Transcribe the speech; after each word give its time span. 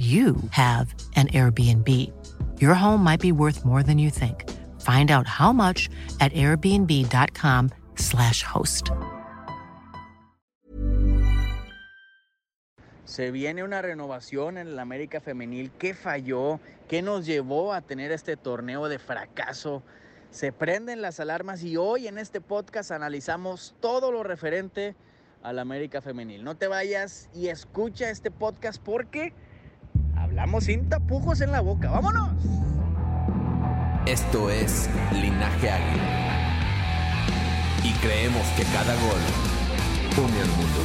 you 0.00 0.36
have 0.50 0.94
an 1.16 1.26
Airbnb. 1.28 1.86
Your 2.58 2.74
home 2.74 3.04
might 3.04 3.20
be 3.20 3.32
worth 3.32 3.66
more 3.66 3.82
than 3.82 3.98
you 3.98 4.08
think. 4.08 4.48
Find 4.80 5.10
out 5.10 5.26
how 5.26 5.52
much 5.52 5.90
at 6.20 6.32
airbnb.com/slash 6.32 8.42
host. 8.42 8.90
Se 13.04 13.30
viene 13.30 13.62
una 13.64 13.82
renovación 13.82 14.56
en 14.56 14.74
la 14.76 14.82
América 14.82 15.20
Femenil. 15.20 15.72
¿Qué 15.72 15.92
falló? 15.94 16.60
¿Qué 16.88 17.02
nos 17.02 17.26
llevó 17.26 17.74
a 17.74 17.82
tener 17.82 18.12
este 18.12 18.36
torneo 18.36 18.88
de 18.88 18.98
fracaso? 18.98 19.82
Se 20.30 20.52
prenden 20.52 21.02
las 21.02 21.20
alarmas 21.20 21.62
y 21.64 21.76
hoy 21.76 22.06
en 22.06 22.18
este 22.18 22.40
podcast 22.40 22.92
analizamos 22.92 23.74
todo 23.80 24.12
lo 24.12 24.22
referente 24.22 24.94
a 25.42 25.52
la 25.52 25.62
América 25.62 26.00
Femenil. 26.00 26.44
No 26.44 26.56
te 26.56 26.68
vayas 26.68 27.28
y 27.34 27.48
escucha 27.48 28.10
este 28.10 28.30
podcast 28.30 28.80
porque 28.80 29.32
hablamos 30.30 30.64
sin 30.64 30.88
tapujos 30.88 31.40
en 31.40 31.50
la 31.50 31.60
boca. 31.60 31.90
¡Vámonos! 31.90 32.30
Esto 34.06 34.48
es 34.48 34.88
Linaje 35.12 35.70
Águila. 35.70 36.54
Y 37.82 37.92
creemos 37.94 38.46
que 38.56 38.62
cada 38.62 38.94
gol 38.94 40.24
une 40.24 40.40
al 40.40 40.48
mundo. 40.50 40.80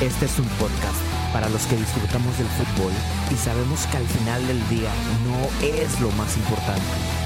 Este 0.00 0.24
es 0.24 0.38
un 0.38 0.46
podcast 0.58 0.96
para 1.30 1.50
los 1.50 1.66
que 1.66 1.76
disfrutamos 1.76 2.38
del 2.38 2.46
fútbol 2.46 2.92
y 3.30 3.34
sabemos 3.34 3.86
que 3.88 3.98
al 3.98 4.06
final 4.06 4.46
del 4.46 4.66
día 4.70 4.90
no 5.26 5.66
es 5.66 6.00
lo 6.00 6.10
más 6.12 6.38
importante. 6.38 7.21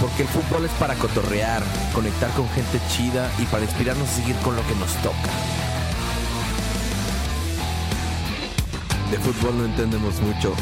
Porque 0.00 0.22
el 0.22 0.28
fútbol 0.28 0.64
es 0.64 0.70
para 0.72 0.94
cotorrear, 0.94 1.62
conectar 1.92 2.30
con 2.30 2.48
gente 2.50 2.80
chida 2.88 3.30
y 3.38 3.44
para 3.44 3.64
inspirarnos 3.64 4.08
a 4.08 4.12
seguir 4.12 4.34
con 4.36 4.56
lo 4.56 4.66
que 4.66 4.74
nos 4.76 4.94
toca. 5.02 5.30
De 9.10 9.18
fútbol 9.18 9.58
no 9.58 9.64
entendemos 9.66 10.20
mucho, 10.20 10.54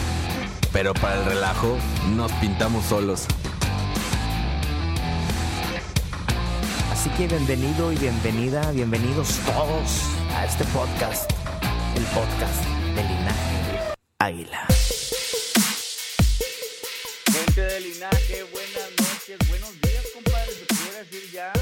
pero 0.73 0.93
para 0.95 1.21
el 1.21 1.25
relajo 1.25 1.77
nos 2.17 2.33
pintamos 2.33 2.85
solos. 2.87 3.27
Así 6.91 7.09
que 7.11 7.29
bienvenido 7.29 7.93
y 7.93 7.97
bienvenida, 7.97 8.73
bienvenidos 8.73 9.39
todos 9.47 10.03
a 10.35 10.47
este 10.47 10.65
podcast, 10.65 11.31
el 11.95 12.03
podcast 12.07 12.65
de 12.97 13.03
Linaje 13.05 13.59
Águila. 14.19 14.67
Gente 17.33 17.61
de 17.61 17.81
linaje, 17.81 18.45
buenos 19.37 19.79
días, 19.83 20.07
compadre. 20.15 20.53
Se 20.53 20.65
pudiera 20.67 20.99
decir 21.01 21.31
ya. 21.31 21.53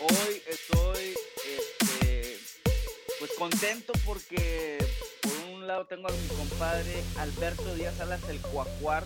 Hoy 0.00 0.42
estoy 0.48 1.14
este, 1.44 2.38
pues 3.18 3.32
contento 3.32 3.92
porque 4.06 4.78
por 5.20 5.54
un 5.54 5.66
lado 5.66 5.86
tengo 5.86 6.08
a 6.08 6.12
mi 6.12 6.28
compadre 6.28 7.02
Alberto 7.18 7.74
Díaz 7.74 7.96
Salas, 7.96 8.26
el 8.30 8.40
Cuacuar, 8.40 9.04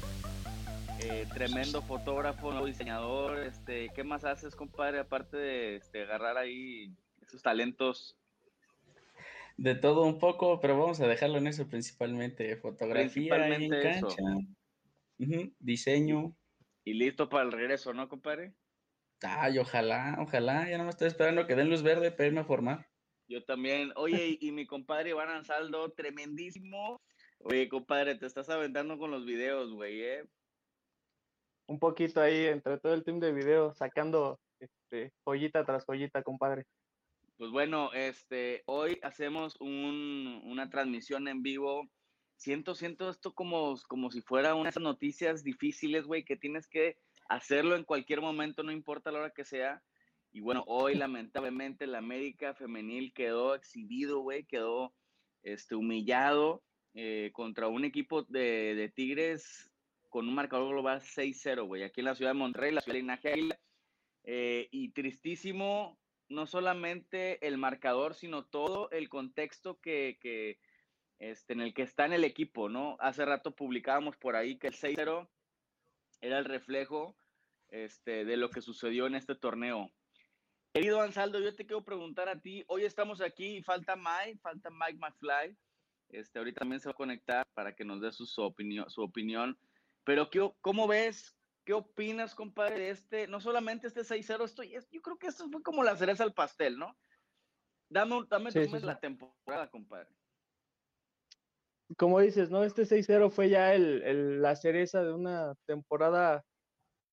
eh, 1.01 1.27
tremendo 1.35 1.83
fotógrafo, 1.83 2.53
nuevo 2.53 2.67
diseñador. 2.67 3.41
Este, 3.41 3.91
¿Qué 3.95 4.05
más 4.05 4.25
haces, 4.25 4.55
compadre? 4.55 5.01
Aparte 5.01 5.37
de 5.37 5.77
este, 5.77 6.03
agarrar 6.03 6.37
ahí 6.37 6.95
esos 7.27 7.43
talentos. 7.43 8.17
De 9.57 9.75
todo 9.75 10.05
un 10.05 10.19
poco, 10.21 10.61
pero 10.61 10.79
vamos 10.79 11.01
a 11.01 11.09
dejarlo 11.09 11.39
en 11.39 11.49
eso 11.49 11.67
principalmente. 11.67 12.57
Fotografía 12.57 13.35
en 13.35 13.67
Principalmente 13.67 13.91
eso. 13.91 14.09
cancha. 14.09 15.53
Diseño. 15.59 16.37
Y 16.91 16.95
listo 16.95 17.29
para 17.29 17.45
el 17.45 17.53
regreso, 17.53 17.95
¿no, 17.95 18.09
compadre? 18.09 18.53
Ay, 19.23 19.59
ojalá, 19.61 20.17
ojalá. 20.19 20.69
Ya 20.69 20.77
no 20.77 20.83
me 20.83 20.91
estoy 20.91 21.07
esperando 21.07 21.47
que 21.47 21.55
den 21.55 21.71
luz 21.71 21.85
verde 21.85 22.11
para 22.11 22.27
irme 22.27 22.41
a 22.41 22.45
formar. 22.45 22.89
Yo 23.29 23.45
también. 23.45 23.93
Oye, 23.95 24.37
y, 24.41 24.49
y 24.49 24.51
mi 24.51 24.67
compadre 24.67 25.11
Iván 25.11 25.29
Ansaldo, 25.29 25.93
tremendísimo. 25.93 27.01
Oye, 27.39 27.69
compadre, 27.69 28.17
te 28.17 28.27
estás 28.27 28.49
aventando 28.51 28.99
con 28.99 29.13
los 29.13 29.25
videos, 29.25 29.73
güey, 29.73 30.03
¿eh? 30.03 30.25
un 31.69 31.79
poquito 31.79 32.21
ahí 32.21 32.47
entre 32.47 32.79
todo 32.79 32.93
el 32.93 33.05
team 33.05 33.21
de 33.21 33.33
video, 33.33 33.73
sacando 33.73 34.41
este, 34.59 35.13
joyita 35.23 35.65
tras 35.65 35.85
joyita, 35.85 36.25
compadre. 36.25 36.65
Pues 37.37 37.53
bueno, 37.53 37.93
este, 37.93 38.65
hoy 38.67 38.99
hacemos 39.05 39.55
un- 39.61 40.41
una 40.45 40.69
transmisión 40.69 41.29
en 41.29 41.41
vivo. 41.43 41.89
Siento, 42.41 42.75
siento 42.75 43.11
esto 43.11 43.35
como, 43.35 43.75
como 43.87 44.11
si 44.11 44.23
fuera 44.23 44.55
unas 44.55 44.81
noticias 44.81 45.45
difíciles, 45.45 46.07
güey, 46.07 46.25
que 46.25 46.39
tienes 46.39 46.67
que 46.67 46.97
hacerlo 47.29 47.77
en 47.77 47.85
cualquier 47.85 48.23
momento, 48.23 48.63
no 48.63 48.73
importa 48.73 49.13
la 49.13 49.19
hora 49.19 49.31
que 49.31 49.45
sea. 49.45 49.83
Y 50.33 50.41
bueno, 50.41 50.65
hoy 50.67 50.95
lamentablemente 51.07 51.87
la 51.87 51.99
América 51.99 52.55
femenil 52.55 53.13
quedó 53.13 53.55
exhibido, 53.55 54.21
güey, 54.21 54.45
quedó 54.45 54.95
este, 55.43 55.75
humillado 55.75 56.63
eh, 56.95 57.29
contra 57.35 57.69
un 57.69 57.85
equipo 57.85 58.23
de, 58.23 58.75
de 58.75 58.89
Tigres 58.89 59.71
con 60.09 60.27
un 60.27 60.35
marcador 60.35 60.71
global 60.71 61.03
6-0, 61.03 61.67
güey, 61.67 61.83
aquí 61.83 62.01
en 62.01 62.07
la 62.07 62.15
ciudad 62.15 62.31
de 62.31 62.39
Monterrey, 62.39 62.73
la 62.73 62.81
ciudad 62.81 62.95
de 62.95 63.01
Linaje 63.03 63.33
Águila. 63.35 63.61
Eh, 64.25 64.67
y 64.71 64.93
tristísimo, 64.93 65.99
no 66.31 66.47
solamente 66.47 67.47
el 67.47 67.59
marcador, 67.59 68.15
sino 68.15 68.47
todo 68.47 68.91
el 68.93 69.11
contexto 69.11 69.79
que, 69.79 70.17
que, 70.23 70.59
este, 71.21 71.53
en 71.53 71.61
el 71.61 71.73
que 71.75 71.83
está 71.83 72.07
en 72.07 72.15
el 72.15 72.25
equipo, 72.25 72.69
¿no? 72.69 72.97
Hace 72.99 73.25
rato 73.25 73.55
publicábamos 73.55 74.17
por 74.17 74.35
ahí 74.35 74.59
que 74.59 74.67
el 74.69 74.75
6-0 74.75 75.29
era 76.21 76.39
el 76.39 76.45
reflejo 76.45 77.17
este, 77.69 78.25
de 78.25 78.37
lo 78.37 78.51
que 78.51 78.61
sucedió 78.63 79.07
en 79.07 79.15
este 79.15 79.35
torneo. 79.37 79.91
Querido 80.73 81.01
Ansaldo, 81.01 81.39
yo 81.41 81.55
te 81.55 81.67
quiero 81.67 81.85
preguntar 81.85 82.29
a 82.29 82.41
ti, 82.41 82.65
hoy 82.69 82.85
estamos 82.85 83.21
aquí 83.21 83.59
y 83.59 83.63
falta 83.63 83.97
Mike, 83.97 84.39
falta 84.41 84.71
Mike 84.71 84.99
McFly, 84.99 85.57
este, 86.09 86.39
ahorita 86.39 86.61
también 86.61 86.81
se 86.81 86.89
va 86.89 86.93
a 86.93 86.97
conectar 86.97 87.47
para 87.55 87.75
que 87.75 87.85
nos 87.85 88.01
dé 88.01 88.13
su, 88.13 88.25
su 88.27 88.43
opinión, 88.43 88.89
su 88.89 89.03
opinión, 89.03 89.59
pero 90.05 90.31
¿qué, 90.31 90.51
¿cómo 90.61 90.87
ves? 90.89 91.37
¿Qué 91.65 91.75
opinas, 91.75 92.35
compadre, 92.35 92.79
de 92.79 92.91
este, 92.91 93.27
no 93.29 93.41
solamente 93.41 93.87
este 93.87 94.01
6-0, 94.05 94.45
esto, 94.45 94.63
es- 94.63 94.89
yo 94.91 95.03
creo 95.03 95.19
que 95.19 95.27
esto 95.27 95.49
fue 95.51 95.63
como 95.63 95.83
la 95.85 95.97
cereza 95.97 96.25
al 96.25 96.33
pastel, 96.35 96.79
¿no? 96.79 96.97
Dame, 97.89 98.25
dame 98.29 98.51
Sí, 98.53 98.65
sí, 98.65 98.81
sí. 98.81 98.87
la 98.87 98.99
temporada, 98.99 99.69
compadre. 99.71 100.09
Como 101.99 102.21
dices, 102.21 102.51
¿no? 102.51 102.63
Este 102.65 102.87
6-0 102.87 103.31
fue 103.31 103.49
ya 103.49 103.75
el, 103.75 104.03
el- 104.03 104.43
la 104.43 104.55
cereza 104.57 105.03
de 105.05 105.13
una 105.13 105.55
temporada, 105.67 106.43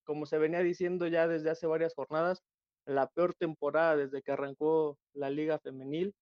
como 0.05 0.25
se 0.27 0.37
venía 0.39 0.61
diciendo 0.61 1.07
ya 1.07 1.27
desde 1.27 1.51
hace 1.51 1.67
varias 1.67 1.95
jornadas, 1.95 2.41
la 2.85 3.07
peor 3.09 3.35
temporada 3.35 3.97
desde 3.97 4.21
que 4.23 4.31
arrancó 4.33 4.97
la 5.13 5.29
liga 5.31 5.59
femenil. 5.59 6.13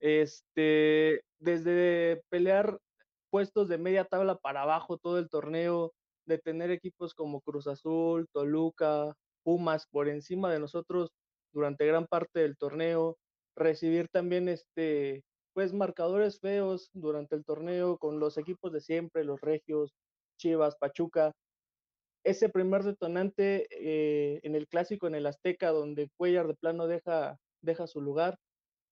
Este, 0.00 1.22
desde 1.40 2.22
pelear 2.30 2.78
puestos 3.30 3.68
de 3.68 3.78
media 3.78 4.04
tabla 4.04 4.36
para 4.38 4.62
abajo 4.62 4.98
todo 4.98 5.18
el 5.18 5.28
torneo, 5.30 5.92
de 6.26 6.38
tener 6.38 6.70
equipos 6.70 7.14
como 7.14 7.40
Cruz 7.42 7.66
Azul, 7.68 8.28
Toluca, 8.32 9.14
Pumas 9.44 9.86
por 9.90 10.08
encima 10.08 10.52
de 10.52 10.60
nosotros 10.60 11.10
durante 11.52 11.86
gran 11.86 12.06
parte 12.06 12.40
del 12.40 12.56
torneo, 12.58 13.18
recibir 13.56 14.08
también 14.08 14.48
este 14.48 15.22
pues 15.54 15.72
marcadores 15.72 16.40
feos 16.40 16.90
durante 16.94 17.36
el 17.36 17.44
torneo 17.44 17.98
con 17.98 18.20
los 18.20 18.38
equipos 18.38 18.72
de 18.72 18.80
siempre, 18.80 19.24
los 19.24 19.40
Regios, 19.40 19.92
Chivas, 20.38 20.76
Pachuca. 20.76 21.32
Ese 22.24 22.48
primer 22.48 22.84
detonante 22.84 23.66
eh, 23.70 24.40
en 24.44 24.54
el 24.54 24.68
clásico 24.68 25.06
en 25.08 25.14
el 25.16 25.26
Azteca, 25.26 25.70
donde 25.70 26.08
Cuellar 26.16 26.46
de 26.46 26.54
plano 26.54 26.86
deja, 26.86 27.38
deja 27.62 27.86
su 27.88 28.00
lugar, 28.00 28.36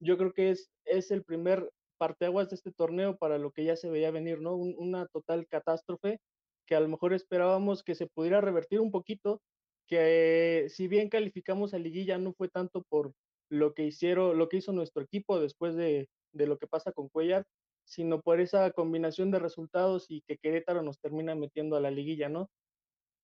yo 0.00 0.18
creo 0.18 0.32
que 0.32 0.50
es, 0.50 0.70
es 0.84 1.10
el 1.10 1.24
primer 1.24 1.70
parteaguas 1.98 2.48
de 2.50 2.56
este 2.56 2.72
torneo 2.72 3.18
para 3.18 3.38
lo 3.38 3.52
que 3.52 3.64
ya 3.64 3.76
se 3.76 3.90
veía 3.90 4.10
venir, 4.10 4.40
¿no? 4.40 4.56
Un- 4.56 4.74
una 4.78 5.06
total 5.06 5.46
catástrofe 5.48 6.18
que 6.66 6.74
a 6.76 6.80
lo 6.80 6.88
mejor 6.88 7.12
esperábamos 7.14 7.82
que 7.84 7.94
se 7.94 8.06
pudiera 8.08 8.40
revertir 8.40 8.80
un 8.80 8.90
poquito, 8.92 9.40
que 9.88 10.66
si 10.68 10.88
bien 10.88 11.08
calificamos 11.08 11.74
a 11.74 11.78
liguilla 11.78 12.18
no 12.18 12.32
fue 12.32 12.48
tanto 12.48 12.82
por 12.88 13.12
lo 13.50 13.74
que 13.74 13.84
hicieron, 13.86 14.38
lo 14.38 14.48
que 14.48 14.58
hizo 14.58 14.72
nuestro 14.72 15.02
equipo 15.02 15.40
después 15.40 15.74
de, 15.76 16.08
de 16.32 16.47
lo 16.47 16.59
que 16.59 16.67
pasa 16.67 16.93
con 16.93 17.09
Cuellar, 17.09 17.44
sino 17.85 18.21
por 18.21 18.41
esa 18.41 18.71
combinación 18.71 19.31
de 19.31 19.38
resultados 19.38 20.06
y 20.09 20.23
que 20.23 20.38
Querétaro 20.38 20.82
nos 20.82 20.99
termina 20.99 21.35
metiendo 21.35 21.77
a 21.77 21.81
la 21.81 21.91
liguilla, 21.91 22.29
¿no? 22.29 22.49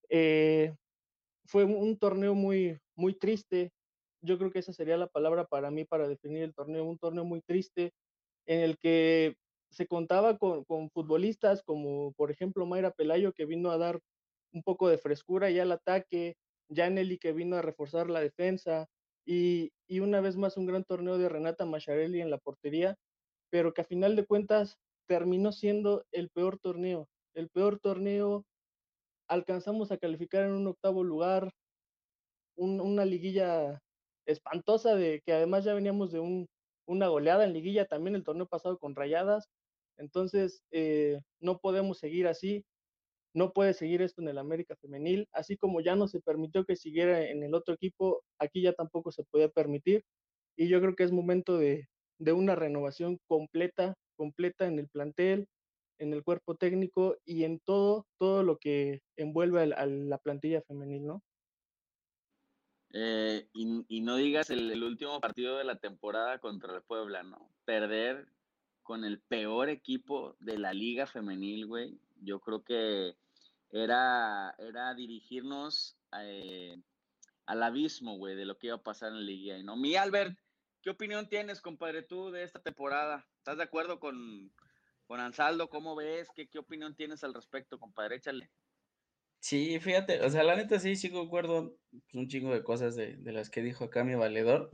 Eh, 0.09 0.73
fue 1.45 1.63
un, 1.63 1.97
torneo 1.97 2.35
muy, 2.35 2.77
muy 2.95 3.13
triste. 3.13 3.71
Yo 4.21 4.37
creo 4.37 4.51
que 4.51 4.59
esa 4.59 4.73
sería 4.73 4.97
la 4.97 5.07
palabra 5.07 5.45
para 5.45 5.71
mí 5.71 5.85
para 5.85 6.07
definir 6.07 6.43
el 6.43 6.53
torneo, 6.53 6.83
un 6.83 6.97
torneo 6.97 7.23
muy 7.23 7.41
triste, 7.41 7.93
en 8.45 8.61
el 8.61 8.77
que 8.77 9.35
se 9.69 9.87
contaba 9.87 10.37
con, 10.37 10.65
futbolistas 10.91 11.61
como 11.63 12.13
por 12.13 12.31
ejemplo 12.31 12.65
Mayra 12.65 12.91
Pelayo 12.91 13.33
que 13.33 13.45
vino 13.45 13.71
a 13.71 13.77
dar 13.77 13.99
un 14.53 14.63
poco 14.63 14.89
de 14.89 14.97
frescura 14.97 15.49
ya 15.49 15.63
al 15.63 15.71
ataque, 15.71 16.35
Janely 16.73 17.17
que 17.17 17.33
vino 17.33 17.57
a 17.57 17.61
reforzar 17.61 18.09
la 18.09 18.21
defensa 18.21 18.87
y, 19.27 19.99
una 19.99 20.21
vez 20.21 20.37
más 20.37 20.57
un 20.57 20.65
gran 20.65 20.85
torneo 20.85 21.17
de 21.17 21.27
Renata 21.29 21.65
Macharelli 21.65 22.21
en 22.21 22.31
la 22.31 22.37
portería, 22.37 22.95
pero 23.49 23.73
que 23.73 23.81
a 23.81 23.85
final 23.85 24.15
de 24.15 24.25
cuentas 24.25 24.77
terminó 25.07 25.51
siendo 25.51 26.05
el 26.11 26.29
peor 26.29 26.59
torneo, 26.59 27.07
el 27.33 27.49
peor 27.49 27.79
torneo, 27.79 28.45
alcanzamos 29.27 29.91
a 29.91 29.97
calificar 29.97 30.45
en 30.45 30.53
un 30.53 30.67
octavo 30.67 31.03
lugar, 31.03 31.51
una 32.55 33.05
liguilla 33.05 33.79
espantosa 34.25 34.95
de 34.95 35.21
que 35.25 35.33
además 35.33 35.65
ya 35.65 35.73
veníamos 35.73 36.11
de 36.11 36.19
un, 36.19 36.47
una 36.87 37.07
goleada 37.07 37.43
en 37.43 37.53
liguilla 37.53 37.85
también 37.85 38.15
el 38.15 38.23
torneo 38.23 38.47
pasado 38.47 38.79
con 38.79 38.95
Rayadas. 38.95 39.49
Entonces, 39.97 40.63
eh, 40.71 41.19
no 41.39 41.59
podemos 41.59 41.99
seguir 41.99 42.27
así, 42.27 42.65
no 43.37 43.53
puede 43.53 43.73
seguir 43.73 44.01
esto 44.01 44.21
en 44.21 44.29
el 44.29 44.39
América 44.39 44.75
Femenil, 44.81 45.27
así 45.31 45.57
como 45.57 45.79
ya 45.79 45.95
no 45.95 46.07
se 46.07 46.19
permitió 46.19 46.65
que 46.65 46.75
siguiera 46.75 47.29
en 47.29 47.43
el 47.43 47.53
otro 47.53 47.75
equipo, 47.75 48.23
aquí 48.39 48.61
ya 48.61 48.73
tampoco 48.73 49.11
se 49.11 49.23
podía 49.25 49.47
permitir. 49.47 50.03
Y 50.57 50.69
yo 50.69 50.81
creo 50.81 50.95
que 50.95 51.03
es 51.03 51.11
momento 51.11 51.59
de, 51.59 51.87
de 52.17 52.31
una 52.33 52.55
renovación 52.55 53.19
completa, 53.27 53.95
completa 54.15 54.65
en 54.65 54.79
el 54.79 54.87
plantel, 54.89 55.47
en 55.99 56.13
el 56.13 56.23
cuerpo 56.23 56.55
técnico 56.55 57.17
y 57.25 57.43
en 57.43 57.59
todo, 57.59 58.07
todo 58.17 58.41
lo 58.41 58.57
que 58.57 59.01
envuelve 59.15 59.61
a 59.73 59.85
la 59.85 60.17
plantilla 60.17 60.63
femenil, 60.63 61.05
¿no? 61.05 61.23
Eh, 62.93 63.47
y, 63.53 64.01
no 64.01 64.15
digas 64.15 64.49
el, 64.49 64.81
último 64.83 65.19
partido 65.19 65.57
de 65.57 65.63
la 65.63 65.77
temporada 65.77 66.39
contra 66.39 66.75
el 66.75 66.81
Puebla, 66.81 67.21
¿no? 67.21 67.51
Perder 67.65 68.27
con 68.81 69.03
el 69.03 69.19
peor 69.19 69.69
equipo 69.69 70.35
de 70.39 70.57
la 70.57 70.73
liga 70.73 71.05
femenil, 71.05 71.67
güey. 71.67 71.99
Yo 72.21 72.39
creo 72.39 72.63
que 72.63 73.15
era, 73.71 74.55
era 74.57 74.93
dirigirnos 74.93 75.97
eh, 76.19 76.77
al 77.45 77.63
abismo, 77.63 78.17
güey, 78.17 78.35
de 78.35 78.45
lo 78.45 78.57
que 78.57 78.67
iba 78.67 78.77
a 78.77 78.83
pasar 78.83 79.09
en 79.09 79.19
la 79.19 79.21
liga. 79.21 79.63
¿no? 79.63 79.75
Mi 79.75 79.95
Albert, 79.95 80.37
¿qué 80.81 80.89
opinión 80.89 81.29
tienes, 81.29 81.61
compadre, 81.61 82.03
tú 82.03 82.31
de 82.31 82.43
esta 82.43 82.61
temporada? 82.61 83.27
¿Estás 83.37 83.57
de 83.57 83.63
acuerdo 83.63 83.99
con, 83.99 84.53
con 85.05 85.19
Ansaldo? 85.19 85.69
¿Cómo 85.69 85.95
ves? 85.95 86.29
¿Qué, 86.35 86.47
¿Qué 86.47 86.59
opinión 86.59 86.95
tienes 86.95 87.23
al 87.23 87.33
respecto, 87.33 87.79
compadre? 87.79 88.17
Échale. 88.17 88.51
Sí, 89.39 89.79
fíjate, 89.79 90.21
o 90.21 90.29
sea, 90.29 90.43
la 90.43 90.55
neta 90.55 90.79
sí, 90.79 90.95
sí 90.95 91.11
concuerdo 91.11 91.77
un 92.13 92.27
chingo 92.27 92.53
de 92.53 92.63
cosas 92.63 92.95
de, 92.95 93.17
las 93.23 93.49
que 93.49 93.61
dijo 93.61 93.85
acá 93.85 94.03
mi 94.03 94.15
valedor. 94.15 94.71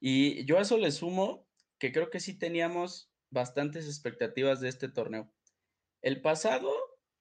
Y 0.00 0.44
yo 0.46 0.58
a 0.58 0.62
eso 0.62 0.78
le 0.78 0.90
sumo 0.90 1.46
que 1.78 1.92
creo 1.92 2.10
que 2.10 2.20
sí 2.20 2.38
teníamos 2.38 3.10
bastantes 3.30 3.86
expectativas 3.86 4.60
de 4.60 4.68
este 4.68 4.88
torneo. 4.88 5.32
El 6.02 6.20
pasado 6.20 6.70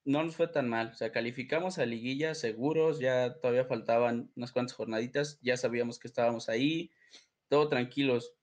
no 0.10 0.24
nos 0.24 0.36
fue 0.36 0.48
tan 0.48 0.68
mal, 0.68 0.90
o 0.90 0.96
sea, 0.96 1.12
calificamos 1.12 1.78
a 1.78 1.86
liguilla 1.86 2.34
seguros, 2.34 3.00
ya 3.00 3.36
todavía 3.40 3.66
faltaban 3.66 4.32
unas 4.36 4.52
cuantas 4.52 4.76
jornaditas, 4.76 5.40
ya 5.42 5.56
sabíamos 5.56 6.00
que 6.00 6.08
estábamos 6.08 6.50
ahí, 6.50 6.92
todo 7.48 7.70
tranquilos. 7.70 8.34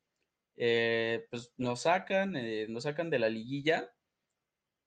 Eh, 0.57 1.27
pues 1.31 1.53
nos 1.57 1.83
sacan, 1.83 2.37
eh, 2.37 2.67
nos 2.69 2.85
sacan 2.85 3.11
de 3.11 3.19
la 3.19 3.29
liguilla 3.29 3.93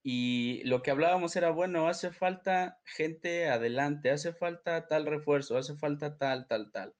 y 0.02 0.62
lo 0.64 0.82
que 0.82 0.90
hablábamos 0.90 1.36
era, 1.36 1.50
bueno, 1.50 1.86
hace 1.86 2.12
falta 2.12 2.80
gente 2.86 3.48
adelante, 3.50 4.10
hace 4.10 4.32
falta 4.32 4.86
tal 4.88 5.04
refuerzo, 5.04 5.58
hace 5.58 5.76
falta 5.76 6.16
tal, 6.16 6.46
tal, 6.48 6.72
tal. 6.72 6.96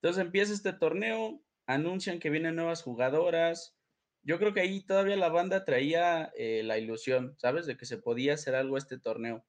Entonces 0.00 0.24
empieza 0.24 0.54
este 0.54 0.72
torneo, 0.72 1.42
anuncian 1.66 2.18
que 2.18 2.30
vienen 2.30 2.56
nuevas 2.56 2.82
jugadoras. 2.82 3.76
Yo 4.24 4.38
creo 4.38 4.54
que 4.54 4.60
ahí 4.60 4.84
todavía 4.84 5.16
la 5.16 5.28
banda 5.28 5.64
traía 5.64 6.32
eh, 6.36 6.62
la 6.64 6.78
ilusión, 6.78 7.34
¿sabes? 7.38 7.66
De 7.66 7.76
que 7.76 7.86
se 7.86 7.98
podía 7.98 8.34
hacer 8.34 8.54
algo 8.54 8.78
este 8.78 8.98
torneo. 8.98 9.44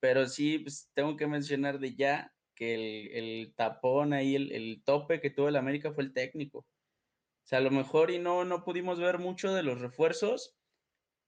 Pero 0.00 0.26
sí, 0.26 0.58
pues, 0.58 0.90
tengo 0.94 1.16
que 1.16 1.26
mencionar 1.26 1.78
de 1.78 1.94
ya 1.94 2.34
que 2.54 3.18
el, 3.18 3.54
tapón 3.54 4.12
ahí, 4.12 4.34
el, 4.34 4.82
tope 4.84 5.20
que 5.20 5.30
tuvo 5.30 5.48
el 5.48 5.56
América 5.56 5.92
fue 5.92 6.04
el 6.04 6.12
técnico. 6.14 6.60
O 6.60 7.48
sea, 7.48 7.58
a 7.58 7.62
lo 7.62 7.70
mejor 7.70 8.10
y 8.10 8.18
no, 8.18 8.44
no 8.44 8.64
pudimos 8.64 8.98
ver 8.98 9.18
mucho 9.18 9.52
de 9.52 9.62
los 9.62 9.80
refuerzos, 9.80 10.56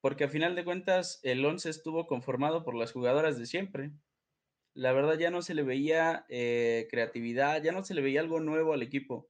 porque 0.00 0.24
a 0.24 0.28
final 0.28 0.56
de 0.56 0.64
cuentas 0.64 1.20
el 1.22 1.44
11 1.44 1.70
estuvo 1.70 2.06
conformado 2.06 2.64
por 2.64 2.74
las 2.74 2.92
jugadoras 2.92 3.38
de 3.38 3.46
siempre. 3.46 3.92
La 4.74 4.92
verdad 4.92 5.18
ya 5.18 5.30
no 5.30 5.42
se 5.42 5.54
le 5.54 5.62
veía 5.62 6.24
eh, 6.28 6.88
creatividad, 6.90 7.62
ya 7.62 7.72
no 7.72 7.84
se 7.84 7.94
le 7.94 8.02
veía 8.02 8.20
algo 8.20 8.40
nuevo 8.40 8.72
al 8.72 8.82
equipo. 8.82 9.28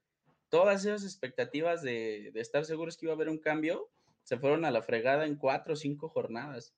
Todas 0.48 0.84
esas 0.84 1.04
expectativas 1.04 1.82
de, 1.82 2.32
estar 2.34 2.64
seguros 2.64 2.96
que 2.96 3.06
iba 3.06 3.12
a 3.12 3.16
haber 3.16 3.28
un 3.28 3.38
cambio 3.38 3.90
se 4.22 4.38
fueron 4.38 4.64
a 4.64 4.70
la 4.70 4.82
fregada 4.82 5.26
en 5.26 5.36
cuatro 5.36 5.74
o 5.74 5.76
cinco 5.76 6.08
jornadas. 6.08 6.74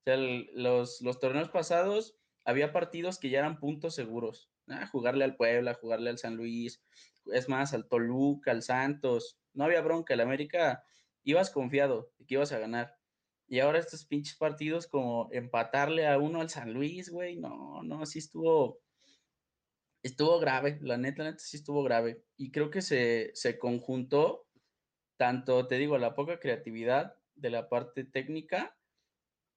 O 0.00 0.02
sea, 0.04 0.16
los, 0.16 1.00
torneos 1.20 1.50
pasados 1.50 2.16
había 2.44 2.72
partidos 2.72 3.18
que 3.18 3.30
ya 3.30 3.40
eran 3.40 3.58
puntos 3.58 3.94
seguros. 3.94 4.50
Jugarle 4.92 5.24
al 5.24 5.36
Puebla, 5.36 5.74
jugarle 5.74 6.10
al 6.10 6.18
San 6.18 6.36
Luis, 6.36 6.82
es 7.26 7.48
más, 7.48 7.74
al 7.74 7.88
Toluca, 7.88 8.52
al 8.52 8.62
Santos. 8.62 9.38
No 9.52 9.64
había 9.64 9.82
bronca. 9.82 10.14
El 10.14 10.20
América 10.20 10.84
ibas 11.24 11.50
confiado 11.50 12.12
de 12.18 12.26
que 12.26 12.34
ibas 12.34 12.52
a 12.52 12.58
ganar. 12.58 12.96
Y 13.50 13.58
ahora 13.58 13.80
estos 13.80 14.04
pinches 14.04 14.36
partidos 14.36 14.86
como 14.86 15.28
empatarle 15.32 16.06
a 16.06 16.18
uno 16.18 16.40
al 16.40 16.50
San 16.50 16.72
Luis, 16.72 17.10
güey, 17.10 17.36
no, 17.36 17.82
no, 17.82 18.06
sí 18.06 18.20
estuvo, 18.20 18.78
estuvo 20.02 20.38
grave, 20.38 20.78
la 20.82 20.96
neta, 20.96 21.22
la 21.22 21.30
neta 21.30 21.42
sí 21.42 21.56
estuvo 21.56 21.82
grave. 21.82 22.22
Y 22.36 22.50
creo 22.50 22.70
que 22.70 22.82
se, 22.82 23.30
se 23.34 23.58
conjuntó 23.58 24.46
tanto, 25.16 25.66
te 25.66 25.78
digo, 25.78 25.98
la 25.98 26.14
poca 26.14 26.40
creatividad 26.40 27.16
de 27.34 27.50
la 27.50 27.68
parte 27.68 28.04
técnica 28.04 28.76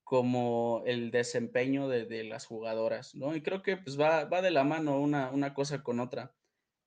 como 0.04 0.84
el 0.86 1.12
desempeño 1.12 1.88
de, 1.88 2.24
las 2.26 2.46
jugadoras, 2.46 3.16
¿no? 3.16 3.36
Y 3.36 3.42
creo 3.42 3.64
que 3.64 3.78
pues 3.78 4.00
va, 4.00 4.26
va 4.26 4.42
de 4.42 4.52
la 4.52 4.64
mano 4.64 5.00
una, 5.00 5.32
una, 5.32 5.54
cosa 5.54 5.82
con 5.82 6.00
otra. 6.00 6.36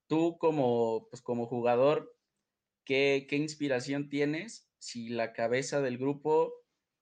Tú 0.07 0.37
como, 0.39 1.09
pues, 1.09 1.23
como 1.23 1.47
jugador, 1.47 2.15
¿qué, 2.85 3.27
¿qué 3.29 3.37
inspiración 3.37 4.11
tienes 4.11 4.71
si 4.79 5.09
la 5.09 5.33
cabeza 5.33 5.81
del 5.81 5.99
grupo 5.99 6.53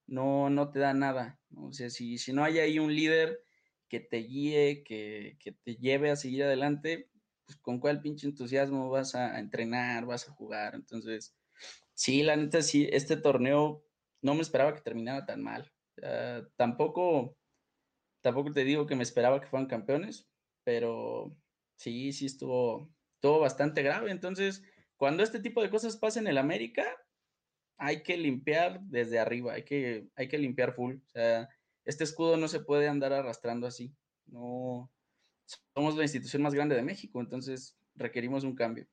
no, 0.07 0.51
no 0.51 0.71
te 0.71 0.79
da 0.79 0.95
nada. 0.95 1.41
O 1.57 1.73
sea, 1.73 1.91
si, 1.91 2.19
si 2.19 2.33
no 2.33 2.45
hay 2.45 2.59
ahí 2.59 2.79
un 2.79 2.95
líder 2.95 3.43
que 3.89 4.01
te 4.01 4.19
guíe, 4.19 4.83
que, 4.85 5.37
te 5.63 5.77
lleve 5.77 6.11
a 6.11 6.17
seguir 6.17 6.45
adelante, 6.45 7.11
pues 7.45 7.59
con 7.59 7.79
cuál 7.81 8.01
pinche 8.01 8.27
entusiasmo 8.27 8.91
vas 8.91 9.15
a, 9.15 9.39
entrenar, 9.39 10.07
vas 10.07 10.29
a 10.29 10.33
jugar. 10.33 10.75
Entonces, 10.75 11.37
sí, 11.95 12.23
la 12.23 12.37
neta, 12.37 12.63
sí, 12.63 12.89
este 12.91 13.17
torneo 13.17 13.85
no 14.23 14.35
me 14.35 14.43
esperaba 14.43 14.75
que 14.75 14.81
terminara 14.81 15.27
tan 15.27 15.43
mal. 15.43 15.73
tampoco, 16.57 17.37
tampoco 18.23 18.53
te 18.53 18.65
digo 18.65 18.87
que 18.87 18.97
me 18.97 19.03
esperaba 19.03 19.41
que 19.41 19.49
fueran 19.49 19.69
campeones, 19.69 20.29
pero 20.65 21.37
sí, 21.77 22.13
sí 22.13 22.27
estuvo, 22.27 22.91
estuvo 23.17 23.41
bastante 23.41 23.83
grave. 23.83 24.11
Entonces, 24.11 24.63
cuando 24.97 25.23
este 25.23 25.41
tipo 25.41 25.63
de 25.63 25.71
cosas 25.71 25.97
pasan 25.97 26.25
en 26.25 26.33
el 26.33 26.39
América, 26.39 26.85
hay 27.77 28.03
que 28.03 28.17
limpiar 28.17 28.81
desde 28.83 29.19
arriba, 29.19 29.55
hay 29.55 29.65
que, 29.65 30.09
hay 30.17 30.29
que 30.29 30.39
limpiar 30.39 30.75
full. 30.75 30.97
O 30.97 31.11
sea, 31.11 31.49
este 31.85 32.05
escudo 32.05 32.37
no 32.37 32.49
se 32.49 32.61
puede 32.61 32.89
andar 32.89 33.13
arrastrando 33.13 33.67
así. 33.67 33.95
No, 34.27 34.91
somos 35.75 35.97
la 35.97 36.03
institución 36.03 36.43
más 36.43 36.55
grande 36.55 36.75
de 36.75 36.83
México, 36.83 37.21
entonces 37.21 37.77
requerimos 37.95 38.45
un 38.45 38.55
cambio. 38.55 38.87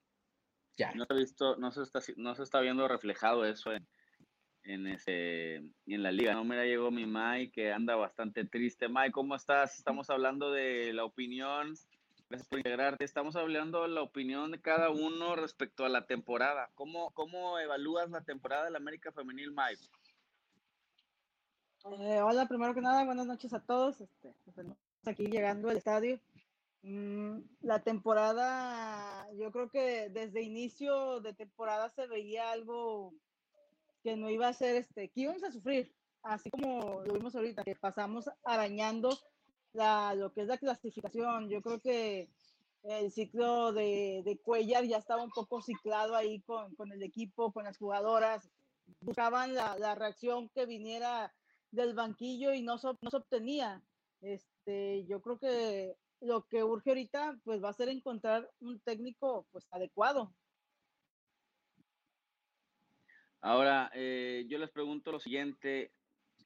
Ya. 0.77 0.93
No 0.93 1.05
se, 1.05 1.13
visto, 1.13 1.55
no 1.57 1.71
se, 1.71 1.83
está, 1.83 1.99
no 2.17 2.35
se 2.35 2.43
está 2.43 2.59
viendo 2.59 2.87
reflejado 2.87 3.45
eso 3.45 3.71
en, 3.73 3.87
en, 4.63 4.87
ese, 4.87 5.55
en 5.55 6.03
la 6.03 6.11
liga. 6.11 6.33
No, 6.33 6.43
mira, 6.43 6.65
llegó 6.65 6.91
mi 6.91 7.05
Mai 7.05 7.51
que 7.51 7.71
anda 7.71 7.95
bastante 7.95 8.45
triste. 8.45 8.87
Mai, 8.87 9.11
¿cómo 9.11 9.35
estás? 9.35 9.77
Estamos 9.77 10.09
hablando 10.09 10.51
de 10.51 10.93
la 10.93 11.05
opinión 11.05 11.75
Gracias 12.31 12.47
por 12.47 12.59
integrarte. 12.59 13.03
Estamos 13.03 13.35
hablando 13.35 13.81
de 13.81 13.89
la 13.89 14.01
opinión 14.01 14.51
de 14.51 14.61
cada 14.61 14.89
uno 14.89 15.35
respecto 15.35 15.83
a 15.83 15.89
la 15.89 16.05
temporada. 16.05 16.71
¿Cómo, 16.75 17.11
cómo 17.11 17.59
evalúas 17.59 18.09
la 18.09 18.23
temporada 18.23 18.63
del 18.63 18.77
América 18.77 19.11
Femenil, 19.11 19.51
Mike? 19.51 19.81
Eh, 21.83 22.21
hola, 22.21 22.47
primero 22.47 22.75
que 22.75 22.81
nada, 22.81 23.03
buenas 23.05 23.25
noches 23.25 23.53
a 23.53 23.59
todos. 23.59 24.01
Este, 24.01 24.33
pues, 24.53 24.67
aquí 25.05 25.25
llegando 25.25 25.69
al 25.69 25.77
estadio. 25.77 26.19
Mm, 26.83 27.39
la 27.61 27.79
temporada, 27.79 29.27
yo 29.33 29.51
creo 29.51 29.69
que 29.69 30.09
desde 30.09 30.43
inicio 30.43 31.21
de 31.21 31.33
temporada 31.33 31.89
se 31.89 32.05
veía 32.07 32.51
algo 32.51 33.13
que 34.03 34.15
no 34.15 34.29
iba 34.29 34.47
a 34.47 34.53
ser, 34.53 34.75
este, 34.75 35.09
que 35.09 35.21
íbamos 35.21 35.43
a 35.43 35.51
sufrir, 35.51 35.91
así 36.23 36.51
como 36.51 37.01
lo 37.03 37.13
vimos 37.13 37.35
ahorita, 37.35 37.63
que 37.63 37.75
pasamos 37.75 38.29
arañando 38.43 39.17
la, 39.73 40.13
lo 40.13 40.31
que 40.33 40.41
es 40.41 40.47
la 40.47 40.57
clasificación. 40.57 41.49
Yo 41.49 41.61
creo 41.61 41.79
que 41.79 42.29
el 42.83 43.11
ciclo 43.11 43.73
de, 43.73 44.21
de 44.23 44.37
Cuellar 44.37 44.83
ya 44.85 44.97
estaba 44.97 45.23
un 45.23 45.31
poco 45.31 45.61
ciclado 45.61 46.15
ahí 46.15 46.41
con, 46.41 46.75
con 46.75 46.91
el 46.91 47.01
equipo, 47.01 47.51
con 47.51 47.63
las 47.63 47.77
jugadoras. 47.77 48.49
Buscaban 49.01 49.55
la, 49.55 49.77
la, 49.79 49.95
reacción 49.95 50.49
que 50.49 50.65
viniera 50.65 51.33
del 51.71 51.93
banquillo 51.93 52.53
y 52.53 52.61
no, 52.61 52.75
no 52.75 53.09
se 53.09 53.17
obtenía. 53.17 53.81
Este, 54.21 55.05
yo 55.05 55.21
creo 55.21 55.39
que 55.39 55.95
lo 56.21 56.45
que 56.47 56.63
urge 56.63 56.91
ahorita 56.91 57.39
pues 57.43 57.63
va 57.63 57.69
a 57.69 57.73
ser 57.73 57.89
encontrar 57.89 58.49
un 58.59 58.79
técnico 58.79 59.47
pues 59.51 59.67
adecuado. 59.71 60.33
Ahora, 63.41 63.89
eh, 63.95 64.45
yo 64.47 64.59
les 64.59 64.69
pregunto 64.69 65.11
lo 65.11 65.19
siguiente. 65.19 65.91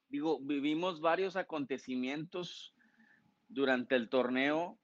Digo, 0.07 0.39
vivimos 0.39 1.01
varios 1.01 1.35
acontecimientos 1.35 2.73
durante 3.49 3.95
el 3.95 4.07
torneo, 4.07 4.79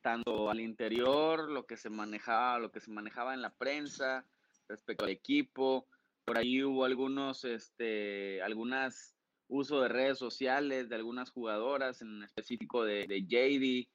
tanto 0.00 0.48
al 0.48 0.60
interior, 0.60 1.50
lo 1.50 1.66
que 1.66 1.76
se 1.76 1.90
manejaba, 1.90 2.58
lo 2.58 2.72
que 2.72 2.80
se 2.80 2.90
manejaba 2.90 3.34
en 3.34 3.42
la 3.42 3.50
prensa 3.50 4.26
respecto 4.66 5.04
al 5.04 5.10
equipo. 5.10 5.86
Por 6.24 6.38
ahí 6.38 6.62
hubo 6.62 6.84
algunos, 6.84 7.44
este, 7.44 8.40
algunas 8.40 9.15
uso 9.48 9.80
de 9.80 9.88
redes 9.88 10.18
sociales 10.18 10.88
de 10.88 10.96
algunas 10.96 11.30
jugadoras, 11.30 12.02
en 12.02 12.22
específico 12.22 12.84
de, 12.84 13.06
de 13.06 13.22
JD, 13.22 13.88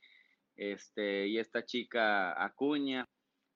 este, 0.55 1.27
y 1.27 1.37
esta 1.37 1.65
chica 1.65 2.43
Acuña. 2.43 3.07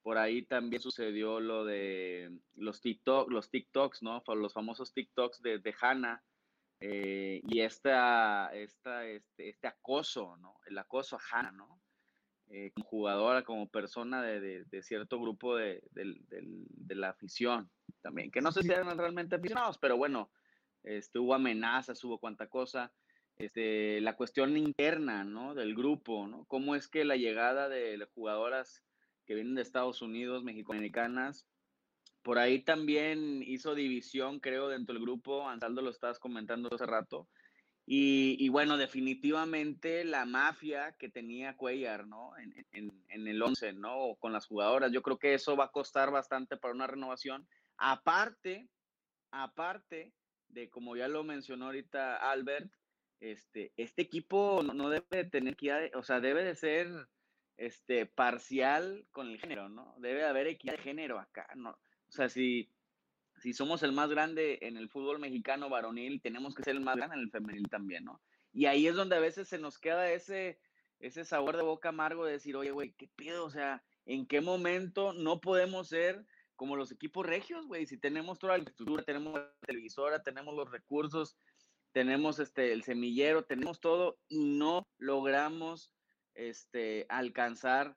Por 0.02 0.18
ahí 0.18 0.44
también 0.44 0.82
sucedió 0.82 1.40
lo 1.40 1.66
de 1.66 2.32
los 2.54 2.80
TikTok, 2.80 3.30
los 3.32 3.50
TikToks, 3.50 4.04
¿no? 4.04 4.24
Los 4.36 4.54
famosos 4.54 4.94
TikToks 4.94 5.42
de, 5.42 5.60
de 5.60 5.76
Hannah. 5.82 6.24
Eh, 6.80 7.42
y 7.48 7.62
esta, 7.62 8.54
esta, 8.54 9.06
este, 9.08 9.50
este 9.50 9.68
acoso, 9.68 10.38
¿no? 10.38 10.60
El 10.68 10.78
acoso 10.78 11.16
a 11.16 11.22
Hannah, 11.32 11.52
¿no? 11.54 11.82
Eh, 12.48 12.72
como 12.76 12.86
jugadora, 12.86 13.44
como 13.44 13.68
persona 13.68 14.22
de, 14.22 14.66
de, 14.66 14.84
cierto 14.84 15.20
grupo 15.20 15.56
de, 15.56 15.82
de, 15.94 16.96
la 16.96 17.10
afición 17.10 17.72
también, 18.04 18.30
que 18.30 18.40
no 18.40 18.52
sé 18.52 18.62
si 18.62 18.72
eran 18.72 18.96
realmente 19.00 19.36
aficionados, 19.36 19.80
pero 19.80 19.98
bueno, 19.98 20.30
este, 20.86 21.20
hubo 21.20 21.34
amenazas, 21.34 22.04
hubo 22.04 22.20
cuanta 22.20 22.48
cosa. 22.48 22.94
Este, 23.38 24.00
la 24.02 24.16
cuestión 24.16 24.56
interna, 24.56 25.24
¿no? 25.24 25.56
Del 25.56 25.76
grupo, 25.76 26.28
¿no? 26.28 26.46
¿Cómo 26.46 26.76
es 26.76 26.88
que 26.88 27.04
la 27.04 27.18
llegada 27.18 27.68
de 27.68 28.08
jugadoras 28.14 28.84
que 29.26 29.36
vienen 29.36 29.56
de 29.56 29.62
Estados 29.62 30.02
Unidos, 30.02 30.44
mexicoamericanas, 30.44 31.48
por 32.26 32.40
ahí 32.40 32.64
también 32.64 33.44
hizo 33.44 33.76
división, 33.76 34.40
creo, 34.40 34.70
dentro 34.70 34.94
del 34.94 35.04
grupo. 35.04 35.48
Ansaldo 35.48 35.84
lo 35.84 35.92
estabas 35.92 36.18
comentando 36.18 36.74
hace 36.74 36.86
rato. 36.86 37.28
Y, 37.88 38.50
bueno, 38.50 38.78
definitivamente 38.78 40.04
la 40.04 40.26
mafia 40.26 40.96
que 40.98 41.08
tenía 41.08 41.56
Cuellar, 41.56 42.08
¿no? 42.08 42.32
En, 42.72 43.28
el 43.28 43.40
11, 43.40 43.74
¿no? 43.74 44.16
Con 44.18 44.34
las 44.34 44.48
jugadoras. 44.48 44.92
Yo 44.92 45.04
creo 45.04 45.20
que 45.20 45.36
eso 45.36 45.56
va 45.56 45.66
a 45.66 45.72
costar 45.72 46.10
bastante 46.10 46.58
para 46.58 46.74
una 46.74 46.88
renovación. 46.88 47.48
Aparte, 47.78 48.68
aparte 49.30 50.12
de, 50.50 50.70
como 50.70 50.96
ya 50.96 51.08
lo 51.08 51.24
mencionó 51.24 51.66
ahorita 51.66 52.18
Albert, 52.18 52.72
este, 53.20 53.74
este 53.78 54.02
equipo 54.02 54.62
no, 54.64 54.90
debe 54.90 55.06
de 55.10 55.24
tener 55.26 55.56
que, 55.56 55.92
o 55.96 56.04
sea, 56.04 56.20
debe 56.20 56.44
de 56.44 56.56
ser 56.56 56.88
este, 57.58 58.06
parcial 58.06 59.06
con 59.12 59.30
el 59.30 59.40
género, 59.40 59.70
¿no? 59.70 59.96
Debe 60.00 60.26
haber 60.26 60.48
equidad 60.48 60.74
de 60.74 60.84
género 60.84 61.20
acá, 61.20 61.48
¿no? 61.56 61.72
O 61.72 62.12
sea, 62.12 62.30
si, 62.30 62.70
si 63.38 63.54
somos 63.54 63.84
el 63.84 63.92
más 63.92 64.10
grande 64.10 64.60
en 64.62 64.78
el 64.78 64.90
fútbol 64.90 65.20
mexicano 65.20 65.70
varonil, 65.70 66.22
tenemos 66.22 66.56
que 66.56 66.64
ser 66.64 66.76
el 66.76 66.82
más 66.82 66.98
grande 66.98 67.16
en 67.16 67.22
el 67.22 67.32
femenil 67.32 67.70
también, 67.70 68.06
¿no? 68.06 68.22
Y 68.52 68.68
ahí 68.68 68.88
es 68.88 68.96
donde 68.96 69.16
a 69.16 69.20
veces 69.20 69.48
se 69.48 69.60
nos 69.60 69.78
queda 69.78 70.12
ese, 70.12 70.60
ese 71.00 71.26
sabor 71.26 71.58
de 71.58 71.64
boca 71.64 71.90
amargo 71.90 72.26
de 72.26 72.34
decir, 72.34 72.56
oye, 72.56 72.72
güey, 72.72 72.94
¿qué 72.94 73.08
pedo? 73.08 73.46
O 73.46 73.50
sea, 73.50 73.84
¿en 74.06 74.26
qué 74.26 74.42
momento 74.42 75.14
no 75.14 75.42
podemos 75.42 75.90
ser 75.90 76.26
como 76.56 76.76
los 76.76 76.92
equipos 76.92 77.26
regios, 77.26 77.68
güey? 77.68 77.86
Si 77.86 77.98
tenemos 77.98 78.40
toda 78.40 78.58
la 78.58 78.64
estructura, 78.64 79.04
tenemos 79.04 79.34
la 79.34 79.54
televisora, 79.66 80.24
tenemos 80.24 80.56
los 80.56 80.72
recursos, 80.72 81.38
tenemos 81.92 82.40
este, 82.40 82.74
el 82.74 82.84
semillero, 82.84 83.46
tenemos 83.46 83.80
todo 83.80 84.18
y 84.28 84.58
no 84.58 84.88
logramos 84.98 85.94
este, 86.34 87.06
alcanzar, 87.10 87.96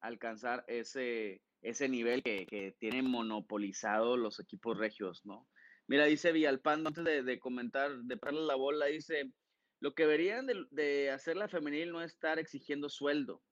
alcanzar 0.00 0.64
ese, 0.66 1.40
ese 1.62 1.88
nivel 1.88 2.22
que, 2.22 2.46
que, 2.46 2.74
tienen 2.78 3.10
monopolizado 3.10 4.16
los 4.16 4.40
equipos 4.40 4.76
regios, 4.76 5.24
¿no? 5.24 5.46
Mira, 5.86 6.04
dice 6.04 6.32
Villalpando, 6.32 6.88
antes 6.88 7.24
de, 7.24 7.38
comentar, 7.38 7.96
de 8.02 8.16
darle 8.16 8.42
la 8.42 8.56
bola, 8.56 8.86
dice, 8.86 9.32
lo 9.80 9.94
que 9.94 10.02
deberían 10.02 10.46
de, 10.46 10.66
de, 10.70 11.10
hacer 11.10 11.36
la 11.36 11.48
femenil 11.48 11.92
no 11.92 12.02
es 12.02 12.12
estar 12.12 12.38
exigiendo 12.38 12.88
sueldo 12.90 13.42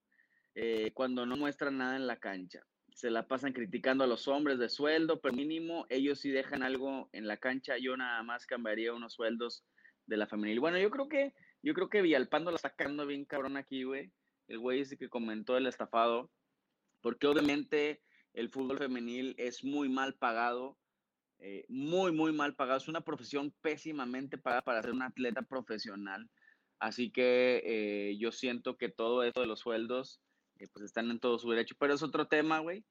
eh, 0.54 0.90
cuando 0.92 1.24
no 1.24 1.36
muestran 1.36 1.78
nada 1.78 1.96
en 1.96 2.06
la 2.06 2.18
cancha. 2.18 2.60
Se 2.96 3.10
la 3.10 3.28
pasan 3.28 3.52
criticando 3.52 4.04
a 4.04 4.06
los 4.06 4.26
hombres 4.26 4.58
de 4.58 4.70
sueldo, 4.70 5.20
pero 5.20 5.36
mínimo 5.36 5.84
ellos 5.90 6.18
sí 6.18 6.30
dejan 6.30 6.62
algo 6.62 7.10
en 7.12 7.26
la 7.26 7.36
cancha. 7.36 7.76
Yo 7.76 7.94
nada 7.94 8.22
más 8.22 8.46
cambiaría 8.46 8.94
unos 8.94 9.12
sueldos 9.12 9.66
de 10.06 10.16
la 10.16 10.26
femenil. 10.26 10.60
Bueno, 10.60 10.78
yo 10.78 10.90
creo 10.90 11.06
que 11.06 11.34
yo 11.62 11.74
creo 11.74 11.90
que 11.90 12.00
Villalpando 12.00 12.50
la 12.50 12.56
sacando 12.56 13.06
bien 13.06 13.26
cabrón 13.26 13.58
aquí, 13.58 13.82
güey. 13.82 14.10
El 14.48 14.60
güey 14.60 14.80
ese 14.80 14.96
que 14.96 15.10
comentó 15.10 15.58
el 15.58 15.66
estafado. 15.66 16.30
Porque 17.02 17.26
obviamente 17.26 18.00
el 18.32 18.48
fútbol 18.48 18.78
femenil 18.78 19.34
es 19.36 19.62
muy 19.62 19.90
mal 19.90 20.14
pagado. 20.14 20.78
Eh, 21.38 21.66
muy, 21.68 22.12
muy 22.12 22.32
mal 22.32 22.54
pagado. 22.54 22.78
Es 22.78 22.88
una 22.88 23.02
profesión 23.02 23.54
pésimamente 23.60 24.38
pagada 24.38 24.62
para 24.62 24.82
ser 24.82 24.92
un 24.92 25.02
atleta 25.02 25.42
profesional. 25.42 26.30
Así 26.78 27.10
que 27.10 27.60
eh, 27.62 28.16
yo 28.16 28.32
siento 28.32 28.78
que 28.78 28.88
todo 28.88 29.22
esto 29.22 29.42
de 29.42 29.48
los 29.48 29.60
sueldos, 29.60 30.22
eh, 30.58 30.68
pues 30.72 30.84
están 30.84 31.10
en 31.10 31.20
todo 31.20 31.38
su 31.38 31.50
derecho. 31.50 31.74
Pero 31.78 31.94
es 31.94 32.02
otro 32.02 32.28
tema, 32.28 32.60
güey. 32.60 32.84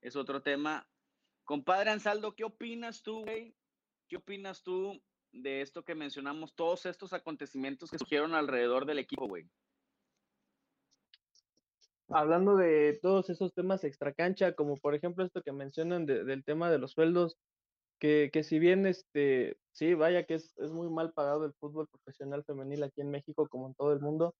Es 0.00 0.16
otro 0.16 0.42
tema. 0.42 0.88
Compadre 1.44 1.90
Ansaldo, 1.90 2.34
¿qué 2.34 2.44
opinas 2.44 3.02
tú, 3.02 3.22
güey? 3.22 3.54
¿Qué 4.08 4.16
opinas 4.16 4.62
tú 4.62 5.00
de 5.32 5.62
esto 5.62 5.84
que 5.84 5.94
mencionamos, 5.94 6.54
todos 6.54 6.86
estos 6.86 7.12
acontecimientos 7.12 7.90
que 7.90 7.98
surgieron 7.98 8.34
alrededor 8.34 8.86
del 8.86 8.98
equipo, 8.98 9.26
güey? 9.26 9.48
Hablando 12.08 12.56
de 12.56 12.98
todos 13.00 13.30
esos 13.30 13.54
temas 13.54 13.84
extracancha, 13.84 14.54
como 14.54 14.76
por 14.76 14.94
ejemplo 14.94 15.24
esto 15.24 15.42
que 15.42 15.52
mencionan 15.52 16.04
del 16.04 16.44
tema 16.44 16.70
de 16.70 16.78
los 16.78 16.92
sueldos, 16.92 17.38
que, 17.98 18.30
que, 18.32 18.42
si 18.42 18.58
bien 18.58 18.84
este, 18.84 19.56
sí, 19.70 19.94
vaya 19.94 20.26
que 20.26 20.34
es, 20.34 20.58
es, 20.58 20.70
muy 20.72 20.90
mal 20.90 21.12
pagado 21.12 21.46
el 21.46 21.54
fútbol 21.54 21.88
profesional 21.88 22.44
femenil 22.44 22.82
aquí 22.82 23.00
en 23.00 23.10
México 23.10 23.48
como 23.48 23.68
en 23.68 23.74
todo 23.74 23.92
el 23.92 24.00
mundo, 24.00 24.34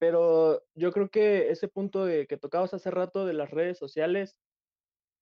pero 0.00 0.62
yo 0.74 0.92
creo 0.92 1.10
que 1.10 1.50
ese 1.50 1.68
punto 1.68 2.06
de, 2.06 2.26
que 2.26 2.38
tocabas 2.38 2.72
hace 2.72 2.90
rato 2.90 3.26
de 3.26 3.34
las 3.34 3.50
redes 3.50 3.78
sociales, 3.78 4.34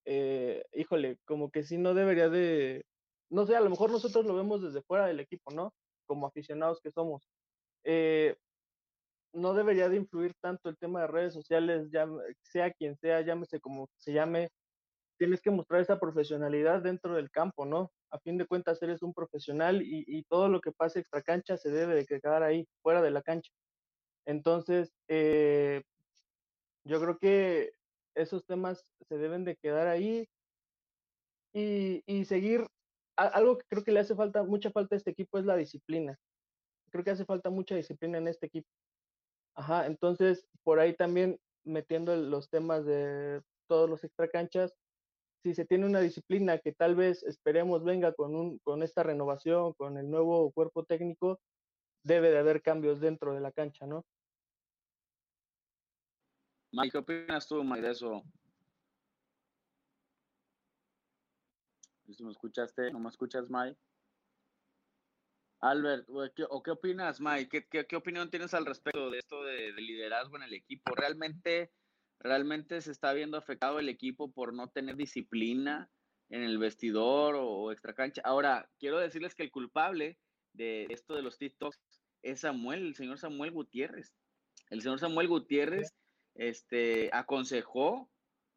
eh, 0.06 0.64
híjole, 0.72 1.18
como 1.26 1.50
que 1.50 1.64
sí 1.64 1.78
no 1.78 1.94
debería 1.94 2.28
de, 2.28 2.86
no 3.28 3.44
sé, 3.44 3.56
a 3.56 3.60
lo 3.60 3.70
mejor 3.70 3.90
nosotros 3.90 4.24
lo 4.24 4.36
vemos 4.36 4.62
desde 4.62 4.82
fuera 4.82 5.06
del 5.06 5.18
equipo, 5.18 5.50
¿no? 5.50 5.74
Como 6.06 6.28
aficionados 6.28 6.80
que 6.80 6.92
somos. 6.92 7.28
Eh, 7.84 8.36
no 9.32 9.52
debería 9.52 9.88
de 9.88 9.96
influir 9.96 10.34
tanto 10.40 10.68
el 10.68 10.78
tema 10.78 11.00
de 11.02 11.08
redes 11.08 11.34
sociales, 11.34 11.90
ya 11.90 12.06
sea 12.42 12.72
quien 12.72 12.96
sea, 12.98 13.20
llámese 13.22 13.60
como 13.60 13.88
se 13.96 14.12
llame, 14.12 14.50
tienes 15.18 15.42
que 15.42 15.50
mostrar 15.50 15.80
esa 15.80 15.98
profesionalidad 15.98 16.82
dentro 16.82 17.14
del 17.14 17.32
campo, 17.32 17.66
¿no? 17.66 17.90
A 18.12 18.20
fin 18.20 18.38
de 18.38 18.46
cuentas 18.46 18.80
eres 18.82 19.02
un 19.02 19.12
profesional 19.12 19.82
y, 19.82 20.04
y 20.06 20.22
todo 20.24 20.48
lo 20.48 20.60
que 20.60 20.70
pase 20.70 21.00
extra 21.00 21.20
cancha 21.22 21.56
se 21.56 21.70
debe 21.70 21.96
de 21.96 22.06
quedar 22.06 22.44
ahí, 22.44 22.68
fuera 22.82 23.02
de 23.02 23.10
la 23.10 23.22
cancha. 23.22 23.50
Entonces, 24.28 24.92
eh, 25.08 25.82
yo 26.84 27.00
creo 27.00 27.18
que 27.18 27.70
esos 28.14 28.44
temas 28.44 28.84
se 29.08 29.16
deben 29.16 29.46
de 29.46 29.56
quedar 29.56 29.86
ahí 29.86 30.28
y, 31.54 32.02
y 32.04 32.26
seguir 32.26 32.66
algo 33.16 33.56
que 33.56 33.64
creo 33.70 33.84
que 33.84 33.90
le 33.90 34.00
hace 34.00 34.14
falta, 34.14 34.42
mucha 34.42 34.70
falta 34.70 34.94
a 34.94 34.98
este 34.98 35.12
equipo 35.12 35.38
es 35.38 35.46
la 35.46 35.56
disciplina. 35.56 36.18
Creo 36.90 37.04
que 37.04 37.10
hace 37.10 37.24
falta 37.24 37.48
mucha 37.48 37.74
disciplina 37.74 38.18
en 38.18 38.28
este 38.28 38.46
equipo. 38.46 38.68
Ajá, 39.54 39.86
entonces 39.86 40.46
por 40.62 40.78
ahí 40.78 40.94
también 40.94 41.38
metiendo 41.64 42.14
los 42.14 42.50
temas 42.50 42.84
de 42.84 43.40
todos 43.66 43.88
los 43.88 44.04
extracanchas, 44.04 44.74
si 45.42 45.54
se 45.54 45.64
tiene 45.64 45.86
una 45.86 46.00
disciplina 46.00 46.58
que 46.58 46.72
tal 46.74 46.96
vez 46.96 47.22
esperemos 47.22 47.82
venga 47.82 48.12
con, 48.12 48.36
un, 48.36 48.58
con 48.58 48.82
esta 48.82 49.02
renovación, 49.02 49.72
con 49.72 49.96
el 49.96 50.10
nuevo 50.10 50.52
cuerpo 50.52 50.84
técnico, 50.84 51.40
debe 52.04 52.30
de 52.30 52.38
haber 52.38 52.60
cambios 52.60 53.00
dentro 53.00 53.32
de 53.32 53.40
la 53.40 53.52
cancha, 53.52 53.86
¿no? 53.86 54.04
Mike, 56.72 56.90
¿qué 56.92 56.98
opinas 56.98 57.48
tú, 57.48 57.64
Mike, 57.64 57.82
de 57.82 57.92
eso? 57.92 58.24
me 62.20 62.30
escuchaste, 62.30 62.90
no 62.90 62.98
me 63.00 63.08
escuchas, 63.08 63.48
Mike. 63.50 63.78
Albert, 65.60 66.06
¿o 66.08 66.62
qué 66.62 66.70
opinas, 66.70 67.20
Mike? 67.20 67.66
¿Qué, 67.68 67.86
qué, 67.86 67.96
opinión 67.96 68.30
tienes 68.30 68.54
al 68.54 68.64
respecto 68.64 69.10
de 69.10 69.18
esto 69.18 69.42
de, 69.42 69.72
liderazgo 69.72 70.36
en 70.36 70.44
el 70.44 70.54
equipo? 70.54 70.94
¿Realmente, 70.94 71.72
¿Realmente 72.20 72.80
se 72.80 72.92
está 72.92 73.12
viendo 73.12 73.36
afectado 73.36 73.78
el 73.78 73.88
equipo 73.88 74.30
por 74.30 74.52
no 74.52 74.68
tener 74.68 74.96
disciplina 74.96 75.90
en 76.28 76.42
el 76.44 76.58
vestidor 76.58 77.34
o, 77.36 77.72
extra 77.72 77.94
cancha? 77.94 78.22
Ahora, 78.24 78.70
quiero 78.78 78.98
decirles 78.98 79.34
que 79.34 79.42
el 79.42 79.50
culpable 79.50 80.18
de 80.52 80.86
esto 80.90 81.14
de 81.14 81.22
los 81.22 81.38
TikToks 81.38 81.80
es 82.22 82.40
Samuel, 82.40 82.86
el 82.86 82.94
señor 82.94 83.18
Samuel 83.18 83.50
Gutiérrez. 83.50 84.14
El 84.70 84.82
señor 84.82 85.00
Samuel 85.00 85.28
Gutiérrez 85.28 85.92
este, 86.38 87.10
aconsejó 87.12 88.08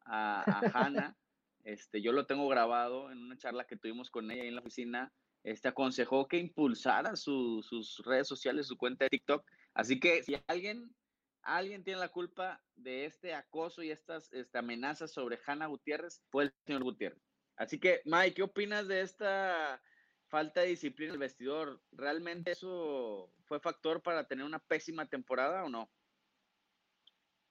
a, 0.06 0.40
a 0.40 0.60
Hannah 0.72 1.16
este, 1.64 2.00
yo 2.00 2.12
lo 2.12 2.26
tengo 2.26 2.48
grabado 2.48 3.10
en 3.10 3.18
una 3.18 3.36
charla 3.36 3.66
que 3.66 3.76
tuvimos 3.76 4.10
con 4.10 4.30
ella 4.30 4.44
en 4.44 4.54
la 4.54 4.60
oficina. 4.60 5.12
Este 5.44 5.68
aconsejó 5.68 6.28
que 6.28 6.38
impulsara 6.38 7.16
sus 7.16 8.02
redes 8.04 8.28
sociales, 8.28 8.68
su 8.68 8.76
cuenta 8.76 9.04
de 9.04 9.10
TikTok. 9.10 9.44
Así 9.74 9.98
que 9.98 10.22
si 10.22 10.36
alguien, 10.46 10.94
alguien 11.42 11.82
tiene 11.82 11.98
la 11.98 12.08
culpa 12.08 12.62
de 12.76 13.06
este 13.06 13.34
acoso 13.34 13.82
y 13.82 13.90
estas 13.90 14.32
este, 14.32 14.58
amenazas 14.58 15.12
sobre 15.12 15.40
Hanna 15.44 15.66
Gutiérrez, 15.66 16.22
fue 16.30 16.44
el 16.44 16.54
señor 16.64 16.84
Gutiérrez. 16.84 17.20
Así 17.56 17.78
que, 17.78 18.00
Mike, 18.04 18.34
¿qué 18.34 18.42
opinas 18.44 18.86
de 18.86 19.02
esta 19.02 19.82
falta 20.28 20.60
de 20.60 20.68
disciplina 20.68 21.10
en 21.10 21.14
el 21.14 21.18
vestidor? 21.18 21.82
¿Realmente 21.90 22.52
eso 22.52 23.32
fue 23.44 23.60
factor 23.60 24.00
para 24.00 24.26
tener 24.26 24.44
una 24.44 24.60
pésima 24.60 25.06
temporada 25.06 25.64
o 25.64 25.68
no? 25.68 25.90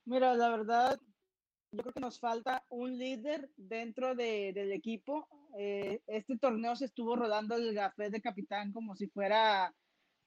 Mira, 0.05 0.33
la 0.35 0.49
verdad, 0.49 0.99
yo 1.71 1.83
creo 1.83 1.93
que 1.93 1.99
nos 1.99 2.19
falta 2.19 2.65
un 2.69 2.97
líder 2.97 3.49
dentro 3.55 4.15
de, 4.15 4.51
del 4.53 4.71
equipo. 4.71 5.27
Eh, 5.57 6.01
este 6.07 6.37
torneo 6.37 6.75
se 6.75 6.85
estuvo 6.85 7.15
rodando 7.15 7.55
el 7.55 7.75
café 7.75 8.09
de 8.09 8.21
capitán 8.21 8.73
como 8.73 8.95
si 8.95 9.07
fuera 9.07 9.73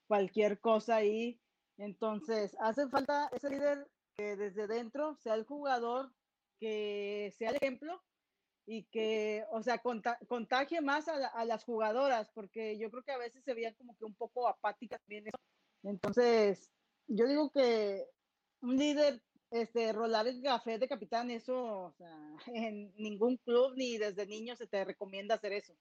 cualquier 0.07 0.59
cosa 0.59 0.97
ahí. 0.97 1.39
Entonces, 1.77 2.55
hace 2.59 2.87
falta 2.87 3.29
ese 3.33 3.49
líder 3.49 3.87
que 4.15 4.37
desde 4.37 4.67
dentro 4.67 5.17
sea 5.17 5.35
el 5.35 5.43
jugador, 5.43 6.11
que 6.59 7.33
sea 7.37 7.49
el 7.49 7.57
ejemplo 7.57 8.01
y 8.65 8.85
que, 8.85 9.45
o 9.51 9.61
sea, 9.61 9.81
contagie 10.27 10.81
más 10.81 11.07
a, 11.07 11.27
a, 11.27 11.45
las 11.45 11.65
jugadoras, 11.65 12.31
porque 12.33 12.79
yo 12.79 12.89
creo 12.89 13.03
que 13.03 13.11
a 13.11 13.17
veces 13.17 13.43
se 13.43 13.53
veían 13.53 13.75
como 13.75 13.95
que 13.97 14.05
un 14.05 14.15
poco 14.15 14.47
apáticas 14.47 15.01
también. 15.01 15.25
Entonces, 15.83 16.71
yo 17.07 17.27
digo 17.27 17.51
que 17.51 18.05
un 18.61 18.77
líder 18.77 19.21
este, 19.51 19.93
rolar 19.93 20.27
el 20.27 20.41
café 20.41 20.77
de 20.77 20.87
capitán, 20.87 21.31
eso, 21.31 21.55
o 21.55 21.93
sea, 21.93 22.17
en 22.47 22.93
ningún 22.95 23.37
club 23.37 23.73
ni 23.75 23.97
desde 23.97 24.25
niño 24.25 24.55
se 24.55 24.67
te 24.67 24.83
recomienda 24.83 25.35
hacer 25.35 25.53
eso. 25.53 25.73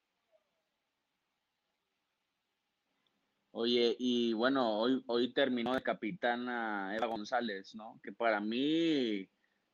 Oye, 3.57 3.95
y 4.01 4.33
bueno, 4.33 4.81
hoy, 4.81 5.03
hoy 5.07 5.33
terminó 5.33 5.75
de 5.75 5.83
capitana 5.83 6.95
Eva 6.97 7.07
González, 7.07 7.73
¿no? 7.77 8.01
Que 8.03 8.11
para 8.11 8.41
mí 8.41 9.29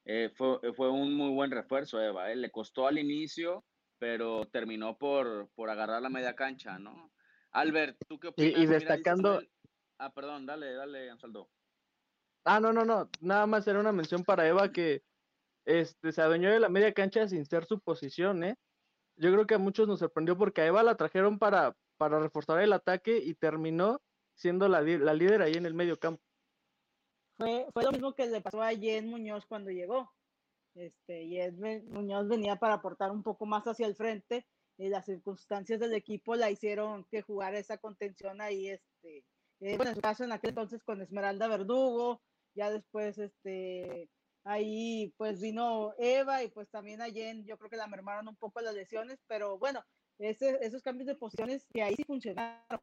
eh, 0.04 0.30
fue, 0.34 0.58
fue, 0.74 0.90
un 0.90 1.14
muy 1.14 1.30
buen 1.30 1.50
refuerzo, 1.50 1.98
Eva. 1.98 2.30
¿eh? 2.30 2.36
Le 2.36 2.50
costó 2.50 2.86
al 2.86 2.98
inicio, 2.98 3.64
pero 3.98 4.44
terminó 4.52 4.98
por, 4.98 5.48
por 5.54 5.70
agarrar 5.70 6.02
la 6.02 6.10
media 6.10 6.36
cancha, 6.36 6.78
¿no? 6.78 7.10
Albert, 7.52 7.96
¿tú 8.06 8.20
qué 8.20 8.28
opinas? 8.28 8.60
Y, 8.60 8.64
y 8.64 8.66
destacando... 8.66 9.40
ah, 9.96 10.12
perdón, 10.12 10.44
dale, 10.44 10.74
dale, 10.74 11.08
Ansaldo. 11.08 11.48
Ah, 12.52 12.58
no, 12.58 12.72
no, 12.72 12.84
no. 12.84 13.08
Nada 13.20 13.46
más 13.46 13.64
era 13.68 13.78
una 13.78 13.92
mención 13.92 14.24
para 14.24 14.48
Eva 14.48 14.72
que 14.72 15.04
este, 15.64 16.10
se 16.10 16.20
adueñó 16.20 16.50
de 16.50 16.58
la 16.58 16.68
media 16.68 16.92
cancha 16.92 17.28
sin 17.28 17.46
ser 17.46 17.64
su 17.64 17.78
posición, 17.78 18.42
¿eh? 18.42 18.56
Yo 19.14 19.30
creo 19.30 19.46
que 19.46 19.54
a 19.54 19.58
muchos 19.58 19.86
nos 19.86 20.00
sorprendió 20.00 20.36
porque 20.36 20.62
a 20.62 20.66
Eva 20.66 20.82
la 20.82 20.96
trajeron 20.96 21.38
para, 21.38 21.76
para 21.96 22.18
reforzar 22.18 22.60
el 22.60 22.72
ataque 22.72 23.18
y 23.18 23.34
terminó 23.34 24.02
siendo 24.34 24.66
la, 24.66 24.80
la 24.80 25.14
líder 25.14 25.42
ahí 25.42 25.52
en 25.52 25.64
el 25.64 25.74
medio 25.74 26.00
campo. 26.00 26.20
Fue, 27.38 27.68
fue 27.72 27.84
lo 27.84 27.92
mismo 27.92 28.16
que 28.16 28.26
le 28.26 28.40
pasó 28.40 28.60
a 28.60 28.70
Jen 28.70 29.06
Muñoz 29.08 29.46
cuando 29.46 29.70
llegó. 29.70 30.10
Este, 30.74 31.28
Jen 31.28 31.88
Muñoz 31.88 32.26
venía 32.26 32.56
para 32.56 32.74
aportar 32.74 33.12
un 33.12 33.22
poco 33.22 33.46
más 33.46 33.64
hacia 33.68 33.86
el 33.86 33.94
frente 33.94 34.44
y 34.76 34.88
las 34.88 35.04
circunstancias 35.06 35.78
del 35.78 35.94
equipo 35.94 36.34
la 36.34 36.50
hicieron 36.50 37.04
que 37.12 37.22
jugara 37.22 37.60
esa 37.60 37.78
contención 37.78 38.40
ahí, 38.40 38.70
este, 38.70 39.24
eh, 39.60 39.76
bueno, 39.76 39.90
en 39.90 39.94
su 39.94 40.00
caso 40.00 40.24
en 40.24 40.32
aquel 40.32 40.50
entonces 40.50 40.82
con 40.82 41.00
Esmeralda 41.00 41.46
Verdugo, 41.46 42.20
ya 42.54 42.70
después, 42.70 43.18
este, 43.18 44.08
ahí 44.44 45.12
pues 45.16 45.40
vino 45.40 45.94
Eva 45.98 46.42
y 46.42 46.48
pues 46.48 46.68
también 46.70 47.02
a 47.02 47.10
Jen, 47.10 47.44
yo 47.44 47.58
creo 47.58 47.70
que 47.70 47.76
la 47.76 47.86
mermaron 47.86 48.28
un 48.28 48.36
poco 48.36 48.60
las 48.60 48.74
lesiones, 48.74 49.18
pero 49.26 49.58
bueno, 49.58 49.84
ese, 50.18 50.58
esos 50.62 50.82
cambios 50.82 51.06
de 51.06 51.14
posiciones 51.14 51.66
que 51.72 51.82
ahí 51.82 51.94
sí 51.94 52.04
funcionaron. 52.04 52.80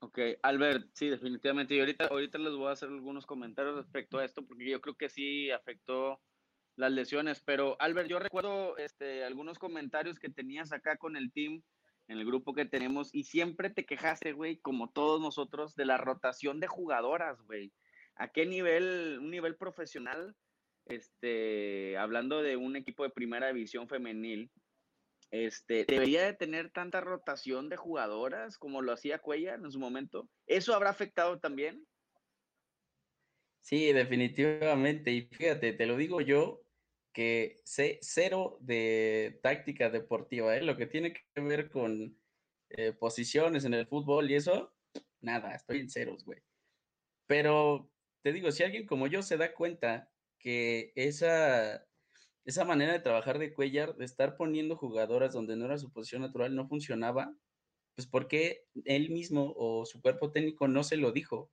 Ok, 0.00 0.18
Albert, 0.42 0.88
sí, 0.92 1.08
definitivamente. 1.08 1.74
Y 1.74 1.80
ahorita, 1.80 2.06
ahorita 2.06 2.38
les 2.38 2.54
voy 2.54 2.68
a 2.68 2.72
hacer 2.72 2.88
algunos 2.88 3.26
comentarios 3.26 3.76
respecto 3.76 4.18
a 4.18 4.24
esto, 4.24 4.46
porque 4.46 4.70
yo 4.70 4.80
creo 4.80 4.94
que 4.94 5.08
sí 5.08 5.50
afectó 5.50 6.20
las 6.76 6.92
lesiones. 6.92 7.42
Pero, 7.44 7.76
Albert, 7.80 8.08
yo 8.08 8.18
recuerdo 8.18 8.76
este, 8.76 9.24
algunos 9.24 9.58
comentarios 9.58 10.18
que 10.18 10.28
tenías 10.28 10.72
acá 10.72 10.96
con 10.96 11.16
el 11.16 11.32
team 11.32 11.62
en 12.08 12.18
el 12.18 12.24
grupo 12.24 12.54
que 12.54 12.64
tenemos 12.64 13.14
y 13.14 13.24
siempre 13.24 13.70
te 13.70 13.84
quejaste, 13.84 14.32
güey, 14.32 14.58
como 14.58 14.90
todos 14.90 15.20
nosotros, 15.20 15.74
de 15.74 15.86
la 15.86 15.96
rotación 15.96 16.60
de 16.60 16.66
jugadoras, 16.66 17.40
güey. 17.42 17.72
¿A 18.14 18.28
qué 18.28 18.46
nivel, 18.46 19.18
un 19.20 19.30
nivel 19.30 19.56
profesional, 19.56 20.34
este, 20.86 21.98
hablando 21.98 22.42
de 22.42 22.56
un 22.56 22.76
equipo 22.76 23.02
de 23.02 23.10
primera 23.10 23.48
división 23.48 23.88
femenil, 23.88 24.50
este, 25.30 25.84
debería 25.84 26.24
de 26.24 26.34
tener 26.34 26.70
tanta 26.70 27.00
rotación 27.00 27.68
de 27.68 27.76
jugadoras 27.76 28.58
como 28.58 28.80
lo 28.80 28.92
hacía 28.92 29.18
Cuellar 29.18 29.58
en 29.58 29.72
su 29.72 29.80
momento? 29.80 30.28
¿Eso 30.46 30.74
habrá 30.74 30.90
afectado 30.90 31.40
también? 31.40 31.86
Sí, 33.60 33.92
definitivamente. 33.92 35.10
Y 35.10 35.22
fíjate, 35.22 35.72
te 35.72 35.86
lo 35.86 35.96
digo 35.96 36.20
yo, 36.20 36.62
que 37.16 37.62
sé 37.64 37.98
cero 38.02 38.58
de 38.60 39.40
táctica 39.42 39.88
deportiva, 39.88 40.54
¿eh? 40.54 40.62
lo 40.62 40.76
que 40.76 40.84
tiene 40.84 41.14
que 41.14 41.40
ver 41.40 41.70
con 41.70 42.14
eh, 42.68 42.92
posiciones 42.92 43.64
en 43.64 43.72
el 43.72 43.86
fútbol 43.86 44.30
y 44.30 44.34
eso, 44.34 44.76
nada, 45.22 45.54
estoy 45.54 45.80
en 45.80 45.88
ceros, 45.88 46.26
güey. 46.26 46.42
Pero 47.26 47.90
te 48.22 48.34
digo, 48.34 48.52
si 48.52 48.64
alguien 48.64 48.84
como 48.84 49.06
yo 49.06 49.22
se 49.22 49.38
da 49.38 49.54
cuenta 49.54 50.12
que 50.38 50.92
esa, 50.94 51.88
esa 52.44 52.66
manera 52.66 52.92
de 52.92 53.00
trabajar 53.00 53.38
de 53.38 53.54
Cuellar, 53.54 53.96
de 53.96 54.04
estar 54.04 54.36
poniendo 54.36 54.76
jugadoras 54.76 55.32
donde 55.32 55.56
no 55.56 55.64
era 55.64 55.78
su 55.78 55.90
posición 55.90 56.20
natural, 56.20 56.54
no 56.54 56.68
funcionaba, 56.68 57.34
pues 57.94 58.06
porque 58.06 58.66
él 58.84 59.08
mismo 59.08 59.54
o 59.56 59.86
su 59.86 60.02
cuerpo 60.02 60.32
técnico 60.32 60.68
no 60.68 60.84
se 60.84 60.98
lo 60.98 61.12
dijo. 61.12 61.50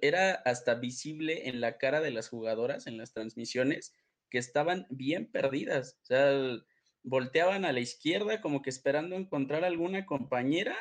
Era 0.00 0.32
hasta 0.32 0.74
visible 0.74 1.48
en 1.48 1.60
la 1.60 1.78
cara 1.78 2.00
de 2.00 2.10
las 2.10 2.28
jugadoras, 2.28 2.88
en 2.88 2.96
las 2.98 3.12
transmisiones, 3.12 3.94
que 4.30 4.38
estaban 4.38 4.86
bien 4.90 5.30
perdidas. 5.30 5.98
O 6.02 6.04
sea, 6.06 6.60
volteaban 7.02 7.64
a 7.64 7.72
la 7.72 7.80
izquierda 7.80 8.40
como 8.40 8.62
que 8.62 8.70
esperando 8.70 9.16
encontrar 9.16 9.64
alguna 9.64 10.06
compañera 10.06 10.76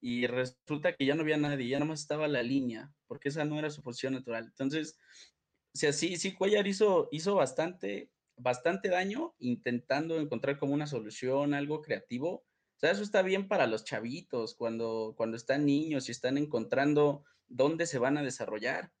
y 0.00 0.26
resulta 0.26 0.94
que 0.94 1.06
ya 1.06 1.14
no 1.14 1.22
había 1.22 1.36
nadie, 1.36 1.68
ya 1.68 1.78
nomás 1.78 2.00
estaba 2.00 2.28
la 2.28 2.42
línea, 2.42 2.92
porque 3.06 3.30
esa 3.30 3.44
no 3.44 3.58
era 3.58 3.70
su 3.70 3.82
posición 3.82 4.14
natural. 4.14 4.44
Entonces, 4.44 4.98
o 5.74 5.78
sea, 5.78 5.92
sí, 5.92 6.16
sí, 6.16 6.32
Cuellar 6.34 6.66
hizo, 6.66 7.08
hizo 7.12 7.34
bastante, 7.34 8.10
bastante 8.36 8.88
daño 8.88 9.34
intentando 9.38 10.20
encontrar 10.20 10.58
como 10.58 10.74
una 10.74 10.86
solución, 10.86 11.54
algo 11.54 11.82
creativo. 11.82 12.44
O 12.76 12.78
sea, 12.78 12.90
eso 12.90 13.02
está 13.02 13.22
bien 13.22 13.48
para 13.48 13.66
los 13.66 13.84
chavitos, 13.84 14.54
cuando, 14.54 15.14
cuando 15.16 15.36
están 15.36 15.64
niños 15.66 16.08
y 16.08 16.12
están 16.12 16.38
encontrando 16.38 17.24
dónde 17.48 17.86
se 17.86 17.98
van 17.98 18.18
a 18.18 18.22
desarrollar. 18.22 18.92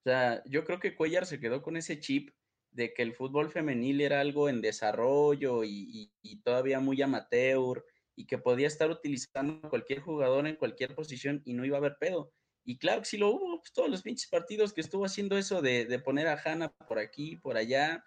O 0.00 0.02
sea, 0.04 0.42
yo 0.46 0.64
creo 0.64 0.80
que 0.80 0.96
Cuellar 0.96 1.26
se 1.26 1.40
quedó 1.40 1.62
con 1.62 1.76
ese 1.76 2.00
chip 2.00 2.30
de 2.72 2.94
que 2.94 3.02
el 3.02 3.14
fútbol 3.14 3.50
femenil 3.50 4.00
era 4.00 4.20
algo 4.20 4.48
en 4.48 4.60
desarrollo 4.60 5.62
y, 5.64 6.10
todavía 6.44 6.80
muy 6.80 7.00
amateur 7.02 7.84
y 8.16 8.26
que 8.26 8.38
podía 8.38 8.66
estar 8.66 8.90
utilizando 8.90 9.68
cualquier 9.68 10.00
jugador 10.00 10.46
en 10.46 10.56
cualquier 10.56 10.94
posición 10.94 11.42
y 11.44 11.54
no 11.54 11.64
iba 11.64 11.76
a 11.76 11.80
haber 11.80 11.96
pedo. 12.00 12.32
Y 12.64 12.78
claro 12.78 13.00
que 13.00 13.08
sí 13.08 13.18
lo 13.18 13.30
hubo, 13.30 13.58
pues, 13.58 13.72
todos 13.72 13.90
los 13.90 14.02
pinches 14.02 14.28
partidos 14.28 14.72
que 14.72 14.80
estuvo 14.80 15.04
haciendo 15.04 15.36
eso 15.36 15.62
de, 15.62 15.98
poner 16.04 16.28
a 16.28 16.40
Hanna 16.42 16.72
por 16.88 16.98
aquí, 16.98 17.36
por 17.36 17.56
allá, 17.56 18.04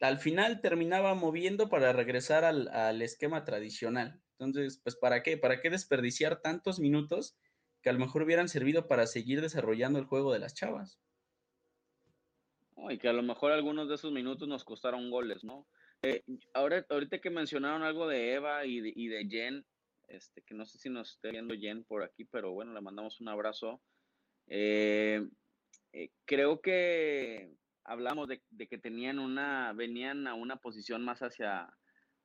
al 0.00 0.18
final 0.18 0.60
terminaba 0.60 1.14
moviendo 1.14 1.68
para 1.68 1.92
regresar 1.92 2.44
al, 2.44 2.68
al, 2.68 3.00
esquema 3.00 3.44
tradicional. 3.44 4.20
Entonces, 4.38 4.80
pues 4.82 4.96
¿para 4.96 5.22
qué? 5.22 5.38
¿Para 5.38 5.60
qué 5.60 5.70
desperdiciar 5.70 6.40
tantos 6.42 6.80
minutos 6.80 7.36
que 7.82 7.90
a 7.90 7.92
lo 7.92 8.00
mejor 8.00 8.22
hubieran 8.22 8.48
servido 8.48 8.88
para 8.88 9.06
seguir 9.06 9.40
desarrollando 9.40 9.98
el 9.98 10.06
juego 10.06 10.32
de 10.32 10.40
las 10.40 10.54
chavas? 10.54 10.98
Y 12.76 12.98
que 12.98 13.08
a 13.08 13.12
lo 13.12 13.22
mejor 13.22 13.52
algunos 13.52 13.88
de 13.88 13.94
esos 13.94 14.12
minutos 14.12 14.48
nos 14.48 14.64
costaron 14.64 15.10
goles, 15.10 15.44
¿no? 15.44 15.66
Eh, 16.02 16.22
ahora, 16.52 16.84
ahorita 16.90 17.18
que 17.18 17.30
mencionaron 17.30 17.82
algo 17.82 18.06
de 18.06 18.34
Eva 18.34 18.66
y 18.66 18.80
de, 18.80 18.92
y 18.94 19.08
de, 19.08 19.26
Jen, 19.26 19.66
este, 20.08 20.42
que 20.42 20.54
no 20.54 20.66
sé 20.66 20.78
si 20.78 20.90
nos 20.90 21.12
esté 21.12 21.30
viendo 21.30 21.54
Jen 21.54 21.84
por 21.84 22.02
aquí, 22.02 22.24
pero 22.24 22.52
bueno, 22.52 22.74
le 22.74 22.80
mandamos 22.80 23.20
un 23.20 23.28
abrazo. 23.28 23.80
Eh, 24.48 25.26
eh, 25.92 26.10
creo 26.26 26.60
que 26.60 27.54
hablamos 27.84 28.28
de, 28.28 28.42
de, 28.50 28.68
que 28.68 28.78
tenían 28.78 29.18
una, 29.18 29.72
venían 29.72 30.26
a 30.26 30.34
una 30.34 30.56
posición 30.56 31.02
más 31.04 31.22
hacia, 31.22 31.72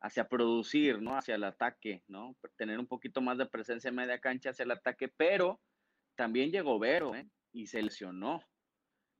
hacia 0.01 0.27
producir, 0.27 1.01
¿no? 1.01 1.15
Hacia 1.17 1.35
el 1.35 1.43
ataque, 1.43 2.03
¿no? 2.07 2.35
Tener 2.57 2.79
un 2.79 2.87
poquito 2.87 3.21
más 3.21 3.37
de 3.37 3.45
presencia 3.45 3.89
en 3.89 3.95
media 3.95 4.19
cancha 4.19 4.49
hacia 4.49 4.63
el 4.63 4.71
ataque, 4.71 5.07
pero 5.07 5.61
también 6.15 6.51
llegó 6.51 6.79
Vero, 6.79 7.15
¿eh? 7.15 7.29
Y 7.53 7.67
se 7.67 7.81
lesionó. 7.81 8.41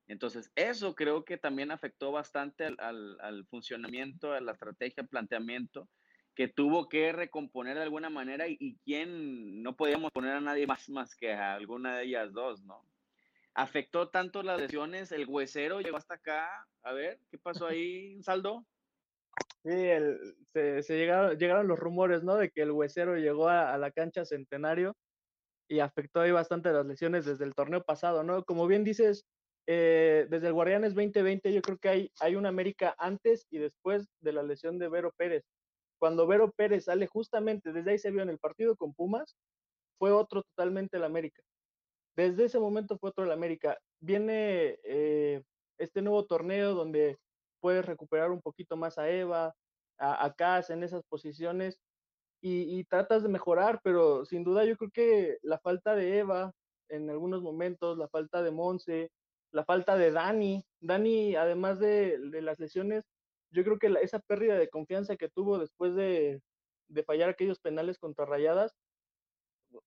Entonces, 0.10 0.52
eso 0.56 0.95
creo 0.95 1.24
que 1.24 1.38
también 1.38 1.69
afectó 1.69 2.12
bastante 2.12 2.65
al, 2.80 3.45
funcionamiento, 3.48 4.34
a 4.34 4.41
la 4.41 4.54
estrategia, 4.54 5.04
al 5.04 5.08
planteamiento, 5.08 5.88
que 6.34 6.48
tuvo 6.48 6.89
que 6.89 7.12
recomponer 7.12 7.78
de 7.78 7.84
alguna 7.84 8.10
manera 8.10 8.48
y, 8.48 8.58
y 8.60 8.78
quien 8.80 9.62
no 9.62 9.76
podíamos 9.76 10.12
poner 10.12 10.34
a 10.34 10.41
nadie 10.41 10.65
más, 10.65 10.89
más 10.89 11.15
que 11.15 11.34
a 11.34 11.54
alguna 11.54 11.98
de 11.98 12.06
ellas 12.06 12.34
dos, 12.34 12.63
¿no? 12.63 12.84
Afectó 13.54 14.10
tanto 14.10 14.41
las 14.41 14.60
lesiones, 14.60 15.12
el 15.12 15.28
huesero 15.28 15.80
llegó 15.80 15.98
hasta 15.98 16.15
acá. 16.15 16.50
A 16.82 16.91
ver, 16.91 17.19
¿qué 17.30 17.38
pasó 17.38 17.67
ahí, 17.67 18.19
Saldo? 18.24 18.65
Sí, 19.63 19.89
se, 20.54 20.82
llegaron, 20.98 21.38
llegaron, 21.38 21.67
los 21.67 21.78
rumores, 21.78 22.24
¿no? 22.24 22.36
De 22.36 22.50
que 22.50 22.63
el 22.63 22.72
huesero 22.72 23.15
llegó 23.17 23.48
a, 23.48 23.76
a, 23.76 23.78
la 23.78 23.91
cancha 23.91 24.26
centenario 24.26 24.98
y 25.67 25.82
afectó 25.82 26.22
ahí 26.22 26.32
bastante 26.32 26.72
las 26.72 26.86
lesiones 26.86 27.26
desde 27.26 27.45
el 27.45 27.54
torneo 27.54 27.84
pasado, 27.84 28.24
¿no? 28.24 28.43
Como 28.43 28.65
bien 28.65 28.84
dices, 28.84 29.28
eh, 29.67 30.28
desde 30.30 30.48
el 30.48 30.54
Guardianes 30.54 30.95
2020 30.95 31.54
yo 31.54 31.62
creo 31.62 31.78
que 31.78 31.89
hay, 31.89 32.12
hay 32.19 32.36
una 32.36 32.50
América 32.50 32.95
antes 32.98 33.45
y 33.50 33.60
después 33.60 34.08
de 34.22 34.34
la 34.34 34.43
lesión 34.43 34.80
de 34.80 34.89
Vero 34.89 35.13
Pérez. 35.15 35.43
Cuando 36.00 36.28
Vero 36.28 36.52
Pérez 36.52 36.86
sale 36.86 37.08
justamente, 37.08 37.74
desde 37.74 37.91
ahí 37.91 38.00
se 38.00 38.12
vio 38.12 38.22
en 38.22 38.30
el 38.30 38.39
partido 38.39 38.76
con 38.76 38.93
Pumas, 38.93 39.36
fue 39.98 40.12
otro 40.12 40.43
totalmente 40.43 40.98
el 40.98 41.04
América. 41.04 41.43
Desde 42.15 42.45
ese 42.45 42.60
momento 42.60 42.98
fue 42.98 43.12
otro 43.12 43.26
el 43.26 43.32
América. 43.32 43.78
Viene 44.00 44.80
eh, 44.84 45.43
este 45.78 46.02
nuevo 46.02 46.26
torneo 46.26 46.74
donde 46.74 47.17
puedes 47.60 47.86
recuperar 47.86 48.32
un 48.32 48.41
poquito 48.41 48.78
más 48.78 48.98
a 48.98 49.10
Eva, 49.10 49.54
a, 49.98 50.26
a 50.38 50.63
en 50.69 50.84
esas 50.84 51.04
posiciones 51.04 51.80
y, 52.41 52.80
y, 52.80 52.86
tratas 52.86 53.24
de 53.24 53.30
mejorar, 53.30 53.82
pero 53.84 54.26
sin 54.26 54.43
duda 54.45 54.63
yo 54.63 54.78
creo 54.78 54.91
que 54.91 55.38
la 55.41 55.60
falta 55.60 55.93
de 55.95 56.19
Eva 56.19 56.54
en 56.88 57.10
algunos 57.10 57.41
momentos, 57.41 57.98
la 57.98 58.08
falta 58.08 58.41
de 58.41 58.52
Monse, 58.52 59.12
la 59.51 59.65
falta 59.65 59.97
de 59.97 60.12
Dani. 60.12 60.63
Dani, 60.81 61.35
además 61.35 61.79
de, 61.79 62.19
de 62.19 62.41
las 62.41 62.59
lesiones, 62.59 63.05
yo 63.51 63.63
creo 63.63 63.79
que 63.79 63.89
la, 63.89 63.99
esa 64.01 64.19
pérdida 64.19 64.57
de 64.57 64.69
confianza 64.69 65.15
que 65.17 65.29
tuvo 65.29 65.57
después 65.59 65.95
de, 65.95 66.41
de, 66.89 67.03
fallar 67.03 67.29
aquellos 67.29 67.59
penales 67.59 67.97
contra 67.97 68.25
Rayadas, 68.25 68.73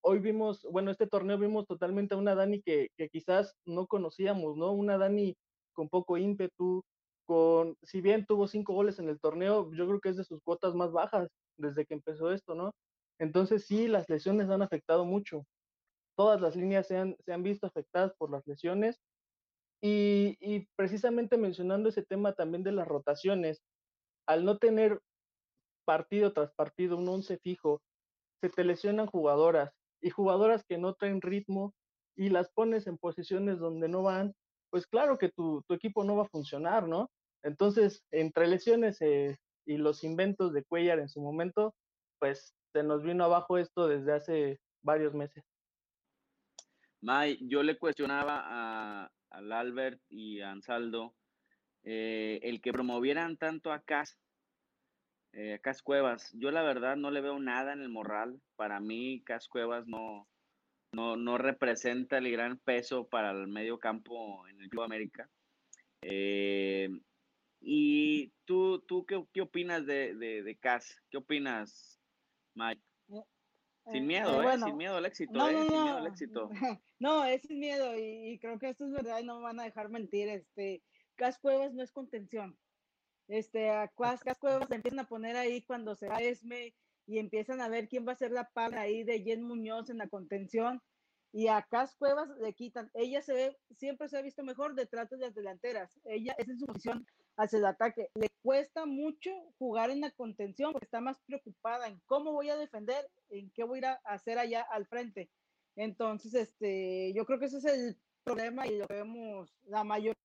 hoy 0.01 0.18
vimos, 0.18 0.66
bueno, 0.70 0.90
este 0.90 1.07
torneo 1.07 1.38
vimos 1.38 1.66
totalmente 1.66 2.14
a 2.14 2.18
una 2.18 2.35
Dani 2.35 2.62
que, 2.62 2.88
que 2.96 3.09
quizás 3.09 3.55
no 3.64 3.87
conocíamos, 3.87 4.57
¿no? 4.57 4.72
Una 4.72 4.98
Dani 4.98 5.37
con 5.72 5.88
poco 5.88 6.18
ímpetu, 6.18 6.85
con, 7.25 7.77
si 7.83 8.01
bien 8.01 8.27
tuvo 8.27 8.48
cinco 8.48 8.75
goles 8.75 8.98
en 8.98 9.09
el 9.09 9.20
torneo, 9.20 9.72
yo 9.72 9.87
creo 9.87 10.01
que 10.01 10.11
es 10.11 10.16
de 10.16 10.25
sus 10.25 10.40
cuotas 10.42 10.75
más 10.75 10.92
bajas 10.92 11.29
desde 11.57 11.87
que 11.87 11.94
empezó 11.94 12.33
esto, 12.33 12.55
¿no? 12.55 12.72
Entonces 13.18 13.66
sí, 13.66 13.88
las 13.88 14.09
lesiones 14.09 14.51
han 14.51 14.62
afectado 14.62 15.05
mucho. 15.05 15.44
Todas 16.16 16.40
las 16.40 16.57
líneas 16.57 16.87
se 16.88 16.96
han, 16.96 17.16
se 17.25 17.33
han 17.33 17.42
visto 17.42 17.66
afectadas 17.66 18.12
por 18.18 18.31
las 18.31 18.46
lesiones 18.46 19.01
y, 19.85 20.68
precisamente 20.77 21.37
mencionando 21.37 21.88
ese 21.88 22.05
tema 22.05 22.35
también 22.35 22.62
de 22.62 22.73
las 22.73 22.87
rotaciones, 22.87 23.62
al 24.27 24.45
no 24.45 24.59
tener 24.59 25.01
partido 25.85 26.33
tras 26.33 26.53
partido 26.53 26.97
un 26.97 27.09
once 27.09 27.38
fijo, 27.38 27.83
se 28.40 28.49
te 28.49 28.64
lesionan 28.64 29.07
jugadoras 29.07 29.73
y 30.01 30.11
jugadoras 30.11 30.64
que 30.64 30.79
no 30.79 30.95
traen 30.95 31.21
ritmo 31.21 31.75
y 32.16 32.29
las 32.29 32.51
pones 32.53 32.87
en 32.87 32.97
posiciones 32.97 33.59
donde 33.59 33.88
no 33.88 34.05
van, 34.05 34.35
pues 34.71 34.87
claro 34.87 35.18
que 35.18 35.31
tu, 35.31 35.62
tu 35.66 35.75
equipo 35.75 36.05
no 36.05 36.16
va 36.16 36.25
a 36.25 36.29
funcionar, 36.29 36.87
¿no? 36.87 37.11
Entonces, 37.42 38.05
entre 38.12 38.47
lesiones 38.47 39.01
eh, 39.01 39.37
y 39.66 39.79
los 39.79 40.05
inventos 40.05 40.53
de 40.53 40.64
Cuellar 40.64 41.01
en 41.01 41.09
su 41.09 41.21
momento, 41.21 41.75
pues 42.21 42.55
se 42.73 42.85
nos 42.85 43.03
vino 43.03 43.25
abajo 43.25 43.59
esto 43.59 43.88
desde 43.88 44.12
hace 44.12 44.61
varios 44.83 45.12
meses. 45.12 45.45
May, 47.01 47.37
yo 47.49 47.64
le 47.64 47.77
cuestionaba 47.79 48.42
a, 48.45 49.11
al 49.33 49.53
Albert 49.53 50.01
y 50.09 50.40
a 50.40 50.51
Ansaldo, 50.51 51.14
eh, 51.83 52.40
el 52.42 52.61
que 52.61 52.73
promovieran 52.73 53.37
tanto 53.37 53.73
a 53.73 53.83
Cas, 53.83 54.18
eh, 55.33 55.55
a 55.55 55.59
Cas 55.59 55.83
Cuevas. 55.83 56.31
Yo 56.35 56.51
la 56.51 56.62
verdad 56.62 56.97
no 56.97 57.11
le 57.11 57.21
veo 57.21 57.38
nada 57.38 57.73
en 57.73 57.81
el 57.81 57.88
morral. 57.88 58.40
Para 58.57 58.79
mí, 58.81 59.23
Cas 59.25 59.49
Cuevas 59.49 59.87
no, 59.87 60.29
no, 60.92 61.16
no 61.16 61.38
representa 61.38 62.18
el 62.18 62.31
gran 62.31 62.59
peso 62.59 63.09
para 63.09 63.31
el 63.31 63.49
medio 63.49 63.79
campo 63.79 64.47
en 64.49 64.61
el 64.61 64.68
Club 64.68 64.85
América. 64.85 65.29
Eh, 66.03 66.88
¿Y 67.61 68.33
tú, 68.45 68.81
tú 68.81 69.07
qué, 69.07 69.25
qué 69.33 69.40
opinas 69.40 69.87
de, 69.87 70.14
de, 70.14 70.42
de 70.42 70.57
Cas? 70.57 71.01
¿Qué 71.11 71.16
opinas, 71.16 72.01
Mike? 72.55 72.83
Sin 73.90 74.07
miedo, 74.07 74.40
eh, 74.40 74.45
bueno, 74.45 74.66
sin 74.66 74.77
miedo 74.77 74.97
al 74.97 75.07
éxito, 75.07 75.33
no, 75.33 75.49
eh, 75.49 75.53
no, 75.55 75.62
sin 75.62 75.83
miedo 75.83 75.97
al 75.97 76.07
éxito. 76.12 76.51
No, 76.99 77.25
es 77.25 77.42
sin 77.42 77.59
miedo 77.59 77.99
y, 77.99 78.33
y, 78.33 78.38
creo 78.38 78.59
que 78.59 78.68
esto 78.68 78.85
es 78.85 78.92
verdad 78.92 79.18
y 79.18 79.25
no 79.25 79.38
me 79.38 79.42
van 79.42 79.61
a 79.61 79.64
dejar 79.64 79.88
mentir. 79.88 80.29
Este, 80.29 80.83
Cas 81.16 81.38
Cuevas 81.38 81.75
no 81.75 81.83
es 81.83 81.90
contención. 81.90 82.57
Este, 83.29 83.71
a 83.71 83.88
Cas, 83.88 84.23
Cas 84.23 84.38
Cuevas 84.38 84.68
le 84.71 84.77
empiezan 84.77 85.01
a 85.01 85.09
poner 85.09 85.37
ahí 85.37 85.62
cuando 85.62 85.95
se 85.95 86.09
va 86.09 86.18
Esme 86.18 86.75
y 87.07 87.18
empiezan 87.18 87.61
a 87.61 87.68
ver 87.68 87.88
quién 87.88 88.07
va 88.07 88.12
a 88.12 88.16
ser 88.16 88.31
la 88.31 88.49
par 88.51 88.77
ahí 88.77 89.05
de 89.05 89.23
Jen 89.23 89.42
Muñoz 89.42 89.90
en 89.90 89.99
la 89.99 90.09
contención 90.09 90.81
y 91.33 91.49
a 91.49 91.62
Cas 91.62 91.97
Cuevas 91.97 92.29
le 92.40 92.53
quitan. 92.53 92.90
Ella 92.95 93.23
se 93.23 93.33
ve, 93.33 93.59
siempre 93.71 94.09
se 94.09 94.18
ha 94.18 94.23
visto 94.23 94.45
mejor 94.45 94.75
detrás 94.75 95.09
de 95.11 95.16
las 95.16 95.35
delanteras. 95.35 95.99
Ella 96.05 96.35
es 96.38 96.49
en 96.49 96.59
su 96.59 96.66
posición 96.66 97.07
hacia 97.37 97.59
el 97.59 97.66
ataque. 97.66 98.09
Le 98.14 98.29
cuesta 98.42 98.87
mucho 98.87 99.31
jugar 99.59 99.90
en 99.90 100.01
la 100.01 100.11
contención 100.11 100.73
porque 100.73 100.87
está 100.87 101.01
más 101.01 101.18
preocupada 101.27 101.88
en 101.88 102.01
cómo 102.07 102.33
voy 102.33 102.51
a 102.51 102.57
defender, 102.57 103.09
en 103.31 103.51
qué 103.53 103.64
voy 103.64 103.81
a 103.85 104.01
a 104.05 104.14
hacer 104.14 104.38
allá 104.38 104.62
al 104.71 104.87
frente. 104.87 105.31
Entonces, 105.77 106.35
este, 106.35 107.12
yo 107.14 107.25
creo 107.25 107.38
que 107.38 107.47
ese 107.47 107.59
es 107.59 107.64
el 107.64 107.97
problema 108.25 108.66
y 108.66 108.79
lo 108.79 108.87
vemos 108.87 109.51
la 109.64 109.85
mayoría 109.85 110.16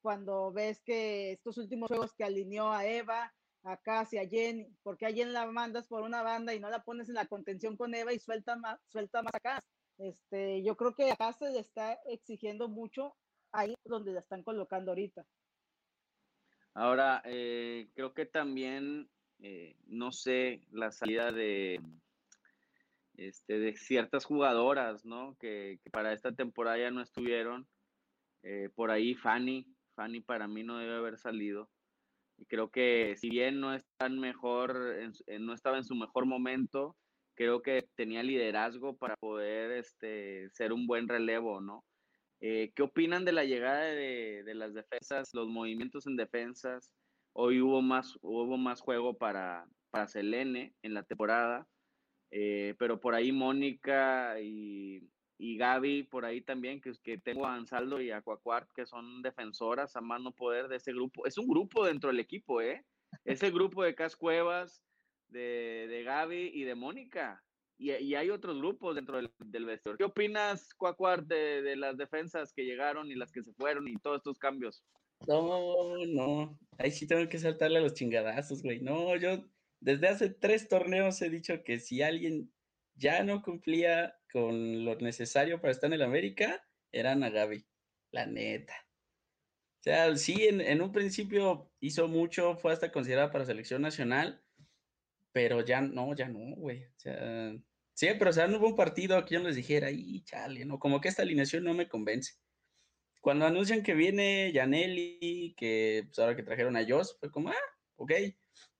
cuando 0.00 0.52
ves 0.52 0.80
que 0.82 1.32
estos 1.32 1.58
últimos 1.58 1.88
juegos 1.88 2.14
que 2.14 2.24
alineó 2.24 2.72
a 2.72 2.86
Eva, 2.86 3.32
a 3.62 3.76
Casi, 3.76 4.18
a 4.18 4.26
Jen, 4.26 4.76
porque 4.82 5.06
a 5.06 5.12
Jen 5.12 5.32
la 5.32 5.46
mandas 5.46 5.86
por 5.88 6.02
una 6.02 6.22
banda 6.22 6.54
y 6.54 6.60
no 6.60 6.70
la 6.70 6.82
pones 6.82 7.08
en 7.08 7.16
la 7.16 7.26
contención 7.26 7.76
con 7.76 7.94
Eva 7.94 8.12
y 8.12 8.18
suelta 8.18 8.56
más, 8.56 8.78
suelta 8.88 9.22
más 9.22 9.34
acá. 9.34 9.60
Este, 9.98 10.62
yo 10.62 10.76
creo 10.76 10.94
que 10.94 11.10
acá 11.10 11.32
se 11.34 11.50
le 11.50 11.58
está 11.60 11.94
exigiendo 12.06 12.68
mucho 12.68 13.14
ahí 13.52 13.74
donde 13.84 14.12
la 14.12 14.20
están 14.20 14.42
colocando 14.42 14.92
ahorita. 14.92 15.26
Ahora, 16.74 17.22
eh, 17.24 17.88
creo 17.94 18.14
que 18.14 18.26
también, 18.26 19.08
eh, 19.40 19.76
no 19.86 20.12
sé, 20.12 20.62
la 20.70 20.92
salida 20.92 21.32
de, 21.32 21.80
este, 23.16 23.58
de 23.58 23.76
ciertas 23.76 24.24
jugadoras, 24.24 25.04
¿no? 25.04 25.36
Que, 25.38 25.80
para 25.90 26.12
esta 26.12 26.32
temporada 26.32 26.78
ya 26.78 26.90
no 26.90 27.02
estuvieron. 27.02 27.66
Eh, 28.42 28.70
por 28.74 28.90
ahí 28.90 29.14
Fanny, 29.14 29.66
Fanny 29.94 30.20
para 30.20 30.46
mí 30.46 30.62
no 30.62 30.78
debe 30.78 30.96
haber 30.96 31.18
salido. 31.18 31.68
Y 32.38 32.46
creo 32.46 32.70
que 32.70 33.16
si 33.16 33.28
bien 33.28 33.60
no, 33.60 33.76
tan 33.98 34.18
mejor, 34.18 34.96
no 35.40 35.52
estaba 35.52 35.76
en 35.76 35.84
su 35.84 35.94
mejor 35.94 36.24
momento, 36.24 36.96
creo 37.34 37.60
que 37.60 37.88
tenía 37.96 38.22
liderazgo 38.22 38.96
para 38.96 39.16
poder 39.16 39.72
este, 39.72 40.48
ser 40.50 40.72
un 40.72 40.86
buen 40.86 41.08
relevo, 41.08 41.60
¿no? 41.60 41.84
Eh, 42.40 42.72
¿Qué 42.74 42.82
opinan 42.82 43.24
de 43.26 43.32
la 43.32 43.44
llegada 43.44 43.82
de, 43.82 44.42
de, 44.44 44.54
las 44.54 44.72
defensas, 44.72 45.34
los 45.34 45.48
movimientos 45.48 46.06
en 46.06 46.16
defensas? 46.16 46.90
Hoy 47.32 47.60
hubo 47.60 47.82
más, 47.82 48.18
hubo 48.22 48.56
más 48.56 48.80
juego 48.80 49.18
para, 49.18 49.68
para 49.90 50.08
Selene 50.08 50.74
en 50.82 50.94
la 50.94 51.02
temporada, 51.02 51.68
eh, 52.30 52.74
pero 52.78 52.98
por 52.98 53.14
ahí 53.14 53.30
Mónica 53.30 54.40
y, 54.40 55.06
y, 55.36 55.58
Gaby, 55.58 56.04
por 56.04 56.24
ahí 56.24 56.40
también, 56.40 56.80
que, 56.80 56.92
que 57.02 57.18
tengo 57.18 57.46
a 57.46 57.54
Ansaldo 57.54 58.00
y 58.00 58.10
a 58.10 58.22
Cuacuart, 58.22 58.70
que 58.72 58.86
son 58.86 59.20
defensoras 59.20 59.94
a 59.96 60.00
mano 60.00 60.32
poder 60.32 60.68
de 60.68 60.76
ese 60.76 60.92
grupo. 60.92 61.26
Es 61.26 61.36
un 61.36 61.46
grupo 61.46 61.84
dentro 61.84 62.08
del 62.08 62.20
equipo, 62.20 62.62
¿eh? 62.62 62.86
Ese 63.24 63.50
grupo 63.50 63.82
de 63.82 63.94
Cascuevas, 63.94 64.82
de, 65.28 65.86
de 65.88 66.02
Gaby 66.04 66.52
y 66.54 66.64
de 66.64 66.74
Mónica 66.74 67.44
y, 67.80 68.14
hay 68.14 68.30
otros 68.30 68.58
grupos 68.58 68.94
dentro 68.94 69.16
del, 69.16 69.30
del 69.38 69.64
vestidor. 69.64 69.96
¿Qué 69.96 70.04
opinas, 70.04 70.74
Cuacuar, 70.74 71.24
de, 71.24 71.62
de, 71.62 71.76
las 71.76 71.96
defensas 71.96 72.52
que 72.52 72.64
llegaron 72.64 73.10
y 73.10 73.14
las 73.14 73.32
que 73.32 73.42
se 73.42 73.54
fueron 73.54 73.88
y 73.88 73.96
todos 73.96 74.18
estos 74.18 74.38
cambios? 74.38 74.84
No, 75.26 75.96
no, 76.06 76.58
ahí 76.78 76.90
sí 76.90 77.06
tengo 77.06 77.26
que 77.28 77.38
saltarle 77.38 77.78
a 77.78 77.82
los 77.82 77.94
chingadazos, 77.94 78.62
güey. 78.62 78.80
No, 78.80 79.16
yo 79.16 79.44
desde 79.80 80.08
hace 80.08 80.30
tres 80.30 80.68
torneos 80.68 81.20
he 81.22 81.30
dicho 81.30 81.62
que 81.64 81.78
si 81.80 82.02
alguien 82.02 82.52
ya 82.94 83.22
no 83.22 83.42
cumplía 83.42 84.18
con 84.30 84.84
lo 84.84 84.94
necesario 84.96 85.60
para 85.60 85.72
estar 85.72 85.88
en 85.88 85.94
el 85.94 86.02
América, 86.02 86.62
eran 86.92 87.22
a 87.22 87.30
Gaby, 87.30 87.66
la 88.12 88.26
neta. 88.26 88.74
O 89.80 89.82
sea, 89.82 90.14
sí, 90.16 90.46
en, 90.46 90.60
en 90.60 90.82
un 90.82 90.92
principio 90.92 91.70
hizo 91.80 92.08
mucho, 92.08 92.56
fue 92.56 92.72
hasta 92.72 92.92
considerada 92.92 93.30
para 93.30 93.46
selección 93.46 93.80
nacional, 93.80 94.42
pero 95.32 95.64
ya 95.64 95.80
no, 95.80 96.14
ya 96.14 96.28
no, 96.28 96.54
güey. 96.56 96.84
O 96.84 96.98
sea, 96.98 97.54
Sí, 98.00 98.08
pero 98.18 98.30
o 98.30 98.32
sea, 98.32 98.48
no 98.48 98.56
hubo 98.56 98.68
un 98.68 98.76
partido 98.76 99.22
que 99.26 99.34
yo 99.34 99.42
les 99.42 99.56
dijera, 99.56 99.90
y 99.90 100.22
chale, 100.24 100.64
no, 100.64 100.78
como 100.78 101.02
que 101.02 101.08
esta 101.08 101.20
alineación 101.20 101.64
no 101.64 101.74
me 101.74 101.86
convence. 101.86 102.32
Cuando 103.20 103.44
anuncian 103.44 103.82
que 103.82 103.92
viene 103.92 104.52
Janelli, 104.54 105.54
que 105.54 106.04
pues 106.06 106.18
ahora 106.18 106.34
que 106.34 106.42
trajeron 106.42 106.78
a 106.78 106.86
Joss, 106.88 107.18
fue 107.20 107.30
como, 107.30 107.50
ah, 107.50 107.54
ok. 107.96 108.12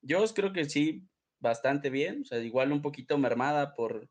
Joss 0.09 0.33
creo 0.33 0.53
que 0.53 0.65
sí, 0.65 1.07
bastante 1.39 1.91
bien, 1.91 2.21
o 2.21 2.25
sea, 2.25 2.39
igual 2.39 2.71
un 2.71 2.81
poquito 2.81 3.19
mermada 3.19 3.75
por, 3.75 4.09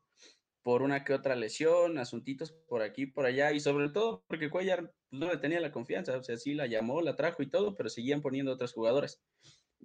por 0.61 0.81
una 0.81 1.03
que 1.03 1.13
otra 1.13 1.35
lesión, 1.35 1.97
asuntitos 1.97 2.53
por 2.69 2.81
aquí, 2.81 3.05
por 3.05 3.25
allá, 3.25 3.51
y 3.51 3.59
sobre 3.59 3.89
todo 3.89 4.23
porque 4.29 4.49
Cuellar 4.49 4.93
no 5.09 5.29
le 5.29 5.39
tenía 5.39 5.59
la 5.59 5.73
confianza, 5.73 6.17
o 6.17 6.23
sea, 6.23 6.37
sí 6.37 6.53
la 6.53 6.67
llamó, 6.67 7.01
la 7.01 7.17
trajo 7.17 7.43
y 7.43 7.49
todo, 7.49 7.75
pero 7.75 7.89
seguían 7.89 8.21
poniendo 8.21 8.53
otras 8.53 8.71
jugadoras. 8.71 9.21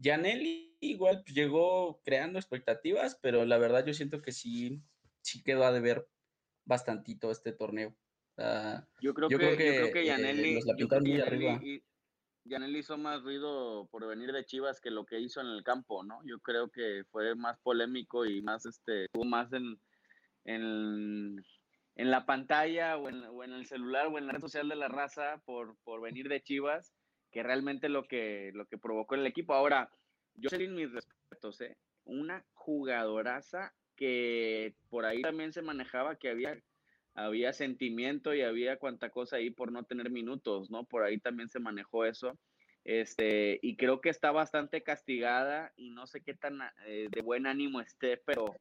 Janelli 0.00 0.76
igual 0.78 1.22
pues, 1.24 1.34
llegó 1.34 2.00
creando 2.04 2.38
expectativas, 2.38 3.18
pero 3.20 3.44
la 3.44 3.58
verdad 3.58 3.84
yo 3.84 3.92
siento 3.92 4.22
que 4.22 4.30
sí 4.30 4.84
sí 5.26 5.42
quedó 5.42 5.64
a 5.64 5.72
deber 5.72 6.06
bastantito 6.64 7.30
este 7.30 7.52
torneo. 7.52 7.94
Uh, 8.38 8.80
yo, 9.00 9.12
creo 9.14 9.28
yo, 9.28 9.38
que, 9.38 9.44
creo 9.44 9.56
que, 9.56 9.66
yo 9.66 9.80
creo 9.80 9.92
que 9.92 10.06
Yanelli, 10.06 10.58
eh, 10.58 11.82
Yanelli, 12.44 12.78
hizo 12.78 12.96
más 12.98 13.22
ruido 13.22 13.88
por 13.90 14.06
venir 14.06 14.30
de 14.32 14.44
Chivas 14.44 14.80
que 14.80 14.90
lo 14.90 15.04
que 15.04 15.18
hizo 15.18 15.40
en 15.40 15.48
el 15.48 15.64
campo, 15.64 16.04
¿no? 16.04 16.20
Yo 16.24 16.38
creo 16.40 16.70
que 16.70 17.02
fue 17.10 17.34
más 17.34 17.58
polémico 17.60 18.24
y 18.24 18.42
más, 18.42 18.66
este, 18.66 19.08
tuvo 19.12 19.24
más 19.24 19.52
en, 19.52 19.80
en, 20.44 21.36
en 21.96 22.10
la 22.10 22.24
pantalla 22.24 22.96
o 22.98 23.08
en, 23.08 23.24
o 23.24 23.42
en, 23.42 23.52
el 23.52 23.66
celular 23.66 24.08
o 24.08 24.18
en 24.18 24.26
la 24.26 24.34
red 24.34 24.40
social 24.40 24.68
de 24.68 24.76
la 24.76 24.88
raza 24.88 25.42
por, 25.44 25.76
por 25.82 26.02
venir 26.02 26.28
de 26.28 26.42
Chivas, 26.42 26.92
que 27.32 27.42
realmente 27.42 27.88
lo 27.88 28.04
que, 28.04 28.50
lo 28.54 28.66
que 28.66 28.78
provocó 28.78 29.14
el 29.16 29.26
equipo. 29.26 29.54
Ahora, 29.54 29.90
yo 30.34 30.50
sé 30.50 30.58
mis 30.68 30.92
respetos, 30.92 31.60
¿eh? 31.62 31.76
Una 32.04 32.44
jugadoraza 32.52 33.74
que 33.96 34.74
por 34.88 35.04
ahí 35.04 35.22
también 35.22 35.52
se 35.52 35.62
manejaba 35.62 36.16
que 36.16 36.28
había, 36.28 36.62
había 37.14 37.52
sentimiento 37.52 38.34
y 38.34 38.42
había 38.42 38.78
cuanta 38.78 39.10
cosa 39.10 39.36
ahí 39.36 39.50
por 39.50 39.72
no 39.72 39.84
tener 39.84 40.10
minutos, 40.10 40.70
¿no? 40.70 40.84
Por 40.84 41.02
ahí 41.02 41.18
también 41.18 41.48
se 41.48 41.58
manejó 41.58 42.04
eso. 42.04 42.38
Este, 42.84 43.58
y 43.62 43.76
creo 43.76 44.00
que 44.00 44.10
está 44.10 44.30
bastante 44.30 44.82
castigada 44.84 45.72
y 45.74 45.90
no 45.90 46.06
sé 46.06 46.22
qué 46.22 46.34
tan 46.34 46.60
eh, 46.86 47.08
de 47.10 47.20
buen 47.20 47.48
ánimo 47.48 47.80
esté, 47.80 48.16
pero 48.18 48.54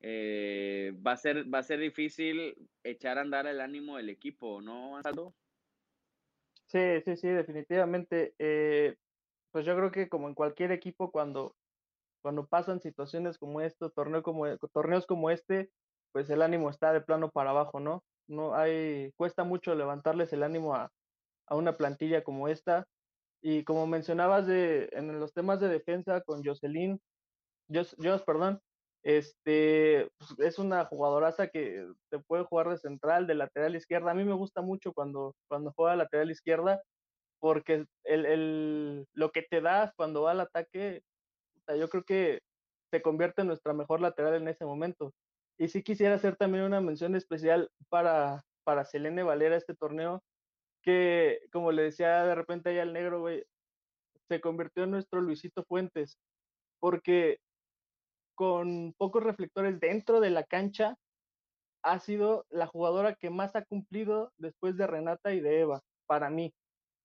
eh, 0.00 0.92
va, 1.06 1.12
a 1.12 1.16
ser, 1.16 1.52
va 1.52 1.60
a 1.60 1.62
ser 1.62 1.80
difícil 1.80 2.54
echar 2.82 3.16
a 3.16 3.22
andar 3.22 3.46
el 3.46 3.62
ánimo 3.62 3.96
del 3.96 4.10
equipo, 4.10 4.60
¿no, 4.60 4.98
Ansaldo? 4.98 5.34
Sí, 6.66 7.00
sí, 7.06 7.16
sí, 7.16 7.28
definitivamente. 7.28 8.34
Eh, 8.38 8.96
pues 9.50 9.64
yo 9.64 9.74
creo 9.76 9.90
que 9.90 10.10
como 10.10 10.28
en 10.28 10.34
cualquier 10.34 10.72
equipo, 10.72 11.10
cuando, 11.10 11.56
cuando 12.24 12.46
pasan 12.46 12.80
situaciones 12.80 13.36
como 13.36 13.60
esto, 13.60 13.90
torneo 13.90 14.22
como, 14.22 14.46
torneos 14.72 15.04
como 15.06 15.28
este, 15.28 15.68
pues 16.10 16.30
el 16.30 16.40
ánimo 16.40 16.70
está 16.70 16.90
de 16.94 17.02
plano 17.02 17.30
para 17.30 17.50
abajo, 17.50 17.80
¿no? 17.80 18.02
No 18.26 18.54
hay, 18.54 19.12
cuesta 19.18 19.44
mucho 19.44 19.74
levantarles 19.74 20.32
el 20.32 20.42
ánimo 20.42 20.74
a, 20.74 20.90
a 21.46 21.54
una 21.54 21.74
plantilla 21.74 22.24
como 22.24 22.48
esta. 22.48 22.86
Y 23.42 23.62
como 23.64 23.86
mencionabas 23.86 24.46
de, 24.46 24.88
en 24.92 25.20
los 25.20 25.34
temas 25.34 25.60
de 25.60 25.68
defensa 25.68 26.22
con 26.22 26.42
Jocelyn, 26.42 26.98
Jos, 27.68 27.94
perdón, 28.24 28.58
este, 29.02 30.08
es 30.38 30.58
una 30.58 30.86
jugadoraza 30.86 31.48
que 31.48 31.86
te 32.10 32.20
puede 32.20 32.44
jugar 32.44 32.70
de 32.70 32.78
central, 32.78 33.26
de 33.26 33.34
lateral 33.34 33.76
izquierda. 33.76 34.12
A 34.12 34.14
mí 34.14 34.24
me 34.24 34.32
gusta 34.32 34.62
mucho 34.62 34.94
cuando, 34.94 35.34
cuando 35.46 35.74
juega 35.76 35.94
lateral 35.94 36.30
izquierda, 36.30 36.82
porque 37.38 37.84
el, 38.04 38.24
el, 38.24 39.06
lo 39.12 39.30
que 39.30 39.42
te 39.42 39.60
das 39.60 39.92
cuando 39.94 40.22
va 40.22 40.30
al 40.30 40.40
ataque, 40.40 41.02
yo 41.68 41.88
creo 41.88 42.04
que 42.04 42.40
se 42.90 43.02
convierte 43.02 43.42
en 43.42 43.48
nuestra 43.48 43.72
mejor 43.72 44.00
lateral 44.00 44.34
en 44.34 44.48
ese 44.48 44.64
momento. 44.64 45.12
Y 45.58 45.68
sí 45.68 45.82
quisiera 45.82 46.14
hacer 46.14 46.36
también 46.36 46.64
una 46.64 46.80
mención 46.80 47.14
especial 47.16 47.70
para, 47.88 48.42
para 48.64 48.84
Selene 48.84 49.22
Valera 49.22 49.56
este 49.56 49.74
torneo, 49.74 50.22
que 50.82 51.40
como 51.52 51.72
le 51.72 51.82
decía 51.82 52.24
de 52.24 52.34
repente 52.34 52.70
ahí 52.70 52.78
al 52.78 52.92
negro, 52.92 53.26
se 54.28 54.40
convirtió 54.40 54.84
en 54.84 54.92
nuestro 54.92 55.20
Luisito 55.20 55.64
Fuentes, 55.64 56.18
porque 56.80 57.38
con 58.34 58.94
pocos 58.98 59.22
reflectores 59.22 59.78
dentro 59.80 60.20
de 60.20 60.30
la 60.30 60.44
cancha, 60.44 60.96
ha 61.82 61.98
sido 62.00 62.46
la 62.48 62.66
jugadora 62.66 63.14
que 63.14 63.30
más 63.30 63.54
ha 63.56 63.64
cumplido 63.64 64.32
después 64.38 64.76
de 64.76 64.86
Renata 64.86 65.34
y 65.34 65.40
de 65.40 65.60
Eva, 65.60 65.82
para 66.06 66.30
mí, 66.30 66.54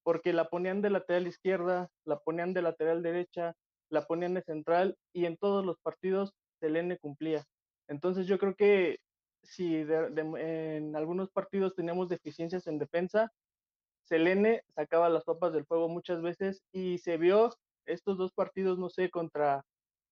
porque 0.02 0.32
la 0.32 0.48
ponían 0.48 0.80
de 0.80 0.90
lateral 0.90 1.26
izquierda, 1.26 1.88
la 2.06 2.18
ponían 2.18 2.54
de 2.54 2.62
lateral 2.62 3.02
derecha, 3.02 3.54
la 3.90 4.06
ponían 4.06 4.34
de 4.34 4.42
central 4.42 4.96
y 5.12 5.26
en 5.26 5.36
todos 5.36 5.64
los 5.64 5.78
partidos 5.80 6.32
Selene 6.60 6.98
cumplía. 6.98 7.44
Entonces 7.88 8.26
yo 8.26 8.38
creo 8.38 8.54
que 8.54 8.98
si 9.42 9.76
en 9.76 10.96
algunos 10.96 11.30
partidos 11.30 11.74
teníamos 11.74 12.08
deficiencias 12.08 12.66
en 12.66 12.78
defensa, 12.78 13.32
Selene 14.04 14.62
sacaba 14.74 15.08
las 15.08 15.24
papas 15.24 15.52
del 15.52 15.66
fuego 15.66 15.88
muchas 15.88 16.22
veces 16.22 16.62
y 16.72 16.98
se 16.98 17.16
vio 17.16 17.50
estos 17.86 18.18
dos 18.18 18.32
partidos, 18.32 18.78
no 18.78 18.90
sé, 18.90 19.10
contra 19.10 19.64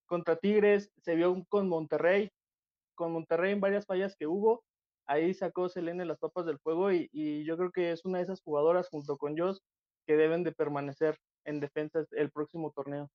contra 0.06 0.36
Tigres, 0.36 0.90
se 1.02 1.14
vio 1.14 1.44
con 1.48 1.68
Monterrey, 1.68 2.30
con 2.94 3.12
Monterrey 3.12 3.52
en 3.52 3.60
varias 3.60 3.86
fallas 3.86 4.16
que 4.16 4.26
hubo, 4.26 4.64
ahí 5.06 5.34
sacó 5.34 5.68
Selene 5.68 6.04
las 6.04 6.18
papas 6.18 6.46
del 6.46 6.58
fuego 6.58 6.90
y, 6.92 7.44
yo 7.44 7.56
creo 7.56 7.70
que 7.70 7.92
es 7.92 8.04
una 8.04 8.18
de 8.18 8.24
esas 8.24 8.42
jugadoras 8.42 8.88
junto 8.88 9.16
con 9.16 9.38
Joss 9.38 9.62
que 10.06 10.16
deben 10.16 10.42
de 10.42 10.52
permanecer 10.52 11.18
en 11.44 11.60
defensa 11.60 12.04
el 12.12 12.30
próximo 12.30 12.72
torneo. 12.72 13.10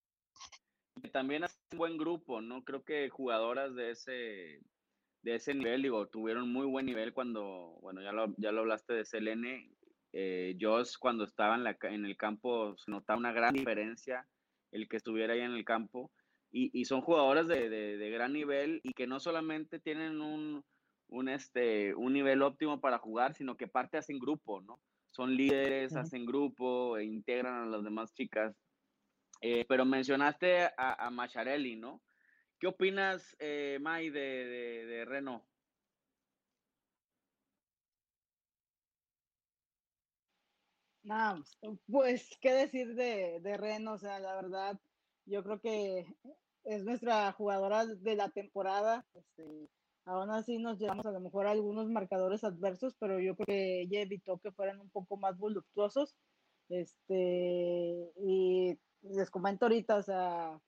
También 1.12 1.44
es 1.44 1.60
un 1.72 1.78
buen 1.78 1.98
grupo, 1.98 2.42
¿no? 2.42 2.64
Creo 2.64 2.84
que 2.84 3.10
jugadoras 3.10 3.76
de 3.76 3.92
ese, 3.92 4.62
de 5.22 5.36
ese 5.36 5.54
nivel, 5.54 5.82
digo, 5.82 6.08
tuvieron 6.08 6.52
muy 6.52 6.66
buen 6.66 6.86
nivel 6.86 7.14
cuando, 7.14 7.78
bueno, 7.82 8.02
ya 8.02 8.12
lo, 8.12 8.34
ya 8.38 8.52
lo 8.52 8.62
hablaste 8.62 8.94
de 8.94 9.06
Selene, 9.06 9.72
eh, 10.12 10.56
Joss 10.60 10.98
cuando 10.98 11.24
estaba 11.24 11.56
en, 11.56 11.64
la, 11.64 11.78
en 11.82 12.06
el 12.06 12.16
campo 12.18 12.78
se 12.78 12.92
notaba 12.92 13.18
una 13.18 13.32
gran 13.32 13.54
diferencia 13.54 14.28
el 14.72 14.88
que 14.88 14.98
estuviera 14.98 15.34
ahí 15.34 15.42
en 15.42 15.54
el 15.54 15.66
campo 15.66 16.12
y, 16.52 16.70
y 16.80 16.86
son 16.86 17.02
jugadoras 17.02 17.48
de, 17.48 17.68
de, 17.70 17.98
de, 17.98 18.10
gran 18.12 18.32
nivel 18.32 18.80
y 18.84 18.94
que 18.94 19.08
no 19.08 19.20
solamente 19.20 19.80
tienen 19.80 20.22
un, 20.22 20.64
un, 21.08 21.30
este, 21.30 21.96
un 21.96 22.14
nivel 22.14 22.44
óptimo 22.44 22.80
para 22.80 23.00
jugar, 23.00 23.34
sino 23.34 23.58
que 23.58 23.68
parte 23.68 23.98
hacen 23.98 24.20
grupo, 24.20 24.62
¿no? 24.62 24.80
Son 25.10 25.36
líderes, 25.36 25.96
hacen 25.96 26.26
grupo, 26.26 26.98
e 26.98 27.06
integran 27.06 27.64
a 27.64 27.66
las 27.66 27.84
demás 27.84 28.14
chicas. 28.14 28.56
Eh, 29.46 29.66
pero 29.68 29.84
mencionaste 29.84 30.64
a, 30.78 31.06
a, 31.06 31.10
Macharelli, 31.12 31.76
¿no? 31.76 32.02
¿Qué 32.58 32.68
opinas, 32.68 33.36
eh, 33.40 33.78
May, 33.82 34.10
de, 34.10 34.20
de, 34.22 34.86
de 34.86 35.06
Renault? 35.06 35.44
No, 41.04 41.44
pues, 41.92 42.38
¿qué 42.40 42.54
decir 42.54 42.96
de, 42.96 43.42
de 43.42 43.58
Reno? 43.58 43.94
O 43.96 43.98
sea, 44.00 44.18
la 44.20 44.34
verdad, 44.36 44.80
yo 45.26 45.44
creo 45.44 45.60
que 45.60 46.06
es 46.64 46.84
nuestra 46.86 47.30
jugadora 47.34 47.86
de 47.86 48.16
la 48.16 48.30
temporada. 48.30 49.06
Este, 49.14 49.70
aún 50.06 50.30
así 50.32 50.58
nos 50.58 50.80
llevamos 50.80 51.06
a 51.06 51.12
lo 51.12 51.20
mejor 51.20 51.48
algunos 51.48 51.90
marcadores 51.90 52.46
adversos, 52.46 52.96
pero 52.98 53.20
yo 53.20 53.36
creo 53.36 53.48
que 53.48 53.82
ella 53.82 54.00
evitó 54.00 54.38
que 54.38 54.54
fueran 54.54 54.80
un 54.80 54.90
poco 54.90 55.18
más 55.18 55.38
voluptuosos. 55.38 56.16
Este, 56.70 58.14
y 58.16 58.80
les 59.04 59.30
comento 59.30 59.66
ahorita, 59.66 59.98
o 59.98 60.04
sea, 60.04 60.60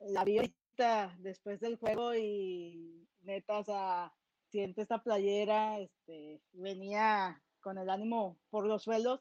la 0.00 0.24
vi 0.24 0.38
ahorita 0.38 1.16
después 1.18 1.60
del 1.60 1.76
juego 1.76 2.14
y 2.14 3.06
neta, 3.22 3.58
o 3.58 3.64
sea, 3.64 4.12
siente 4.50 4.82
esta 4.82 5.02
playera, 5.02 5.80
este, 5.80 6.40
venía 6.52 7.42
con 7.60 7.78
el 7.78 7.90
ánimo 7.90 8.38
por 8.50 8.66
los 8.66 8.82
suelos, 8.82 9.20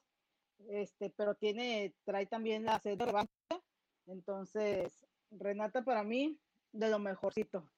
este, 0.70 1.10
pero 1.10 1.36
tiene, 1.36 1.94
trae 2.04 2.26
también 2.26 2.66
la 2.66 2.80
sed 2.80 2.98
de 2.98 3.06
revancha. 3.06 3.32
Entonces, 4.08 5.06
Renata 5.32 5.84
para 5.84 6.04
mí, 6.04 6.40
de 6.72 6.90
lo 6.90 7.00
mejorcito. 7.00 7.70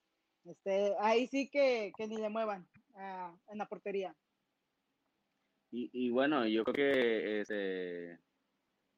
Este, 0.46 0.96
ahí 1.00 1.28
sí 1.28 1.50
que, 1.50 1.92
que 1.98 2.08
ni 2.08 2.18
le 2.18 2.30
muevan 2.30 2.68
uh, 2.94 3.52
en 3.52 3.58
la 3.58 3.68
portería. 3.68 4.16
Y, 5.72 5.90
y, 5.94 6.10
bueno, 6.10 6.48
yo 6.48 6.64
creo 6.64 6.74
que 6.74 7.42
este, 7.42 8.20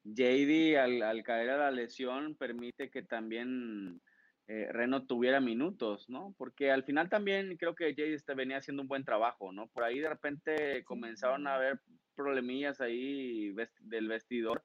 JD 0.04 0.76
al, 0.78 1.02
al, 1.02 1.22
caer 1.22 1.50
a 1.50 1.58
la 1.58 1.70
lesión 1.70 2.34
permite 2.34 2.90
que 2.90 3.02
también 3.02 4.00
eh, 4.48 4.68
Reno 4.72 5.06
tuviera 5.06 5.40
minutos, 5.40 6.08
¿no? 6.08 6.34
Porque 6.36 6.70
al 6.70 6.84
final 6.84 7.08
también 7.08 7.56
creo 7.56 7.74
que 7.74 7.94
JD 7.94 8.14
este 8.14 8.34
venía 8.34 8.58
haciendo 8.58 8.82
un 8.82 8.88
buen 8.88 9.04
trabajo, 9.04 9.52
¿no? 9.52 9.68
Por 9.68 9.84
ahí 9.84 10.00
de 10.00 10.08
repente 10.08 10.84
comenzaron 10.84 11.46
a 11.46 11.54
haber 11.54 11.80
problemillas 12.14 12.80
ahí 12.80 13.50
vest 13.52 13.78
del 13.80 14.08
vestidor 14.08 14.64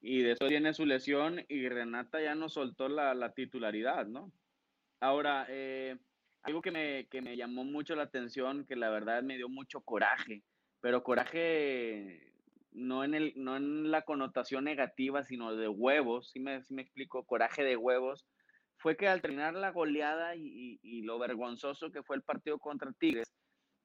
y 0.00 0.22
después 0.22 0.48
viene 0.48 0.72
su 0.72 0.86
lesión 0.86 1.44
y 1.48 1.68
Renata 1.68 2.22
ya 2.22 2.34
no 2.34 2.48
soltó 2.48 2.88
la, 2.88 3.14
la 3.14 3.34
titularidad, 3.34 4.06
¿no? 4.06 4.32
Ahora, 5.00 5.46
eh, 5.48 5.98
algo 6.42 6.62
que 6.62 6.70
me, 6.70 7.06
que 7.08 7.20
me 7.20 7.36
llamó 7.36 7.64
mucho 7.64 7.94
la 7.96 8.04
atención, 8.04 8.64
que 8.64 8.76
la 8.76 8.90
verdad 8.90 9.22
me 9.22 9.36
dio 9.36 9.48
mucho 9.48 9.82
coraje, 9.82 10.42
pero 10.80 11.02
coraje 11.02 12.29
no 12.72 13.04
en, 13.04 13.14
el, 13.14 13.32
no 13.36 13.56
en 13.56 13.90
la 13.90 14.02
connotación 14.02 14.64
negativa, 14.64 15.24
sino 15.24 15.54
de 15.54 15.68
huevos, 15.68 16.30
si 16.30 16.40
me, 16.40 16.62
si 16.62 16.74
me 16.74 16.82
explico, 16.82 17.24
coraje 17.24 17.64
de 17.64 17.76
huevos, 17.76 18.26
fue 18.76 18.96
que 18.96 19.08
al 19.08 19.20
terminar 19.20 19.54
la 19.54 19.72
goleada 19.72 20.36
y, 20.36 20.78
y, 20.82 21.02
lo 21.02 21.18
vergonzoso 21.18 21.90
que 21.90 22.02
fue 22.02 22.16
el 22.16 22.22
partido 22.22 22.58
contra 22.58 22.92
Tigres, 22.92 23.32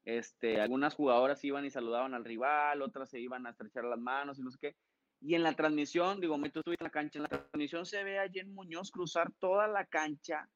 este, 0.05 0.61
algunas 0.61 0.93
jugadoras 0.93 1.43
iban 1.43 1.65
y 1.65 1.71
saludaban 1.71 2.13
al 2.13 2.23
rival, 2.23 2.81
otras 2.81 3.09
se 3.09 3.19
iban 3.19 3.45
a 3.45 3.49
estrechar 3.49 3.83
las 3.83 3.99
manos 3.99 4.39
y 4.39 4.43
no 4.43 4.51
sé 4.51 4.57
qué, 4.61 4.75
y 5.21 5.35
en 5.35 5.43
la 5.43 5.53
transmisión, 5.53 6.21
digo, 6.21 6.37
tú 6.37 6.59
estuviste 6.59 6.83
en 6.83 6.85
la 6.85 6.91
cancha, 6.91 7.19
en 7.19 7.23
la 7.23 7.29
transmisión 7.29 7.85
se 7.85 8.03
ve 8.03 8.19
a 8.19 8.29
Jen 8.29 8.53
Muñoz 8.53 8.91
cruzar 8.91 9.31
toda 9.39 9.67
la 9.67 9.85
cancha, 9.85 10.47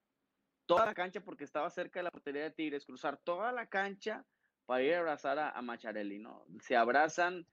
toda 0.65 0.85
la 0.85 0.93
cancha 0.93 1.21
porque 1.21 1.43
estaba 1.43 1.69
cerca 1.69 1.99
de 1.99 2.03
la 2.03 2.11
portería 2.11 2.43
de 2.43 2.51
Tigres, 2.51 2.85
cruzar 2.85 3.17
toda 3.23 3.51
la 3.51 3.65
cancha 3.65 4.23
para 4.65 4.83
ir 4.83 4.93
a 4.93 4.99
abrazar 4.99 5.39
a, 5.39 5.49
a 5.49 5.61
Macharelli, 5.63 6.19
¿no? 6.19 6.45
Se 6.61 6.75
abrazan, 6.77 7.47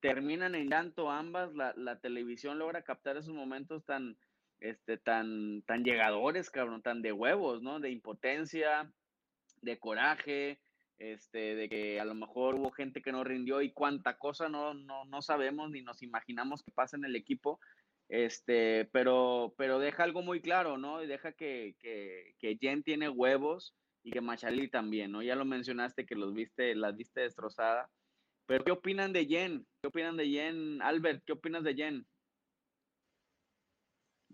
terminan 0.00 0.54
en 0.54 0.68
llanto 0.68 1.10
ambas, 1.10 1.54
la, 1.54 1.72
la, 1.76 2.00
televisión 2.00 2.58
logra 2.58 2.82
captar 2.82 3.16
esos 3.16 3.34
momentos 3.34 3.84
tan, 3.84 4.16
este, 4.60 4.98
tan, 4.98 5.62
tan 5.62 5.84
llegadores, 5.84 6.50
cabrón, 6.50 6.82
tan 6.82 7.02
de 7.02 7.12
huevos, 7.12 7.62
¿no? 7.62 7.80
De 7.80 7.90
impotencia, 7.90 8.92
de 9.62 9.78
coraje, 9.78 10.60
este, 10.98 11.54
de 11.54 11.68
que 11.68 12.00
a 12.00 12.04
lo 12.04 12.14
mejor 12.14 12.56
hubo 12.56 12.70
gente 12.70 13.02
que 13.02 13.12
no 13.12 13.24
rindió 13.24 13.62
y 13.62 13.72
cuánta 13.72 14.18
cosa 14.18 14.48
no, 14.48 14.74
no, 14.74 15.04
no 15.04 15.22
sabemos 15.22 15.70
ni 15.70 15.82
nos 15.82 16.02
imaginamos 16.02 16.62
que 16.62 16.72
pasa 16.72 16.96
en 16.96 17.04
el 17.04 17.16
equipo, 17.16 17.60
este, 18.08 18.86
pero, 18.92 19.54
pero 19.56 19.78
deja 19.78 20.02
algo 20.02 20.22
muy 20.22 20.40
claro, 20.40 20.78
¿no? 20.78 21.02
Y 21.02 21.06
deja 21.06 21.32
que, 21.32 21.76
que, 21.78 22.34
que 22.38 22.58
Jen 22.60 22.82
tiene 22.82 23.08
huevos, 23.08 23.74
y 24.02 24.10
que 24.10 24.20
Macharelli 24.20 24.68
también, 24.68 25.12
¿no? 25.12 25.22
Ya 25.22 25.36
lo 25.36 25.44
mencionaste 25.44 26.06
que 26.06 26.14
los 26.14 26.32
viste, 26.34 26.74
las 26.74 26.96
viste 26.96 27.20
destrozada. 27.20 27.90
Pero 28.50 28.64
¿qué 28.64 28.72
opinan 28.72 29.12
de 29.12 29.26
Jen? 29.26 29.64
¿Qué 29.80 29.86
opinan 29.86 30.16
de 30.16 30.28
Jen? 30.28 30.82
Albert, 30.82 31.22
¿qué 31.24 31.34
opinas 31.34 31.62
de 31.62 31.72
Jen? 31.72 32.04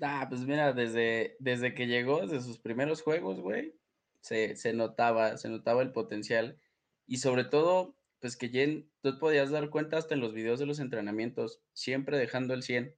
Ah, 0.01 0.25
pues 0.27 0.41
mira, 0.41 0.73
desde, 0.73 1.37
desde 1.39 1.75
que 1.75 1.87
llegó, 1.87 2.23
desde 2.23 2.41
sus 2.41 2.59
primeros 2.59 3.03
juegos, 3.03 3.41
güey, 3.41 3.75
se, 4.21 4.57
se 4.57 4.73
notaba, 4.73 5.37
se 5.37 5.51
notaba 5.51 5.83
el 5.83 5.93
potencial. 5.93 6.59
Y 7.07 7.19
sobre 7.19 7.45
todo, 7.45 7.95
pues 8.19 8.39
que 8.39 8.49
Jen, 8.49 8.91
tú 9.03 9.19
podías 9.19 9.51
dar 9.51 9.69
cuenta 9.69 9.99
hasta 9.99 10.15
en 10.15 10.21
los 10.21 10.33
videos 10.33 10.59
de 10.59 10.65
los 10.65 10.81
entrenamientos, 10.81 11.61
siempre 11.75 12.17
dejando 12.17 12.55
el 12.55 12.63
100. 12.63 12.97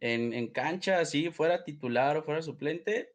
En, 0.00 0.32
en 0.32 0.50
cancha, 0.50 0.98
así, 0.98 1.30
fuera 1.30 1.62
titular 1.62 2.16
o 2.16 2.22
fuera 2.22 2.40
suplente, 2.40 3.14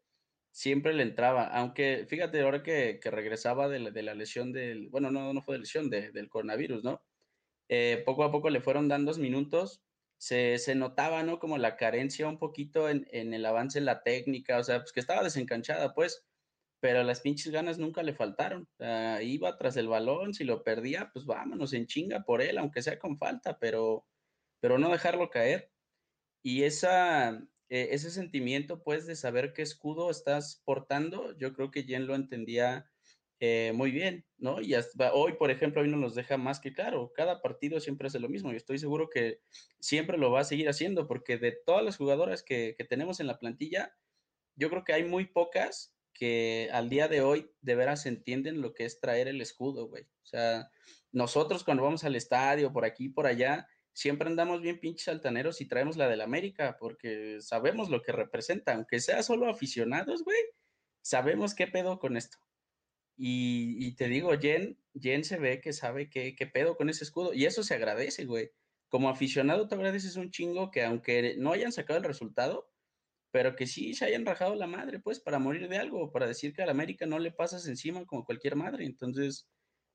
siempre 0.58 0.94
le 0.94 1.04
entraba. 1.04 1.46
Aunque, 1.46 2.08
fíjate, 2.10 2.42
ahora 2.42 2.64
que, 2.64 3.00
que 3.00 3.12
regresaba 3.12 3.70
de 3.70 3.80
la, 3.80 3.92
de 3.92 4.02
la, 4.02 4.16
lesión 4.16 4.52
del, 4.52 4.90
bueno, 4.90 5.12
no, 5.12 5.32
no 5.32 5.44
fue 5.44 5.56
de 5.56 5.60
lesión, 5.60 5.90
de, 5.92 6.12
del 6.12 6.30
coronavirus, 6.30 6.84
¿no? 6.84 7.04
Eh, 7.70 8.02
poco 8.06 8.24
a 8.24 8.32
poco 8.32 8.50
le 8.50 8.62
fueron 8.62 8.88
dando 8.88 9.14
minutos 9.16 9.84
se, 10.18 10.58
se, 10.58 10.74
notaba, 10.74 11.22
¿no? 11.22 11.40
Como 11.40 11.60
la 11.60 11.78
carencia 11.78 12.28
un 12.28 12.40
poquito 12.40 12.90
en, 12.90 13.08
en, 13.12 13.34
el 13.36 13.46
avance 13.46 13.78
en 13.78 13.86
la 13.86 14.02
técnica, 14.04 14.58
o 14.58 14.64
sea, 14.64 14.80
pues 14.80 14.94
que 14.94 15.00
estaba 15.00 15.24
desencanchada, 15.24 15.94
pues, 15.94 16.26
pero 16.80 17.04
las 17.04 17.22
pinches 17.22 17.52
ganas 17.52 17.78
nunca 17.78 18.02
le 18.04 18.16
faltaron. 18.16 18.68
Iba 19.22 19.58
tras 19.58 19.78
el 19.78 19.88
balón, 19.88 20.34
si 20.34 20.44
lo 20.44 20.64
perdía, 20.64 21.12
pues 21.14 21.26
vámonos 21.26 21.74
en 21.74 21.86
chinga 21.88 22.24
por 22.24 22.42
él, 22.42 22.58
aunque 22.58 22.82
sea 22.82 22.98
con 23.00 23.18
falta, 23.20 23.60
pero, 23.60 24.08
pero 24.60 24.80
no 24.80 24.90
dejarlo 24.90 25.30
caer. 25.30 25.72
Y 26.44 26.64
esa, 26.64 27.44
eh, 27.70 27.90
ese 27.92 28.12
sentimiento, 28.12 28.84
pues, 28.84 29.06
de 29.06 29.16
saber 29.16 29.54
qué 29.54 29.62
escudo 29.62 30.10
estás 30.10 30.62
portando, 30.66 31.38
yo 31.38 31.54
creo 31.54 31.72
que 31.72 31.84
Jen 31.84 32.08
lo 32.08 32.16
entendía 32.16 32.90
eh, 33.40 33.72
muy 33.76 33.92
bien, 33.92 34.26
¿no? 34.38 34.62
Y 34.62 34.74
hasta 34.74 35.14
hoy, 35.14 35.34
por 35.34 35.52
ejemplo, 35.52 35.82
hoy 35.82 35.90
no 35.90 35.98
nos 35.98 36.16
deja 36.16 36.38
más 36.38 36.60
que 36.60 36.74
claro, 36.74 37.12
cada 37.14 37.42
partido 37.42 37.80
siempre 37.80 38.08
hace 38.08 38.20
lo 38.20 38.30
mismo 38.30 38.52
y 38.52 38.56
estoy 38.56 38.80
seguro 38.80 39.10
que 39.10 39.42
siempre 39.80 40.18
lo 40.18 40.32
va 40.32 40.40
a 40.40 40.44
seguir 40.44 40.70
haciendo 40.70 41.08
porque 41.08 41.38
de 41.38 41.52
todas 41.52 41.84
las 41.84 41.98
jugadoras 41.98 42.42
que, 42.42 42.74
que 42.76 42.84
tenemos 42.84 43.20
en 43.20 43.28
la 43.28 43.38
plantilla, 43.38 43.96
yo 44.56 44.70
creo 44.72 44.84
que 44.84 44.94
hay 44.94 45.04
muy 45.04 45.26
pocas 45.26 45.96
que 46.14 46.70
al 46.74 46.90
día 46.90 47.08
de 47.08 47.22
hoy 47.22 47.52
de 47.62 47.76
veras 47.76 48.08
entienden 48.08 48.62
lo 48.62 48.74
que 48.74 48.86
es 48.86 49.00
traer 49.00 49.28
el 49.28 49.40
escudo, 49.40 49.88
güey. 49.88 50.04
O 50.04 50.26
sea, 50.26 50.72
nosotros 51.12 51.64
cuando 51.64 51.84
vamos 51.84 52.04
al 52.04 52.16
estadio, 52.16 52.74
por 52.74 52.86
aquí, 52.86 53.08
por 53.08 53.28
allá, 53.28 53.68
siempre 53.98 54.30
andamos 54.30 54.62
bien 54.62 54.80
pinches 54.80 55.08
altaneros 55.08 55.60
y 55.60 55.66
traemos 55.66 55.98
la 55.98 56.08
del 56.08 56.22
América 56.22 56.78
porque 56.80 57.42
sabemos 57.42 57.90
lo 57.90 58.04
que 58.04 58.12
representa, 58.12 58.76
aunque 58.76 59.00
sea 59.00 59.24
solo 59.24 59.50
aficionados, 59.50 60.24
güey, 60.24 60.38
sabemos 61.02 61.56
qué 61.56 61.66
pedo 61.66 61.98
con 61.98 62.16
esto. 62.16 62.38
Y, 63.18 63.96
te 63.96 64.08
digo, 64.08 64.38
Jen, 64.40 64.78
Jen 64.94 65.24
se 65.24 65.40
ve 65.40 65.62
que 65.62 65.74
sabe 65.74 66.12
qué, 66.12 66.36
qué 66.36 66.46
pedo 66.46 66.78
con 66.78 66.90
ese 66.90 67.06
escudo. 67.06 67.34
Y 67.34 67.46
eso 67.46 67.64
se 67.64 67.74
agradece, 67.74 68.26
güey. 68.26 68.52
Como 68.90 69.10
aficionado 69.10 69.68
te 69.68 69.74
agradeces 69.74 70.16
un 70.16 70.30
chingo 70.30 70.70
que 70.70 70.84
aunque 70.84 71.36
no 71.40 71.54
hayan 71.54 71.72
sacado 71.72 71.98
el 71.98 72.06
resultado, 72.06 72.70
pero 73.32 73.56
que 73.56 73.66
sí 73.66 73.96
se 73.96 74.06
hayan 74.06 74.28
rajado 74.28 74.54
la 74.54 74.68
madre, 74.68 75.00
pues, 75.00 75.20
para 75.20 75.40
morir 75.40 75.68
de 75.70 75.78
algo, 75.78 76.12
para 76.12 76.28
decir 76.28 76.54
que 76.54 76.62
a 76.62 76.68
la 76.68 76.74
América 76.74 77.08
no 77.08 77.18
le 77.18 77.32
pasas 77.32 77.68
encima 77.68 78.06
como 78.06 78.26
cualquier 78.26 78.56
madre. 78.56 78.86
Entonces, 78.86 79.48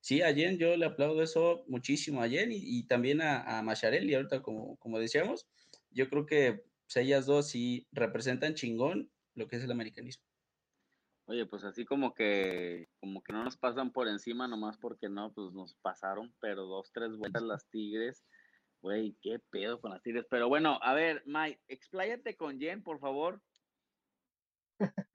sí, 0.02 0.20
a 0.20 0.34
Jen 0.34 0.58
yo 0.58 0.76
le 0.76 0.84
aplaudo 0.84 1.22
eso 1.22 1.64
muchísimo 1.68 2.22
a 2.22 2.28
Jen 2.28 2.52
y, 2.52 2.58
y 2.60 2.86
también 2.86 3.22
a, 3.22 3.58
a 3.58 3.62
Macharelli, 3.62 4.14
ahorita 4.14 4.42
como, 4.42 4.76
como 4.76 4.98
decíamos, 4.98 5.48
yo 5.90 6.10
creo 6.10 6.26
que 6.26 6.64
pues, 6.84 6.96
ellas 6.96 7.24
dos 7.24 7.48
sí 7.48 7.88
representan 7.92 8.54
chingón 8.54 9.10
lo 9.34 9.48
que 9.48 9.56
es 9.56 9.64
el 9.64 9.70
americanismo. 9.70 10.24
Oye, 11.26 11.46
pues 11.46 11.64
así 11.64 11.84
como 11.84 12.14
que, 12.14 12.88
como 13.00 13.22
que 13.22 13.32
no 13.32 13.44
nos 13.44 13.56
pasan 13.56 13.92
por 13.92 14.08
encima 14.08 14.48
nomás 14.48 14.76
porque 14.76 15.08
no, 15.08 15.32
pues 15.32 15.52
nos 15.52 15.74
pasaron, 15.76 16.34
pero 16.40 16.66
dos, 16.66 16.90
tres 16.92 17.16
vueltas 17.16 17.42
las 17.42 17.68
Tigres. 17.68 18.24
Güey, 18.82 19.16
qué 19.22 19.38
pedo 19.38 19.80
con 19.80 19.92
las 19.92 20.02
Tigres. 20.02 20.26
Pero 20.28 20.48
bueno, 20.48 20.80
a 20.82 20.92
ver, 20.92 21.22
Mike, 21.24 21.62
expláyate 21.68 22.36
con 22.36 22.58
Jen, 22.58 22.82
por 22.82 22.98
favor. 22.98 23.40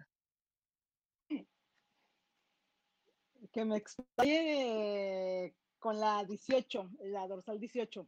que 3.58 3.66
me 3.66 3.78
explaye 3.78 5.56
con 5.80 6.00
la 6.00 6.24
18, 6.26 6.92
la 7.06 7.28
dorsal 7.28 7.60
18. 7.60 8.08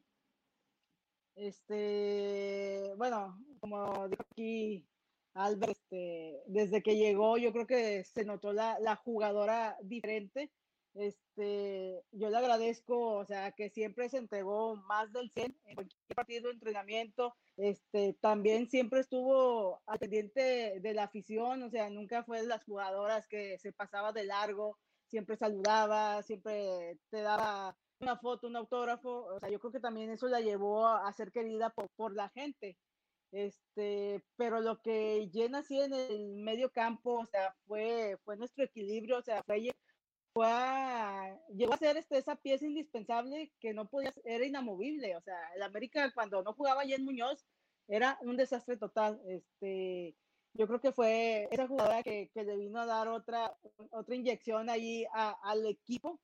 Este, 1.33 2.93
bueno, 2.97 3.43
como 3.59 4.07
dijo 4.09 4.21
aquí 4.29 4.87
Albert, 5.33 5.71
este, 5.71 6.43
desde 6.45 6.83
que 6.83 6.97
llegó, 6.97 7.39
yo 7.39 7.51
creo 7.51 7.65
que 7.65 8.03
se 8.03 8.25
notó 8.25 8.53
la, 8.53 8.77
la, 8.79 8.95
jugadora 8.95 9.75
diferente. 9.81 10.51
Este, 10.93 12.03
yo 12.11 12.29
le 12.29 12.37
agradezco, 12.37 13.13
o 13.13 13.25
sea, 13.25 13.51
que 13.53 13.71
siempre 13.71 14.07
se 14.09 14.17
entregó 14.17 14.75
más 14.75 15.11
del 15.13 15.31
100 15.31 15.57
en 15.65 15.73
cualquier 15.73 16.15
partido 16.15 16.49
de 16.49 16.53
entrenamiento. 16.53 17.35
Este, 17.57 18.13
también 18.21 18.69
siempre 18.69 18.99
estuvo 18.99 19.81
al 19.87 19.97
pendiente 19.97 20.79
de 20.79 20.93
la 20.93 21.05
afición, 21.05 21.63
o 21.63 21.71
sea, 21.71 21.89
nunca 21.89 22.23
fue 22.23 22.41
de 22.41 22.47
las 22.47 22.63
jugadoras 22.65 23.25
que 23.27 23.57
se 23.57 23.73
pasaba 23.73 24.11
de 24.13 24.25
largo, 24.25 24.77
siempre 25.09 25.37
saludaba, 25.37 26.21
siempre 26.23 26.97
te 27.09 27.21
daba 27.21 27.75
una 27.99 28.17
foto, 28.17 28.47
un 28.47 28.55
autógrafo. 28.55 29.25
O 29.25 29.39
sea, 29.39 29.49
yo 29.49 29.59
creo 29.59 29.71
que 29.71 29.79
también 29.79 30.09
eso 30.09 30.27
la 30.27 30.41
llevó 30.41 30.87
a, 30.87 31.11
ser 31.13 31.31
querida 31.31 31.69
por, 31.71 31.89
por 31.95 32.15
la 32.15 32.29
gente. 32.29 32.77
Este, 33.31 34.23
pero 34.37 34.59
lo 34.61 34.81
que 34.81 35.29
llena 35.31 35.59
así 35.59 35.79
en 35.79 35.93
el 35.93 36.35
medio 36.37 36.71
campo, 36.71 37.19
o 37.19 37.25
sea, 37.25 37.55
fue, 37.67 38.17
fue 38.25 38.37
nuestro 38.37 38.63
equilibrio, 38.63 39.19
o 39.19 39.21
sea, 39.21 39.43
fue, 39.43 39.69
fue 40.33 40.47
a, 40.47 41.39
llegó 41.55 41.73
a 41.73 41.77
ser 41.77 41.97
este, 41.97 42.17
esa 42.17 42.35
pieza 42.37 42.65
indispensable 42.65 43.51
que 43.59 43.73
no 43.73 43.87
podía, 43.87 44.13
era 44.25 44.45
inamovible, 44.45 45.15
o 45.15 45.21
sea, 45.21 45.37
el 45.55 45.61
América 45.61 46.11
cuando 46.13 46.41
no 46.41 46.53
jugaba 46.53 46.85
Jen 46.85 47.05
Muñoz 47.05 47.45
era 47.87 48.17
un 48.21 48.35
desastre 48.35 48.77
total, 48.77 49.21
este, 49.27 50.15
yo 50.53 50.67
creo 50.67 50.79
que 50.81 50.91
fue 50.91 51.47
esa 51.51 51.67
jugadora 51.67 52.03
que, 52.03 52.29
que 52.33 52.43
le 52.43 52.57
vino 52.57 52.79
a 52.79 52.85
dar 52.85 53.07
otra, 53.07 53.57
otra 53.91 54.15
inyección 54.15 54.69
ahí 54.69 55.05
a, 55.13 55.31
al 55.43 55.65
equipo, 55.65 56.19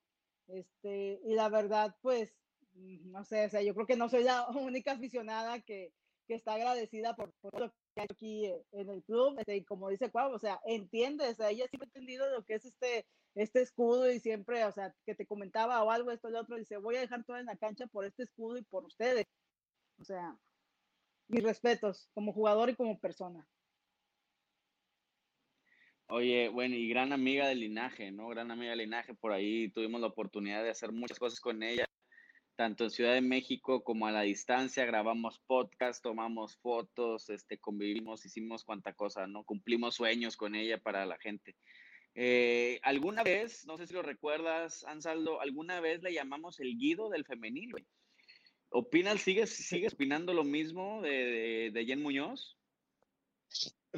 este, 0.48 1.20
y 1.24 1.34
la 1.34 1.48
verdad, 1.48 1.96
pues, 2.02 2.34
no 2.74 3.24
sé, 3.24 3.46
o 3.46 3.50
sea, 3.50 3.62
yo 3.62 3.74
creo 3.74 3.86
que 3.86 3.96
no 3.96 4.08
soy 4.08 4.24
la 4.24 4.46
única 4.50 4.92
aficionada 4.92 5.60
que, 5.60 5.92
que 6.26 6.34
está 6.34 6.54
agradecida 6.54 7.16
por, 7.16 7.32
por 7.40 7.58
lo 7.60 7.70
que 7.70 8.00
hay 8.00 8.06
aquí 8.10 8.46
en 8.72 8.90
el 8.90 9.02
club, 9.04 9.38
este, 9.38 9.56
y 9.56 9.64
como 9.64 9.88
dice 9.88 10.10
Cuau, 10.10 10.32
o 10.32 10.38
sea, 10.38 10.60
entiende, 10.66 11.28
o 11.28 11.34
sea, 11.34 11.50
ella 11.50 11.66
siempre 11.68 11.86
ha 11.86 11.90
entendido 11.98 12.28
lo 12.30 12.44
que 12.44 12.54
es 12.54 12.64
este, 12.64 13.06
este 13.34 13.62
escudo 13.62 14.10
y 14.10 14.20
siempre, 14.20 14.64
o 14.64 14.72
sea, 14.72 14.94
que 15.04 15.14
te 15.14 15.26
comentaba 15.26 15.82
o 15.82 15.90
algo, 15.90 16.10
esto 16.10 16.28
y 16.28 16.32
lo 16.32 16.40
otro, 16.40 16.56
dice, 16.56 16.78
voy 16.78 16.96
a 16.96 17.00
dejar 17.00 17.24
todo 17.24 17.38
en 17.38 17.46
la 17.46 17.56
cancha 17.56 17.86
por 17.86 18.04
este 18.04 18.24
escudo 18.24 18.58
y 18.58 18.62
por 18.64 18.84
ustedes. 18.84 19.26
O 19.98 20.04
sea, 20.04 20.38
mis 21.28 21.42
respetos 21.42 22.08
como 22.14 22.32
jugador 22.32 22.70
y 22.70 22.76
como 22.76 22.98
persona. 23.00 23.48
Oye, 26.08 26.48
bueno, 26.48 26.76
y 26.76 26.88
gran 26.88 27.12
amiga 27.12 27.48
del 27.48 27.60
linaje, 27.60 28.12
¿no? 28.12 28.28
Gran 28.28 28.50
amiga 28.50 28.70
del 28.70 28.80
linaje, 28.80 29.14
por 29.14 29.32
ahí 29.32 29.68
tuvimos 29.70 30.00
la 30.00 30.06
oportunidad 30.06 30.62
de 30.62 30.70
hacer 30.70 30.92
muchas 30.92 31.18
cosas 31.18 31.40
con 31.40 31.62
ella 31.62 31.86
tanto 32.56 32.84
en 32.84 32.90
Ciudad 32.90 33.12
de 33.12 33.20
México 33.20 33.84
como 33.84 34.06
a 34.06 34.10
la 34.10 34.22
distancia, 34.22 34.86
grabamos 34.86 35.38
podcast, 35.46 36.02
tomamos 36.02 36.56
fotos, 36.56 37.28
este, 37.28 37.58
convivimos, 37.58 38.24
hicimos 38.24 38.64
cuanta 38.64 38.94
cosa, 38.94 39.26
¿no? 39.26 39.44
Cumplimos 39.44 39.94
sueños 39.94 40.36
con 40.36 40.54
ella 40.54 40.78
para 40.78 41.04
la 41.04 41.18
gente. 41.18 41.54
Eh, 42.14 42.80
alguna 42.82 43.22
vez, 43.22 43.66
no 43.66 43.76
sé 43.76 43.86
si 43.86 43.92
lo 43.92 44.02
recuerdas, 44.02 44.84
Ansaldo, 44.84 45.40
alguna 45.42 45.80
vez 45.80 46.02
le 46.02 46.14
llamamos 46.14 46.58
el 46.58 46.78
Guido 46.78 47.10
del 47.10 47.26
femenil. 47.26 47.74
¿Opinas, 48.70 49.20
sigues, 49.20 49.50
sigues 49.50 49.92
opinando 49.92 50.32
lo 50.32 50.42
mismo 50.42 51.02
de, 51.02 51.10
de, 51.10 51.70
de 51.72 51.84
Jen 51.84 52.02
Muñoz? 52.02 52.58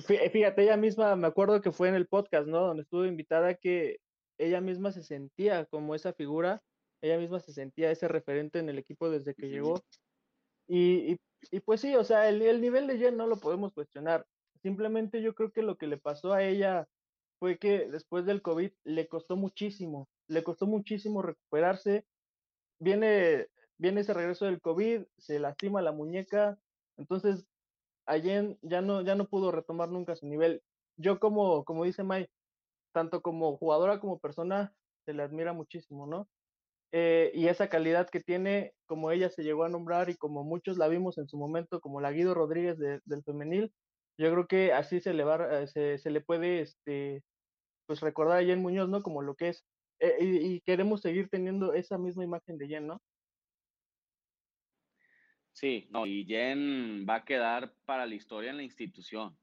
Fíjate, 0.06 0.62
ella 0.62 0.76
misma, 0.76 1.16
me 1.16 1.26
acuerdo 1.26 1.61
que 1.61 1.72
fue 1.72 1.88
en 1.88 1.94
el 1.94 2.06
podcast, 2.06 2.46
¿no? 2.46 2.61
Donde 2.61 2.82
estuvo 2.82 3.04
invitada 3.04 3.54
que 3.54 3.98
ella 4.38 4.61
misma 4.61 4.92
se 4.92 5.02
sentía 5.02 5.64
como 5.66 5.94
esa 5.94 6.12
figura 6.12 6.62
ella 7.00 7.18
misma 7.18 7.40
se 7.40 7.52
sentía 7.52 7.90
ese 7.90 8.08
referente 8.08 8.58
en 8.58 8.68
el 8.68 8.78
equipo 8.78 9.11
desde 9.11 9.34
que 9.34 9.46
sí. 9.46 9.52
llegó. 9.52 9.80
Y, 10.66 11.12
y, 11.12 11.20
y, 11.51 11.61
pues 11.61 11.80
sí, 11.80 11.94
o 11.94 12.05
sea, 12.05 12.28
el, 12.28 12.42
el 12.42 12.61
nivel 12.61 12.86
de 12.86 12.99
Jen 12.99 13.16
no 13.16 13.26
lo 13.26 13.38
podemos 13.38 13.72
cuestionar. 13.72 14.26
Simplemente 14.62 15.22
yo 15.22 15.34
creo 15.34 15.53
que 15.53 15.62
lo 15.62 15.76
que 15.76 15.86
le 15.86 15.99
pasó 15.99 16.32
a 16.32 16.42
ella 16.42 16.88
fue 17.38 17.59
que 17.59 17.88
después 17.88 18.26
del 18.26 18.42
COVID 18.42 18.72
le 18.84 19.09
costó 19.09 19.36
muchísimo, 19.36 20.09
le 20.26 20.42
costó 20.42 20.66
muchísimo 20.66 21.22
recuperarse. 21.22 22.05
Viene, 22.80 23.46
viene 23.78 24.01
ese 24.01 24.14
regreso 24.14 24.46
del 24.46 24.61
COVID, 24.61 25.05
se 25.16 25.38
lastima 25.38 25.80
la 25.80 25.92
muñeca, 25.92 26.59
entonces 26.96 27.46
a 28.09 28.18
Jen 28.20 28.59
ya 28.62 28.80
no, 28.82 29.02
ya 29.02 29.14
no 29.14 29.28
pudo 29.28 29.52
retomar 29.52 29.90
nunca 29.90 30.16
su 30.16 30.26
nivel. 30.26 30.62
Yo 30.96 31.20
como, 31.20 31.64
como 31.64 31.84
dice 31.84 32.02
May, 32.04 32.28
tanto 32.92 33.22
como 33.22 33.56
jugadora 33.59 34.00
como 34.00 34.18
persona, 34.18 34.74
se 35.06 35.14
le 35.14 35.22
admira 35.22 35.52
muchísimo, 35.52 36.06
¿no? 36.06 36.28
eh, 36.92 37.30
y 37.34 37.48
esa 37.48 37.68
calidad 37.68 38.09
que 38.09 38.20
tiene, 38.20 38.72
como 38.86 39.11
ella 39.11 39.30
se 39.30 39.42
llegó 39.42 39.64
a 39.64 39.68
nombrar 39.68 40.09
y 40.11 40.16
como 40.16 40.44
muchos 40.44 40.78
la 40.78 40.88
vimos 40.88 41.18
en 41.18 41.28
su 41.28 41.36
momento, 41.36 41.80
como 41.80 42.00
la 42.00 42.12
Guido 42.12 42.34
Rodríguez 42.34 42.78
de, 42.78 43.00
del 43.04 43.22
femenil, 43.24 43.72
yo 44.18 44.30
creo 44.32 44.46
que 44.46 44.72
así 44.72 45.00
se 45.00 45.14
le, 45.14 45.24
va, 45.24 45.66
se, 45.66 45.98
se 45.98 46.11
le 46.11 46.20
puede 46.20 46.62
este, 46.62 47.22
pues 47.86 48.00
recordar 48.00 48.38
a 48.40 48.44
Jen 48.44 48.62
Muñoz, 48.62 48.88
¿no? 48.88 49.02
Como 49.02 49.22
lo 49.22 49.34
que 49.36 49.50
es. 49.50 49.64
Eh, 50.00 50.16
y, 50.20 50.54
y, 50.54 50.61
queremos 50.62 51.02
seguir 51.02 51.28
teniendo 51.30 51.74
esa 51.74 51.98
misma 51.98 52.24
imagen 52.24 52.59
de 52.59 52.68
Jen, 52.68 52.86
¿no? 52.86 53.02
Sí, 55.59 55.88
no, 55.90 56.06
y 56.06 56.24
Jen 56.24 57.04
va 57.04 57.16
a 57.16 57.24
quedar 57.24 57.74
para 57.84 58.06
la 58.06 58.14
historia 58.14 58.50
en 58.50 58.59
la 58.59 58.62
institución. 58.62 59.36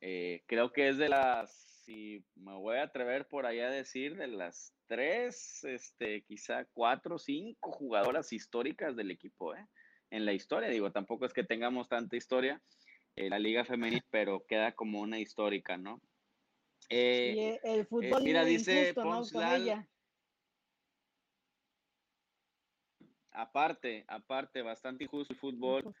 Eh, 0.00 0.42
creo 0.48 0.72
que 0.72 0.88
es 0.88 0.96
de 0.96 1.08
las, 1.08 1.52
si 1.84 2.24
me 2.34 2.54
voy 2.54 2.78
a 2.78 2.82
atrever 2.82 3.28
por 3.28 3.46
ahí 3.46 3.60
a 3.60 3.70
decir, 3.70 4.16
de 4.16 4.26
las 4.26 4.74
tres, 4.88 5.62
este, 5.62 6.22
quizá 6.22 6.64
cuatro, 6.72 7.16
cinco 7.16 7.70
jugadoras 7.70 8.32
históricas 8.32 8.96
del 8.96 9.12
equipo, 9.12 9.54
¿eh? 9.54 9.64
En 10.10 10.24
la 10.24 10.32
historia, 10.32 10.68
digo, 10.68 10.90
tampoco 10.90 11.26
es 11.26 11.32
que 11.32 11.44
tengamos 11.44 11.88
tanta 11.88 12.16
historia 12.16 12.60
en 13.14 13.30
la 13.30 13.38
Liga 13.38 13.64
Femenil, 13.64 14.02
pero 14.10 14.44
queda 14.48 14.72
como 14.72 15.00
una 15.00 15.20
histórica, 15.20 15.76
¿no? 15.76 16.02
Eh, 16.88 17.60
el 17.62 17.80
eh, 17.82 17.84
fútbol 17.84 18.24
mira, 18.24 18.44
dice 18.44 18.92
ella. 18.96 19.88
Aparte, 23.32 24.04
aparte, 24.08 24.62
bastante 24.62 25.04
injusto 25.04 25.32
el 25.32 25.38
fútbol. 25.38 25.94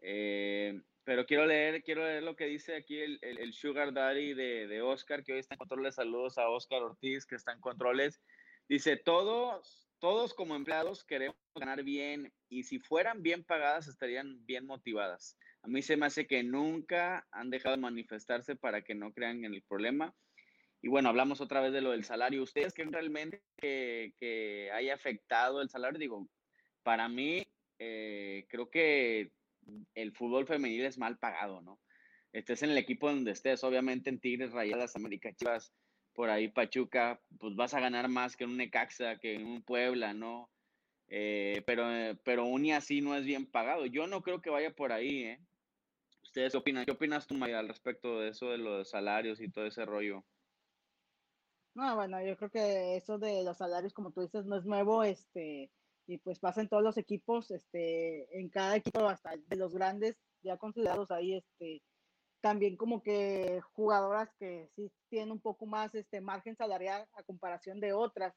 Eh, 0.00 0.80
pero 1.04 1.26
quiero 1.26 1.46
leer, 1.46 1.82
quiero 1.82 2.04
leer 2.04 2.22
lo 2.22 2.34
que 2.36 2.46
dice 2.46 2.76
aquí 2.76 2.98
el, 2.98 3.18
el, 3.22 3.52
Sugar 3.52 3.92
Daddy 3.92 4.34
de, 4.34 4.66
de, 4.66 4.82
Oscar, 4.82 5.22
que 5.22 5.34
hoy 5.34 5.38
está 5.38 5.54
en 5.54 5.58
controles. 5.58 5.94
Saludos 5.94 6.38
a 6.38 6.48
Oscar 6.48 6.82
Ortiz, 6.82 7.26
que 7.26 7.36
está 7.36 7.52
en 7.52 7.60
controles. 7.60 8.20
Dice, 8.68 8.96
todos, 8.96 9.90
todos 9.98 10.32
como 10.32 10.56
empleados 10.56 11.04
queremos 11.04 11.36
ganar 11.54 11.82
bien 11.82 12.32
y 12.48 12.64
si 12.64 12.78
fueran 12.78 13.22
bien 13.22 13.44
pagadas 13.44 13.88
estarían 13.88 14.44
bien 14.46 14.66
motivadas. 14.66 15.36
A 15.62 15.68
mí 15.68 15.82
se 15.82 15.96
me 15.96 16.06
hace 16.06 16.26
que 16.26 16.42
nunca 16.42 17.26
han 17.30 17.50
dejado 17.50 17.76
de 17.76 17.82
manifestarse 17.82 18.56
para 18.56 18.82
que 18.82 18.94
no 18.94 19.12
crean 19.12 19.44
en 19.44 19.54
el 19.54 19.62
problema. 19.62 20.14
Y 20.82 20.88
bueno, 20.88 21.08
hablamos 21.08 21.40
otra 21.40 21.60
vez 21.60 21.72
de 21.72 21.80
lo 21.80 21.92
del 21.92 22.04
salario. 22.04 22.42
¿Ustedes 22.42 22.74
creen 22.74 22.92
realmente 22.92 23.42
que, 23.56 24.14
que 24.18 24.70
haya 24.72 24.94
afectado 24.94 25.62
el 25.62 25.70
salario? 25.70 25.98
Digo, 25.98 26.28
para 26.84 27.08
mí, 27.08 27.44
eh, 27.80 28.46
creo 28.48 28.70
que 28.70 29.32
el 29.94 30.12
fútbol 30.12 30.46
femenil 30.46 30.84
es 30.84 30.98
mal 30.98 31.18
pagado, 31.18 31.60
¿no? 31.62 31.80
Estés 32.32 32.62
en 32.62 32.70
el 32.70 32.78
equipo 32.78 33.08
donde 33.08 33.32
estés, 33.32 33.64
obviamente 33.64 34.10
en 34.10 34.20
Tigres, 34.20 34.52
Rayadas, 34.52 34.94
América 34.94 35.32
Chivas, 35.34 35.72
por 36.14 36.30
ahí 36.30 36.48
Pachuca, 36.48 37.20
pues 37.40 37.56
vas 37.56 37.74
a 37.74 37.80
ganar 37.80 38.08
más 38.08 38.36
que 38.36 38.44
en 38.44 38.50
un 38.50 38.56
Necaxa, 38.58 39.18
que 39.18 39.34
en 39.34 39.46
un 39.46 39.62
Puebla, 39.62 40.14
¿no? 40.14 40.50
Eh, 41.08 41.62
pero, 41.66 41.84
pero 42.24 42.42
aún 42.42 42.66
y 42.66 42.72
así 42.72 43.00
no 43.00 43.16
es 43.16 43.24
bien 43.24 43.46
pagado. 43.46 43.86
Yo 43.86 44.06
no 44.06 44.22
creo 44.22 44.40
que 44.40 44.50
vaya 44.50 44.74
por 44.74 44.92
ahí, 44.92 45.24
¿eh? 45.24 45.40
¿Ustedes 46.22 46.52
qué 46.52 46.58
opinan? 46.58 46.84
¿Qué 46.84 46.92
opinas 46.92 47.26
tú, 47.26 47.34
Maya, 47.34 47.58
al 47.58 47.68
respecto 47.68 48.20
de 48.20 48.30
eso 48.30 48.50
de 48.50 48.58
los 48.58 48.90
salarios 48.90 49.40
y 49.40 49.50
todo 49.50 49.66
ese 49.66 49.84
rollo? 49.84 50.24
No, 51.74 51.96
bueno, 51.96 52.24
yo 52.24 52.36
creo 52.36 52.50
que 52.50 52.96
eso 52.96 53.18
de 53.18 53.42
los 53.44 53.58
salarios, 53.58 53.92
como 53.92 54.12
tú 54.12 54.22
dices, 54.22 54.46
no 54.46 54.56
es 54.56 54.64
nuevo, 54.64 55.02
este, 55.02 55.70
y 56.06 56.18
pues 56.18 56.38
pasa 56.38 56.60
en 56.60 56.68
todos 56.68 56.82
los 56.82 56.98
equipos, 56.98 57.50
este, 57.50 58.38
en 58.38 58.48
cada 58.48 58.76
equipo 58.76 59.08
hasta 59.08 59.36
de 59.36 59.56
los 59.56 59.74
grandes 59.74 60.16
ya 60.42 60.56
considerados 60.58 61.10
ahí, 61.10 61.34
este, 61.34 61.82
también 62.40 62.76
como 62.76 63.02
que 63.02 63.62
jugadoras 63.72 64.28
que 64.38 64.68
sí 64.76 64.92
tienen 65.08 65.32
un 65.32 65.40
poco 65.40 65.64
más 65.64 65.94
este 65.94 66.20
margen 66.20 66.56
salarial 66.56 67.08
a 67.14 67.22
comparación 67.22 67.80
de 67.80 67.94
otras. 67.94 68.34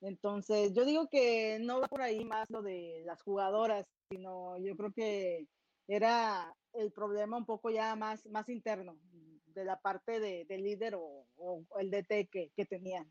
Entonces, 0.00 0.72
yo 0.74 0.84
digo 0.84 1.08
que 1.08 1.58
no 1.60 1.80
va 1.80 1.88
por 1.88 2.00
ahí 2.00 2.24
más 2.24 2.48
lo 2.50 2.62
de 2.62 3.02
las 3.04 3.22
jugadoras, 3.22 3.86
sino 4.08 4.56
yo 4.58 4.74
creo 4.76 4.92
que 4.92 5.46
era 5.86 6.56
el 6.72 6.90
problema 6.92 7.36
un 7.36 7.44
poco 7.44 7.70
ya 7.70 7.94
más, 7.96 8.24
más 8.26 8.48
interno 8.48 8.98
de 9.46 9.64
la 9.64 9.78
parte 9.78 10.20
de, 10.20 10.44
del 10.46 10.64
líder 10.64 10.94
o, 10.94 11.26
o, 11.36 11.64
el 11.78 11.90
DT 11.90 12.28
que, 12.30 12.50
que 12.56 12.66
tenían. 12.66 13.10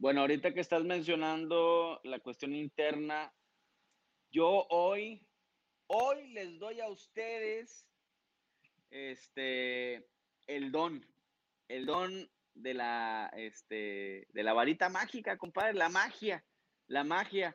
Bueno, 0.00 0.22
ahorita 0.22 0.54
que 0.54 0.60
estás 0.60 0.82
mencionando 0.82 2.00
la 2.04 2.20
cuestión 2.20 2.54
interna, 2.54 3.34
yo 4.30 4.66
hoy, 4.70 5.22
hoy 5.88 6.28
les 6.28 6.58
doy 6.58 6.80
a 6.80 6.88
ustedes 6.88 7.86
este 8.88 10.08
el 10.46 10.72
don, 10.72 11.06
el 11.68 11.84
don 11.84 12.30
de 12.54 12.72
la 12.72 13.30
este 13.36 14.26
de 14.30 14.42
la 14.42 14.54
varita 14.54 14.88
mágica, 14.88 15.36
compadre, 15.36 15.74
la 15.74 15.90
magia, 15.90 16.46
la 16.86 17.04
magia. 17.04 17.54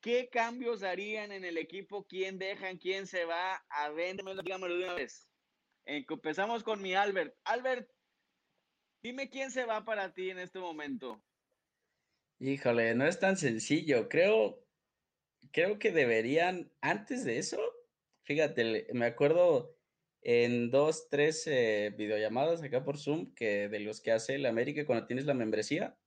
¿Qué 0.00 0.30
cambios 0.30 0.82
harían 0.82 1.32
en 1.32 1.44
el 1.44 1.58
equipo? 1.58 2.06
¿Quién 2.06 2.38
dejan? 2.38 2.78
¿Quién 2.78 3.06
se 3.06 3.26
va? 3.26 3.62
A 3.68 3.90
dígamelo 3.90 4.42
de 4.74 4.84
una 4.84 4.94
vez. 4.94 5.28
Empezamos 5.84 6.64
con 6.64 6.80
mi 6.80 6.94
Albert. 6.94 7.36
Albert, 7.44 7.90
dime 9.02 9.28
quién 9.28 9.50
se 9.50 9.66
va 9.66 9.84
para 9.84 10.14
ti 10.14 10.30
en 10.30 10.38
este 10.38 10.60
momento. 10.60 11.22
Híjole, 12.40 12.94
no 12.94 13.06
es 13.06 13.18
tan 13.18 13.36
sencillo. 13.36 14.08
Creo, 14.08 14.64
creo 15.50 15.78
que 15.80 15.90
deberían, 15.90 16.70
antes 16.80 17.24
de 17.24 17.38
eso, 17.38 17.58
fíjate, 18.22 18.86
me 18.92 19.06
acuerdo 19.06 19.76
en 20.22 20.70
dos, 20.70 21.08
tres 21.10 21.46
eh, 21.48 21.92
videollamadas 21.96 22.62
acá 22.62 22.84
por 22.84 22.98
Zoom, 22.98 23.34
que 23.34 23.68
de 23.68 23.80
los 23.80 24.00
que 24.00 24.12
hace 24.12 24.36
el 24.36 24.46
América 24.46 24.86
cuando 24.86 25.06
tienes 25.06 25.26
la 25.26 25.34
membresía, 25.34 25.98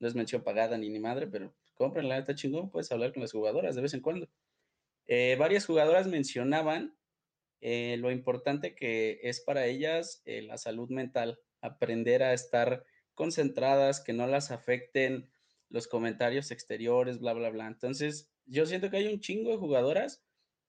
no 0.00 0.08
es 0.08 0.16
mención 0.16 0.42
pagada 0.42 0.76
ni 0.78 0.88
ni 0.90 0.98
madre, 0.98 1.28
pero 1.28 1.54
cómprenla, 1.74 2.18
está 2.18 2.34
chingón, 2.34 2.70
puedes 2.70 2.90
hablar 2.90 3.12
con 3.12 3.22
las 3.22 3.32
jugadoras 3.32 3.76
de 3.76 3.82
vez 3.82 3.94
en 3.94 4.00
cuando. 4.00 4.28
Eh, 5.06 5.36
varias 5.38 5.64
jugadoras 5.64 6.08
mencionaban 6.08 6.96
eh, 7.60 7.96
lo 7.98 8.10
importante 8.10 8.74
que 8.74 9.20
es 9.22 9.40
para 9.40 9.66
ellas 9.66 10.22
la 10.24 10.58
salud 10.58 10.90
mental, 10.90 11.40
aprender 11.60 12.22
a 12.22 12.32
estar 12.32 12.84
concentradas, 13.14 14.00
que 14.00 14.12
no 14.12 14.26
las 14.26 14.50
afecten 14.50 15.28
los 15.70 15.88
comentarios 15.88 16.50
exteriores, 16.50 17.18
bla, 17.18 17.32
bla, 17.32 17.50
bla. 17.50 17.66
Entonces, 17.66 18.30
yo 18.46 18.66
siento 18.66 18.90
que 18.90 18.98
hay 18.98 19.12
un 19.12 19.20
chingo 19.20 19.50
de 19.50 19.58
jugadoras 19.58 20.24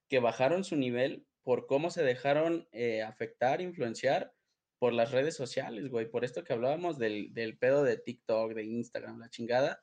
que 0.08 0.20
bajaron 0.20 0.64
su 0.64 0.76
nivel 0.76 1.26
por 1.42 1.66
cómo 1.66 1.90
se 1.90 2.02
dejaron 2.02 2.68
eh, 2.72 3.02
afectar, 3.02 3.60
influenciar 3.60 4.34
por 4.78 4.92
las 4.92 5.12
redes 5.12 5.36
sociales, 5.36 5.88
güey. 5.88 6.10
Por 6.10 6.24
esto 6.24 6.44
que 6.44 6.52
hablábamos 6.52 6.98
del, 6.98 7.32
del, 7.32 7.58
pedo 7.58 7.82
de 7.84 7.96
TikTok, 7.96 8.54
de 8.54 8.64
Instagram, 8.64 9.18
la 9.18 9.30
chingada. 9.30 9.82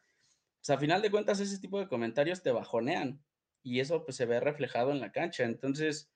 Pues 0.60 0.70
a 0.70 0.80
final 0.80 1.02
de 1.02 1.12
cuentas, 1.12 1.40
ese 1.40 1.60
tipo 1.60 1.80
de 1.80 1.88
comentarios 1.88 2.44
te 2.44 2.52
bajonean 2.52 3.24
y 3.64 3.80
eso 3.80 4.06
pues 4.06 4.18
se 4.18 4.26
ve 4.26 4.40
reflejado 4.40 4.92
en 4.92 5.00
la 5.00 5.12
cancha. 5.12 5.44
Entonces, 5.44 6.12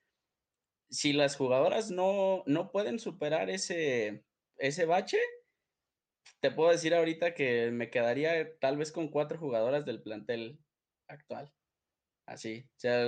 si 0.90 1.14
las 1.14 1.36
jugadoras 1.36 1.92
no, 1.92 2.44
no 2.46 2.72
pueden 2.72 3.00
superar 3.00 3.50
ese, 3.50 4.26
ese 4.58 4.86
bache, 4.86 5.20
te 6.40 6.52
puedo 6.52 6.72
decir 6.72 6.94
ahorita 6.94 7.34
que 7.34 7.72
me 7.72 7.90
quedaría 7.90 8.58
tal 8.60 8.78
vez 8.78 8.92
con 8.92 9.10
cuatro 9.10 9.38
jugadoras 9.38 9.86
del 9.86 10.02
plantel 10.02 10.60
actual. 11.08 11.54
Así. 12.26 12.66
O 12.78 12.80
sea, 12.80 13.06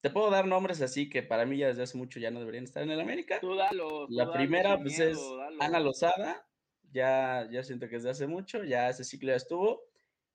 te 0.00 0.10
puedo 0.10 0.30
dar 0.30 0.46
nombres 0.46 0.80
así 0.80 1.10
que 1.10 1.22
para 1.22 1.44
mí 1.44 1.58
ya 1.58 1.68
desde 1.68 1.82
hace 1.82 1.98
mucho 1.98 2.20
ya 2.20 2.30
no 2.30 2.40
deberían 2.40 2.64
estar 2.64 2.82
en 2.82 2.90
el 2.90 3.00
América. 3.00 3.38
Tú 3.40 3.54
dalo, 3.54 4.06
La 4.08 4.32
primera 4.32 4.78
pues 4.80 4.98
es 4.98 5.18
Ana 5.60 5.80
Lozada. 5.80 6.46
Ya, 6.90 7.46
ya 7.50 7.62
siento 7.62 7.88
que 7.88 7.96
desde 7.96 8.10
hace 8.10 8.26
mucho, 8.26 8.64
ya 8.64 8.88
ese 8.88 9.04
ciclo 9.04 9.30
ya 9.30 9.36
estuvo. 9.36 9.82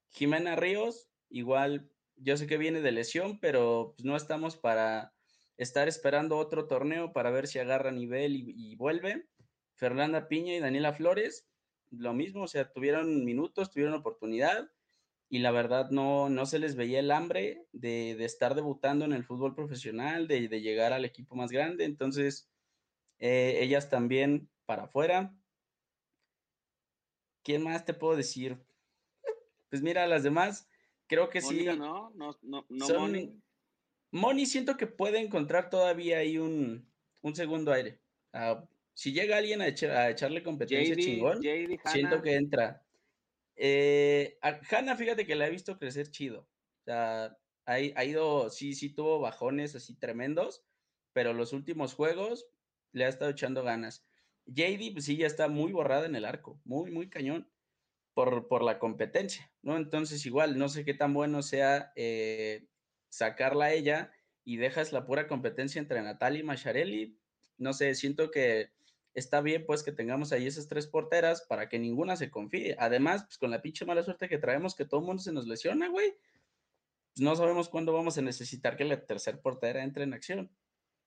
Jimena 0.09 0.55
Ríos, 0.55 1.09
igual, 1.29 1.89
yo 2.15 2.37
sé 2.37 2.45
que 2.45 2.59
viene 2.59 2.81
de 2.81 2.91
lesión, 2.91 3.39
pero 3.39 3.93
pues 3.95 4.05
no 4.05 4.15
estamos 4.15 4.55
para 4.55 5.15
estar 5.57 5.87
esperando 5.87 6.37
otro 6.37 6.67
torneo 6.67 7.11
para 7.11 7.31
ver 7.31 7.47
si 7.47 7.57
agarra 7.57 7.91
nivel 7.91 8.35
y, 8.35 8.53
y 8.55 8.75
vuelve. 8.75 9.27
Fernanda 9.73 10.27
Piña 10.27 10.53
y 10.53 10.59
Daniela 10.59 10.93
Flores, 10.93 11.47
lo 11.97 12.13
mismo, 12.13 12.43
o 12.43 12.47
sea, 12.47 12.71
tuvieron 12.71 13.23
minutos, 13.25 13.71
tuvieron 13.71 13.93
oportunidad 13.93 14.71
y 15.29 15.39
la 15.39 15.51
verdad 15.51 15.89
no, 15.89 16.29
no 16.29 16.45
se 16.45 16.59
les 16.59 16.75
veía 16.75 16.99
el 16.99 17.11
hambre 17.11 17.67
de, 17.71 18.15
de 18.15 18.25
estar 18.25 18.55
debutando 18.55 19.05
en 19.05 19.13
el 19.13 19.23
fútbol 19.23 19.55
profesional, 19.55 20.27
de, 20.27 20.47
de 20.47 20.61
llegar 20.61 20.93
al 20.93 21.05
equipo 21.05 21.35
más 21.35 21.51
grande, 21.51 21.85
entonces 21.85 22.51
eh, 23.19 23.59
ellas 23.61 23.89
también 23.89 24.49
para 24.65 24.83
afuera. 24.83 25.35
¿Quién 27.43 27.63
más 27.63 27.85
te 27.85 27.93
puedo 27.93 28.15
decir? 28.15 28.57
Pues 29.69 29.81
mira, 29.81 30.07
las 30.07 30.23
demás, 30.23 30.69
creo 31.07 31.29
que 31.29 31.41
sí. 31.41 31.65
No, 31.65 32.11
no, 32.11 32.37
no, 32.41 32.65
no 32.69 32.85
son, 32.85 33.43
Moni. 34.11 34.45
siento 34.45 34.77
que 34.77 34.87
puede 34.87 35.19
encontrar 35.19 35.69
todavía 35.69 36.19
ahí 36.19 36.37
un, 36.37 36.89
un 37.21 37.35
segundo 37.35 37.71
aire. 37.73 37.99
Uh, 38.33 38.65
si 38.93 39.11
llega 39.11 39.37
alguien 39.37 39.61
a, 39.61 39.67
echarle 39.67 40.43
competencia 40.43 40.95
chingón, 40.95 41.41
siento 41.85 42.21
que 42.21 42.35
entra. 42.35 42.85
Eh, 43.55 44.37
a 44.41 44.59
Hanna, 44.69 44.95
fíjate 44.95 45.25
que 45.25 45.35
la 45.35 45.47
he 45.47 45.51
visto 45.51 45.77
crecer 45.77 46.09
chido. 46.09 46.41
O 46.41 46.83
sea, 46.85 47.37
ha, 47.65 47.79
ido, 47.79 48.49
sí, 48.49 48.75
sí 48.75 48.89
tuvo 48.89 49.19
bajones 49.19 49.75
así 49.75 49.95
tremendos, 49.95 50.63
pero 51.13 51.33
los 51.33 51.53
últimos 51.53 51.93
juegos 51.93 52.47
le 52.91 53.05
ha 53.05 53.09
estado 53.09 53.31
echando 53.31 53.63
ganas. 53.63 54.05
JD, 54.45 54.93
pues 54.93 55.05
sí, 55.05 55.15
ya 55.17 55.27
está 55.27 55.47
muy 55.47 55.71
borrada 55.71 56.05
en 56.05 56.15
el 56.15 56.25
arco, 56.25 56.59
muy, 56.65 56.91
muy 56.91 57.09
cañón 57.09 57.49
por, 58.13 58.47
por 58.47 58.63
la 58.63 58.77
competencia, 58.77 59.51
¿no? 59.61 59.77
Entonces, 59.77 60.25
igual, 60.25 60.57
no 60.57 60.67
sé 60.69 60.83
qué 60.83 60.93
tan 60.93 61.13
bueno 61.13 61.41
sea 61.41 61.93
eh, 61.95 62.67
sacarla 63.09 63.65
a 63.65 63.73
ella 63.73 64.11
y 64.43 64.57
dejas 64.57 64.91
la 64.91 65.05
pura 65.05 65.27
competencia 65.27 65.79
entre 65.79 66.01
Natalia 66.01 66.41
y 66.41 66.43
Macharelli. 66.43 67.17
No 67.57 67.71
sé, 67.73 67.95
siento 67.95 68.29
que 68.29 68.71
está 69.13 69.41
bien 69.41 69.65
pues 69.65 69.83
que 69.83 69.91
tengamos 69.91 70.31
ahí 70.31 70.47
esas 70.47 70.67
tres 70.67 70.87
porteras 70.87 71.41
para 71.41 71.69
que 71.69 71.79
ninguna 71.79 72.15
se 72.15 72.31
confíe. 72.31 72.75
Además, 72.79 73.23
pues 73.25 73.37
con 73.37 73.51
la 73.51 73.61
pinche 73.61 73.85
mala 73.85 74.03
suerte 74.03 74.29
que 74.29 74.37
traemos 74.37 74.75
que 74.75 74.85
todo 74.85 74.99
el 75.01 75.05
mundo 75.05 75.21
se 75.21 75.31
nos 75.31 75.47
lesiona, 75.47 75.89
güey. 75.89 76.15
Pues 77.13 77.23
no 77.23 77.35
sabemos 77.35 77.69
cuándo 77.69 77.93
vamos 77.93 78.17
a 78.17 78.21
necesitar 78.21 78.75
que 78.75 78.85
la 78.85 79.05
tercer 79.05 79.39
portera 79.41 79.83
entre 79.83 80.03
en 80.03 80.13
acción. 80.13 80.51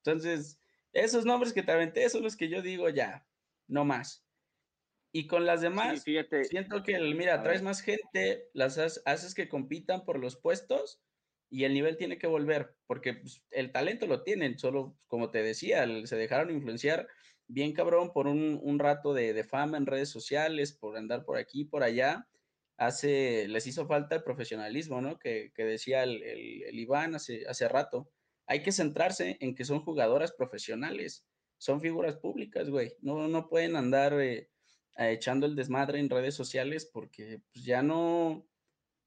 Entonces, 0.04 0.60
esos 0.92 1.24
nombres 1.24 1.52
que 1.52 1.62
te 1.62 1.72
aventé 1.72 2.08
son 2.08 2.22
los 2.22 2.36
que 2.36 2.48
yo 2.48 2.62
digo 2.62 2.88
ya, 2.88 3.26
no 3.66 3.84
más. 3.84 4.24
Y 5.12 5.26
con 5.26 5.46
las 5.46 5.62
demás, 5.62 6.02
siento 6.02 6.82
que, 6.82 6.98
mira, 6.98 7.42
traes 7.42 7.62
más 7.62 7.80
gente, 7.80 8.50
las 8.52 8.78
haces 8.78 9.34
que 9.34 9.48
compitan 9.48 10.04
por 10.04 10.18
los 10.18 10.36
puestos 10.36 11.02
y 11.48 11.64
el 11.64 11.74
nivel 11.74 11.96
tiene 11.96 12.18
que 12.18 12.26
volver, 12.26 12.76
porque 12.86 13.14
pues, 13.14 13.42
el 13.50 13.72
talento 13.72 14.06
lo 14.06 14.22
tienen, 14.22 14.58
solo 14.58 14.98
como 15.06 15.30
te 15.30 15.42
decía, 15.42 15.86
se 16.04 16.16
dejaron 16.16 16.50
influenciar 16.50 17.08
bien 17.48 17.72
cabrón 17.72 18.12
por 18.12 18.26
un, 18.26 18.78
rato 18.78 19.14
de, 19.14 19.44
fama 19.44 19.76
en 19.76 19.86
redes 19.86 20.08
sociales, 20.08 20.72
por 20.72 20.96
andar 20.96 21.24
por 21.24 21.38
aquí, 21.38 21.64
por 21.64 21.82
allá. 21.82 22.28
Hace, 22.78 23.48
les 23.48 23.66
hizo 23.66 23.86
falta 23.86 24.16
el 24.16 24.22
profesionalismo, 24.22 25.00
¿no? 25.00 25.18
Que, 25.18 25.52
decía 25.56 26.02
el, 26.02 26.78
Iván 26.78 27.14
hace, 27.14 27.46
hace 27.48 27.68
rato. 27.68 28.10
Hay 28.46 28.62
que 28.62 28.72
centrarse 28.72 29.38
en 29.40 29.54
que 29.54 29.64
son 29.64 29.80
jugadoras 29.80 30.32
profesionales, 30.32 31.26
son 31.58 31.80
figuras 31.80 32.16
públicas, 32.16 32.68
güey. 32.68 32.92
No, 33.00 33.28
no 33.28 33.48
pueden 33.48 33.76
andar 33.76 34.20
eh, 34.20 34.50
echando 34.98 35.46
el 35.46 35.56
desmadre 35.56 35.98
en 36.00 36.10
redes 36.10 36.34
sociales 36.34 36.86
porque 36.86 37.40
pues, 37.52 37.64
ya 37.64 37.82
no, 37.82 38.46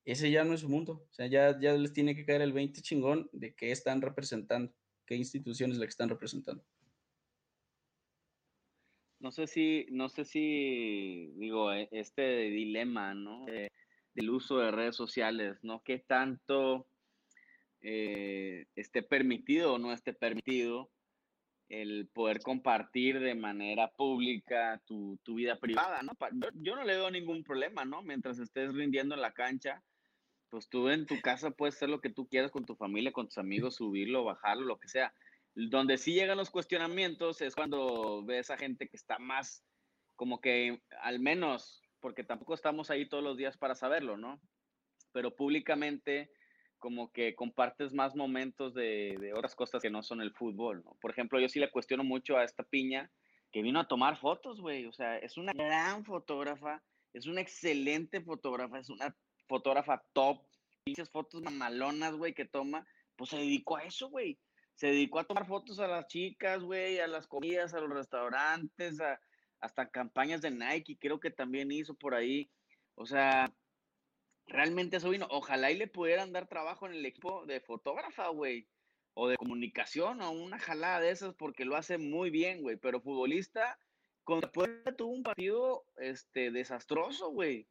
ese 0.06 0.32
ya 0.32 0.44
no 0.44 0.54
es 0.54 0.62
su 0.62 0.70
mundo. 0.70 1.06
O 1.10 1.14
sea, 1.14 1.28
ya, 1.28 1.60
ya 1.60 1.74
les 1.74 1.94
tiene 1.94 2.16
que 2.16 2.26
caer 2.26 2.42
el 2.42 2.54
20 2.54 2.82
chingón 2.82 3.30
de 3.32 3.54
qué 3.54 3.72
están 3.72 4.02
representando, 4.02 4.74
qué 5.06 5.16
instituciones 5.16 5.78
la 5.78 5.86
que 5.86 5.92
están 5.92 6.10
representando. 6.10 6.64
No 9.20 9.32
sé 9.32 9.48
si, 9.48 9.86
no 9.90 10.10
sé 10.10 10.26
si, 10.26 11.32
digo, 11.36 11.74
e, 11.74 11.90
este 11.92 12.50
dilema, 12.50 13.14
¿no? 13.14 13.46
del 14.16 14.30
uso 14.30 14.58
de 14.58 14.72
redes 14.72 14.96
sociales, 14.96 15.58
¿no? 15.64 15.82
¿Qué 15.84 16.00
tanto 16.00 16.88
eh, 17.82 18.66
esté 18.76 19.04
permitido 19.04 19.76
o 19.76 19.80
no 19.80 19.94
esté 19.94 20.14
permitido 20.14 20.90
el 21.70 22.08
poder 22.08 22.42
compartir 22.42 23.20
de 23.20 23.36
manera 23.36 23.92
pública 23.92 24.82
tu, 24.86 25.20
vida 25.28 25.60
privada, 25.60 26.02
¿no? 26.02 26.14
Yo, 26.56 26.76
no 26.76 26.84
le 26.84 26.96
veo 26.96 27.12
ningún 27.12 27.44
problema, 27.44 27.86
¿no? 27.86 28.02
Mientras 28.02 28.40
estés 28.40 28.74
rindiendo 28.74 29.14
en 29.14 29.22
la 29.22 29.34
cancha, 29.34 29.84
pues 30.50 30.68
tú 30.68 30.90
en 30.90 31.06
tu 31.06 31.22
casa 31.22 31.52
puedes 31.52 31.76
hacer 31.76 31.90
lo 31.90 32.02
que 32.02 32.10
tú 32.10 32.28
quieras 32.28 32.52
con 32.52 32.66
tu 32.66 32.76
familia, 32.76 33.12
con 33.12 33.28
tus 33.28 33.38
amigos, 33.38 33.76
subirlo, 33.76 34.24
bajarlo, 34.24 34.66
lo 34.66 34.80
que 34.80 34.88
sea. 34.88 35.14
Donde 35.56 35.97
sí 35.97 36.14
llegan 36.14 36.38
los 36.38 36.50
cuestionamientos 36.50 37.41
es 37.41 37.56
cuando 37.56 38.24
ves 38.24 38.50
a 38.50 38.58
gente 38.58 38.88
que 38.88 38.97
está 38.97 39.20
más, 39.20 39.64
como 40.16 40.39
que 40.41 40.82
al 41.02 41.20
menos, 41.20 41.82
porque 42.00 42.24
tampoco 42.24 42.54
estamos 42.54 42.89
ahí 42.89 43.08
todos 43.08 43.24
los 43.24 43.38
días 43.38 43.58
para 43.58 43.76
saberlo, 43.76 44.18
¿no? 44.18 44.39
Pero 45.12 45.36
públicamente 45.36 46.32
como 46.80 47.12
que 47.12 47.36
compartes 47.36 47.93
más 47.93 48.16
momentos 48.16 48.74
de, 48.74 49.32
otras 49.36 49.54
cosas 49.56 49.82
que 49.82 49.89
no 49.89 50.02
son 50.02 50.22
el 50.22 50.34
fútbol, 50.34 50.82
¿no? 50.84 50.97
Por 51.02 51.12
ejemplo, 51.12 51.39
yo 51.39 51.50
sí 51.50 51.60
le 51.60 51.70
cuestiono 51.70 52.04
mucho 52.04 52.38
a 52.38 52.43
esta 52.43 52.64
piña 52.64 53.12
que 53.52 53.62
vino 53.62 53.80
a 53.80 53.88
tomar 53.88 54.18
fotos, 54.18 54.62
güey. 54.62 54.86
O 54.86 54.93
sea, 54.93 55.18
es 55.18 55.38
una 55.38 55.52
gran 55.54 56.06
fotógrafa, 56.06 56.82
es 57.14 57.26
una 57.26 57.41
excelente 57.41 58.22
fotógrafa, 58.22 58.80
es 58.80 58.89
una 58.89 59.16
fotógrafa 59.47 60.04
top, 60.14 60.41
pinches 60.84 61.10
fotos 61.10 61.41
mamalonas, 61.41 62.14
güey, 62.14 62.34
que 62.34 62.45
toma, 62.45 62.88
pues 63.16 63.32
se 63.32 63.38
dedicó 63.38 63.78
a 63.78 63.84
eso, 63.84 64.10
güey. 64.10 64.39
Se 64.80 64.88
dedicó 64.88 65.20
a 65.20 65.26
tomar 65.26 65.46
fotos 65.46 65.78
a 65.80 65.90
las 65.90 66.08
chicas, 66.08 66.64
güey, 66.64 67.00
a 67.00 67.08
las 67.08 67.28
comidas, 67.28 67.74
a 67.74 67.82
los 67.82 67.90
restaurantes, 67.90 69.02
a, 69.02 69.20
hasta 69.60 69.90
campañas 69.90 70.40
de 70.40 70.52
Nike, 70.52 70.98
creo 70.98 71.20
que 71.20 71.32
también 71.32 71.70
hizo 71.70 71.96
por 71.96 72.16
ahí. 72.16 72.50
O 72.96 73.06
sea, 73.06 73.54
realmente 74.48 74.96
eso 74.96 75.10
vino. 75.10 75.28
Ojalá 75.32 75.70
y 75.70 75.78
le 75.78 75.88
pudieran 75.88 76.32
dar 76.32 76.48
trabajo 76.48 76.88
en 76.88 76.94
el 76.94 77.06
equipo 77.06 77.46
de 77.46 77.60
fotógrafa, 77.60 78.30
güey, 78.30 78.70
o 79.16 79.28
de 79.28 79.36
comunicación, 79.36 80.22
o 80.22 80.32
una 80.32 80.58
jalada 80.58 81.02
de 81.02 81.10
esas, 81.10 81.34
porque 81.34 81.66
lo 81.66 81.76
hace 81.76 81.98
muy 81.98 82.30
bien, 82.30 82.62
güey. 82.62 82.78
Pero 82.78 83.02
futbolista, 83.02 83.78
contra 84.24 84.50
Puebla 84.50 84.96
tuvo 84.96 85.12
un 85.12 85.24
partido 85.24 85.84
este, 85.98 86.52
desastroso, 86.52 87.32
güey 87.32 87.68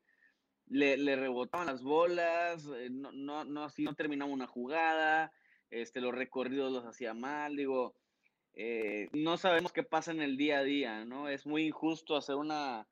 le, 0.71 0.97
le 0.97 1.17
rebotaban 1.17 1.69
las 1.69 1.83
bolas, 1.83 2.67
eh, 2.77 2.89
no, 2.91 3.13
no, 3.13 3.45
no, 3.45 3.65
así 3.65 3.85
no 3.85 3.95
terminaba 3.95 4.31
una 4.31 4.47
jugada, 4.47 5.33
este, 5.71 6.01
los 6.01 6.15
recorridos 6.15 6.73
los 6.73 6.85
hacía 6.85 7.15
mal, 7.15 7.57
digo, 7.57 7.95
eh, 8.55 9.09
no 9.13 9.37
sabemos 9.37 9.73
qué 9.73 9.83
pasa 9.83 10.11
en 10.11 10.21
el 10.21 10.37
día 10.37 10.59
a 10.59 10.65
día, 10.65 11.05
¿no? 11.05 11.29
Es 11.29 11.47
muy 11.47 11.67
injusto 11.67 12.17
hacer 12.17 12.37
una, 12.37 12.89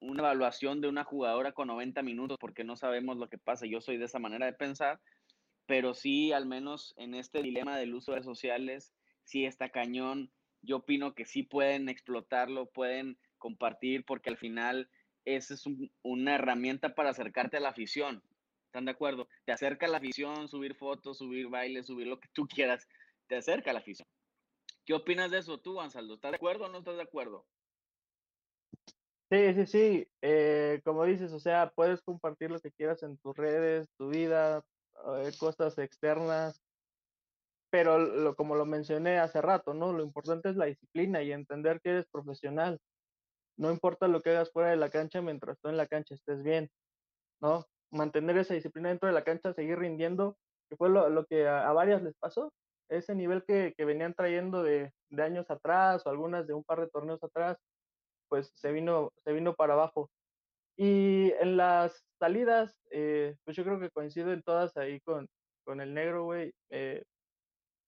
una 0.00 0.22
evaluación 0.22 0.80
de 0.80 0.88
una 0.88 1.04
jugadora 1.04 1.52
con 1.52 1.68
90 1.68 2.02
minutos 2.02 2.36
porque 2.40 2.64
no 2.64 2.76
sabemos 2.76 3.16
lo 3.16 3.28
que 3.28 3.38
pasa. 3.38 3.66
Yo 3.66 3.80
soy 3.80 3.96
de 3.96 4.04
esa 4.04 4.18
manera 4.18 4.46
de 4.46 4.52
pensar, 4.52 5.00
pero 5.66 5.94
sí, 5.94 6.32
al 6.32 6.46
menos 6.46 6.94
en 6.96 7.14
este 7.14 7.42
dilema 7.42 7.76
del 7.76 7.94
uso 7.94 8.12
de 8.12 8.22
sociales, 8.22 8.92
sí 9.24 9.44
está 9.44 9.70
cañón. 9.70 10.30
Yo 10.62 10.78
opino 10.78 11.14
que 11.14 11.24
sí 11.24 11.42
pueden 11.42 11.88
explotarlo, 11.88 12.66
pueden 12.66 13.18
compartir, 13.38 14.04
porque 14.04 14.30
al 14.30 14.36
final 14.36 14.90
esa 15.24 15.54
es 15.54 15.64
una 16.02 16.34
herramienta 16.34 16.94
para 16.94 17.10
acercarte 17.10 17.56
a 17.56 17.60
la 17.60 17.68
afición. 17.68 18.22
¿Están 18.68 18.84
de 18.84 18.92
acuerdo? 18.92 19.28
Te 19.44 19.52
acerca 19.52 19.88
la 19.88 19.98
afición, 19.98 20.48
subir 20.48 20.74
fotos, 20.74 21.18
subir 21.18 21.48
bailes, 21.48 21.86
subir 21.86 22.06
lo 22.06 22.20
que 22.20 22.28
tú 22.32 22.46
quieras, 22.46 22.86
te 23.26 23.36
acerca 23.36 23.72
la 23.72 23.80
afición. 23.80 24.06
¿Qué 24.84 24.94
opinas 24.94 25.30
de 25.30 25.38
eso 25.38 25.58
tú, 25.58 25.80
Ansaldo? 25.80 26.14
¿Estás 26.14 26.32
de 26.32 26.36
acuerdo 26.36 26.66
o 26.66 26.68
no 26.68 26.78
estás 26.78 26.96
de 26.96 27.02
acuerdo? 27.02 27.46
Sí, 29.30 29.54
sí, 29.54 29.66
sí. 29.66 30.08
Eh, 30.22 30.80
como 30.84 31.04
dices, 31.04 31.32
o 31.32 31.40
sea, 31.40 31.72
puedes 31.74 32.00
compartir 32.02 32.50
lo 32.50 32.60
que 32.60 32.72
quieras 32.72 33.02
en 33.02 33.18
tus 33.18 33.36
redes, 33.36 33.88
tu 33.98 34.08
vida, 34.08 34.64
eh, 35.18 35.32
cosas 35.38 35.76
externas, 35.78 36.62
pero 37.70 38.34
como 38.36 38.54
lo 38.54 38.64
mencioné 38.64 39.18
hace 39.18 39.42
rato, 39.42 39.74
¿no? 39.74 39.92
Lo 39.92 40.02
importante 40.02 40.48
es 40.48 40.56
la 40.56 40.66
disciplina 40.66 41.22
y 41.22 41.32
entender 41.32 41.80
que 41.82 41.90
eres 41.90 42.06
profesional 42.10 42.80
no 43.58 43.72
importa 43.72 44.08
lo 44.08 44.22
que 44.22 44.30
hagas 44.30 44.50
fuera 44.52 44.70
de 44.70 44.76
la 44.76 44.88
cancha 44.88 45.20
mientras 45.20 45.58
tú 45.60 45.68
en 45.68 45.76
la 45.76 45.86
cancha 45.86 46.14
estés 46.14 46.42
bien, 46.42 46.70
¿no? 47.40 47.66
Mantener 47.90 48.36
esa 48.38 48.54
disciplina 48.54 48.88
dentro 48.90 49.08
de 49.08 49.14
la 49.14 49.24
cancha, 49.24 49.52
seguir 49.52 49.78
rindiendo, 49.78 50.36
que 50.68 50.76
fue 50.76 50.90
lo, 50.90 51.24
que 51.26 51.48
a, 51.48 51.72
varias 51.72 52.02
les 52.02 52.14
pasó, 52.16 52.52
ese 52.88 53.14
nivel 53.14 53.44
que, 53.44 53.74
venían 53.78 54.14
trayendo 54.14 54.62
de, 54.62 54.92
años 55.18 55.50
atrás 55.50 56.06
o 56.06 56.10
algunas 56.10 56.46
de 56.46 56.54
un 56.54 56.64
par 56.64 56.80
de 56.80 56.88
torneos 56.88 57.22
atrás, 57.22 57.58
pues 58.28 58.52
se 58.54 58.72
vino, 58.72 59.12
se 59.24 59.32
vino 59.32 59.54
para 59.54 59.74
abajo. 59.74 60.10
Y 60.76 61.32
en 61.40 61.56
las 61.56 62.04
salidas, 62.18 62.78
eh, 62.90 63.36
pues 63.44 63.56
yo 63.56 63.64
creo 63.64 63.80
que 63.80 63.90
coincido 63.90 64.32
en 64.32 64.42
todas 64.42 64.76
ahí 64.76 65.00
con, 65.00 65.28
con 65.64 65.80
el 65.80 65.94
negro, 65.94 66.24
güey. 66.24 66.52
Eh, 66.70 67.02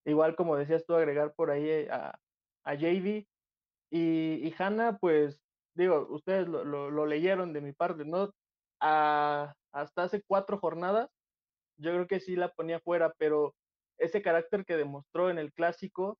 igual 0.04 0.34
como 0.34 0.56
decías 0.56 0.84
tú, 0.86 0.94
agregar 0.94 1.34
por 1.34 1.50
ahí 1.50 1.86
a, 1.88 2.18
a 2.64 2.74
JV. 2.74 3.26
Y, 3.90 4.46
y 4.48 4.54
Hanna, 4.58 4.98
pues 4.98 5.40
digo, 5.74 6.06
ustedes 6.10 6.48
lo, 6.48 7.06
leyeron 7.06 7.52
de 7.52 7.60
mi 7.60 7.72
parte, 7.72 8.04
¿no? 8.04 8.32
Hasta 8.80 10.02
hace 10.02 10.22
cuatro 10.22 10.58
jornadas, 10.58 11.10
yo 11.78 11.92
creo 11.92 12.06
que 12.06 12.20
sí 12.20 12.36
la 12.36 12.50
ponía 12.50 12.80
fuera, 12.80 13.12
pero 13.18 13.54
ese 13.98 14.22
carácter 14.22 14.64
que 14.64 14.76
demostró 14.76 15.30
en 15.30 15.38
el 15.38 15.52
clásico, 15.52 16.18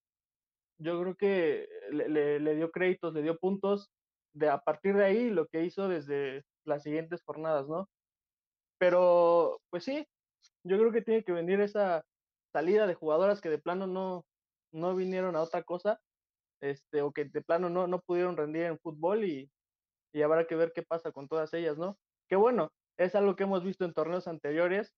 yo 0.79 1.01
creo 1.01 1.17
que 1.17 1.69
le, 1.91 2.55
dio 2.55 2.71
créditos, 2.71 3.13
le 3.15 3.23
dio 3.23 3.39
puntos 3.39 3.91
de 4.35 4.49
a 4.49 4.59
partir 4.59 4.97
de 4.97 5.05
ahí 5.05 5.31
lo 5.31 5.47
que 5.47 5.65
hizo 5.65 5.89
desde 5.89 6.45
las 6.65 6.83
siguientes 6.83 7.23
jornadas, 7.25 7.69
¿no? 7.69 7.89
Pero, 8.79 9.61
pues 9.71 9.85
sí, 9.85 10.07
yo 10.65 10.79
creo 10.79 10.93
que 10.93 11.03
tiene 11.03 11.25
que 11.25 11.33
venir 11.33 11.61
esa 11.61 12.05
salida 12.53 12.87
de 12.87 12.95
jugadoras 12.95 13.41
que 13.41 13.51
de 13.51 13.59
plano 13.59 13.87
no, 13.87 14.25
no 14.73 14.95
vinieron 14.95 15.37
a 15.37 15.43
otra 15.43 15.63
cosa 15.63 16.01
este, 16.61 17.03
o 17.03 17.13
que 17.13 17.25
de 17.25 17.43
plano 17.43 17.71
no, 17.71 17.87
no 17.87 18.01
pudieron 18.01 18.37
rendir 18.37 18.65
en 18.65 18.79
fútbol 18.79 19.25
y, 19.25 19.51
y 20.13 20.23
habrá 20.23 20.47
que 20.47 20.57
ver 20.57 20.73
qué 20.75 20.83
pasa 20.83 21.13
con 21.13 21.29
todas 21.29 21.53
ellas, 21.55 21.79
¿no? 21.79 21.99
Que 22.31 22.37
bueno, 22.37 22.73
es 22.97 23.15
algo 23.17 23.35
que 23.37 23.43
hemos 23.43 23.65
visto 23.65 23.85
en 23.85 23.93
torneos 23.93 24.29
anteriores, 24.29 24.95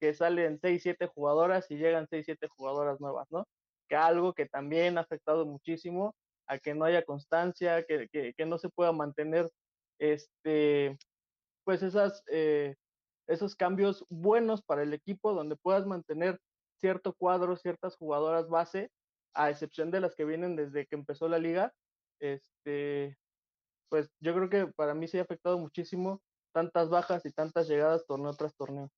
que 0.00 0.14
salen 0.14 0.58
6, 0.60 0.82
7 0.82 1.06
jugadoras 1.08 1.70
y 1.70 1.76
llegan 1.76 2.06
6, 2.08 2.26
7 2.26 2.48
jugadoras 2.48 3.00
nuevas, 3.00 3.26
¿no? 3.30 3.44
Que 3.88 3.96
algo 3.96 4.34
que 4.34 4.46
también 4.46 4.98
ha 4.98 5.02
afectado 5.02 5.46
muchísimo 5.46 6.14
a 6.46 6.58
que 6.58 6.74
no 6.74 6.84
haya 6.84 7.04
constancia, 7.04 7.84
que, 7.84 8.08
que, 8.10 8.46
no 8.46 8.58
se 8.58 8.68
pueda 8.68 8.92
mantener, 8.92 9.50
este, 9.98 10.96
pues 11.64 11.82
esas, 11.82 12.22
eh, 12.30 12.76
esos 13.26 13.56
cambios 13.56 14.04
buenos 14.08 14.62
para 14.62 14.82
el 14.84 14.94
equipo, 14.94 15.34
donde 15.34 15.56
puedas 15.56 15.86
mantener 15.86 16.38
cierto 16.80 17.14
cuadro, 17.14 17.56
ciertas 17.56 17.96
jugadoras 17.96 18.48
base 18.48 18.90
a 19.34 19.50
excepción 19.50 19.90
de 19.90 20.00
las 20.00 20.14
que 20.14 20.24
vienen 20.24 20.54
desde 20.56 20.86
que 20.86 20.94
empezó 20.94 21.28
la 21.28 21.38
liga, 21.38 21.72
este, 22.20 23.16
pues 23.88 24.08
yo 24.20 24.34
creo 24.34 24.50
que 24.50 24.72
para 24.74 24.94
mí 24.94 25.08
sí 25.08 25.18
ha 25.18 25.22
afectado 25.22 25.58
muchísimo 25.58 26.20
tantas 26.56 26.88
bajas 26.88 27.26
y 27.26 27.32
tantas 27.32 27.68
llegadas 27.68 28.06
torneo 28.06 28.32
tras 28.32 28.56
torneo. 28.56 28.90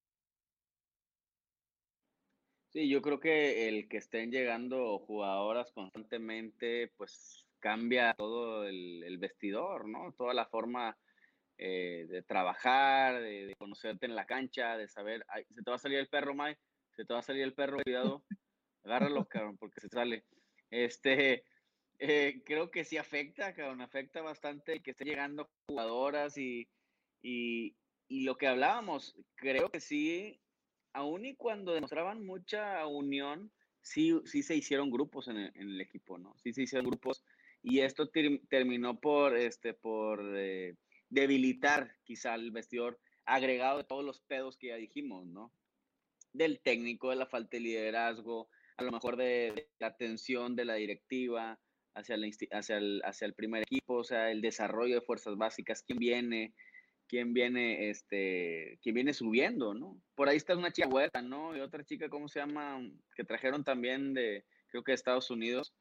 Sí, 2.69 2.89
yo 2.89 3.03
creo 3.03 3.19
que 3.19 3.67
el 3.67 3.89
que 3.89 3.97
estén 3.97 4.31
llegando 4.31 5.01
jugadoras 5.01 5.73
constantemente, 5.73 6.93
pues 6.97 7.49
cambia 7.59 8.15
todo 8.17 8.65
el, 8.65 9.19
vestidor, 9.19 9.89
¿no? 9.89 10.13
Toda 10.17 10.35
la 10.35 10.47
forma 10.47 10.97
eh, 11.57 12.07
de 12.09 12.23
trabajar, 12.23 13.21
de, 13.21 13.57
conocerte 13.59 14.07
en 14.07 14.15
la 14.15 14.25
cancha, 14.25 14.77
de 14.77 14.87
saber, 14.87 15.27
se 15.49 15.61
te 15.61 15.69
va 15.69 15.75
a 15.75 15.81
salir 15.81 15.99
el 15.99 16.09
perro, 16.09 16.35
Mike, 16.35 16.61
se 16.93 17.05
te 17.05 17.13
va 17.13 17.19
a 17.19 17.23
salir 17.23 17.43
el 17.43 17.55
perro, 17.55 17.79
cuidado, 17.83 18.23
agárralo, 18.85 19.27
cabrón, 19.27 19.57
porque 19.59 19.81
se 19.81 19.89
sale. 19.89 20.25
Este, 20.71 21.43
eh, 21.99 22.41
creo 22.47 22.71
que 22.71 22.85
sí 22.85 22.99
afecta, 22.99 23.53
cabrón, 23.53 23.81
afecta 23.81 24.23
bastante 24.23 24.81
que 24.81 24.93
esté 24.93 25.05
llegando 25.05 25.51
jugadoras 25.67 26.39
y, 26.39 26.69
y, 27.23 27.77
y 28.09 28.23
lo 28.23 28.37
que 28.37 28.47
hablábamos, 28.47 29.17
creo 29.37 29.71
que 29.71 29.81
sí, 29.81 30.41
aún 30.93 31.27
y 31.27 31.37
cuando 31.37 31.73
demostraban 31.75 32.25
mucha 32.25 32.87
unión, 32.87 33.53
sí, 33.83 34.13
sí 34.25 34.43
se 34.43 34.57
hicieron 34.57 34.91
grupos 34.91 35.29
en 35.29 35.37
el, 35.37 35.81
equipo, 35.81 36.19
¿no? 36.19 36.35
Sí 36.43 36.53
se 36.53 36.63
hicieron 36.63 36.89
grupos 36.89 37.25
y 37.63 37.81
esto 37.81 38.11
terminó 38.49 39.01
por, 39.01 39.37
este, 39.37 39.75
por 39.75 40.23
eh, 40.37 40.77
debilitar 41.09 41.95
quizá 42.05 42.35
el 42.35 42.51
vestidor 42.51 43.01
agregado 43.25 43.79
de 43.79 43.85
todos 43.85 44.05
los 44.05 44.21
pedos 44.21 44.57
que 44.57 44.69
ya 44.69 44.77
dijimos, 44.77 45.27
¿no? 45.27 45.53
Del 46.33 46.61
técnico, 46.61 47.11
de 47.11 47.17
la 47.17 47.27
falta 47.27 47.57
de 47.57 47.61
liderazgo, 47.61 48.49
a 48.77 48.85
lo 48.85 48.93
mejor 48.93 49.17
de, 49.17 49.69
la 49.79 49.89
atención 49.89 50.55
de 50.57 50.65
la 50.65 50.75
directiva 50.75 51.59
hacia, 51.95 52.17
hacia, 52.53 52.77
el, 52.77 53.03
hacia 53.05 53.27
el 53.27 53.35
primer 53.35 53.63
equipo, 53.63 53.95
o 53.95 54.05
sea, 54.05 54.31
el 54.31 54.41
desarrollo 54.41 54.95
de 54.95 55.01
fuerzas 55.01 55.37
básicas, 55.37 55.83
quién 55.83 55.99
viene, 55.99 56.55
quién 57.09 57.33
viene, 57.33 57.91
este, 57.91 58.79
quién 58.83 58.95
viene 58.95 59.13
subiendo, 59.13 59.75
¿no? 59.75 60.01
Por 60.15 60.29
ahí 60.29 60.37
está 60.37 60.57
una 60.57 60.73
chica 60.73 60.89
huerta, 60.89 61.23
¿no? 61.23 61.57
Y 61.57 61.61
otra 61.61 61.85
chica, 61.85 62.09
¿cómo 62.09 62.29
se 62.29 62.41
llama? 62.41 62.81
Que 63.17 63.25
trajeron 63.25 63.65
también 63.65 64.15
de, 64.15 64.45
creo 64.69 64.85
que 64.85 64.93
de 64.93 64.97
Estados 64.97 65.31
Unidos. 65.31 65.75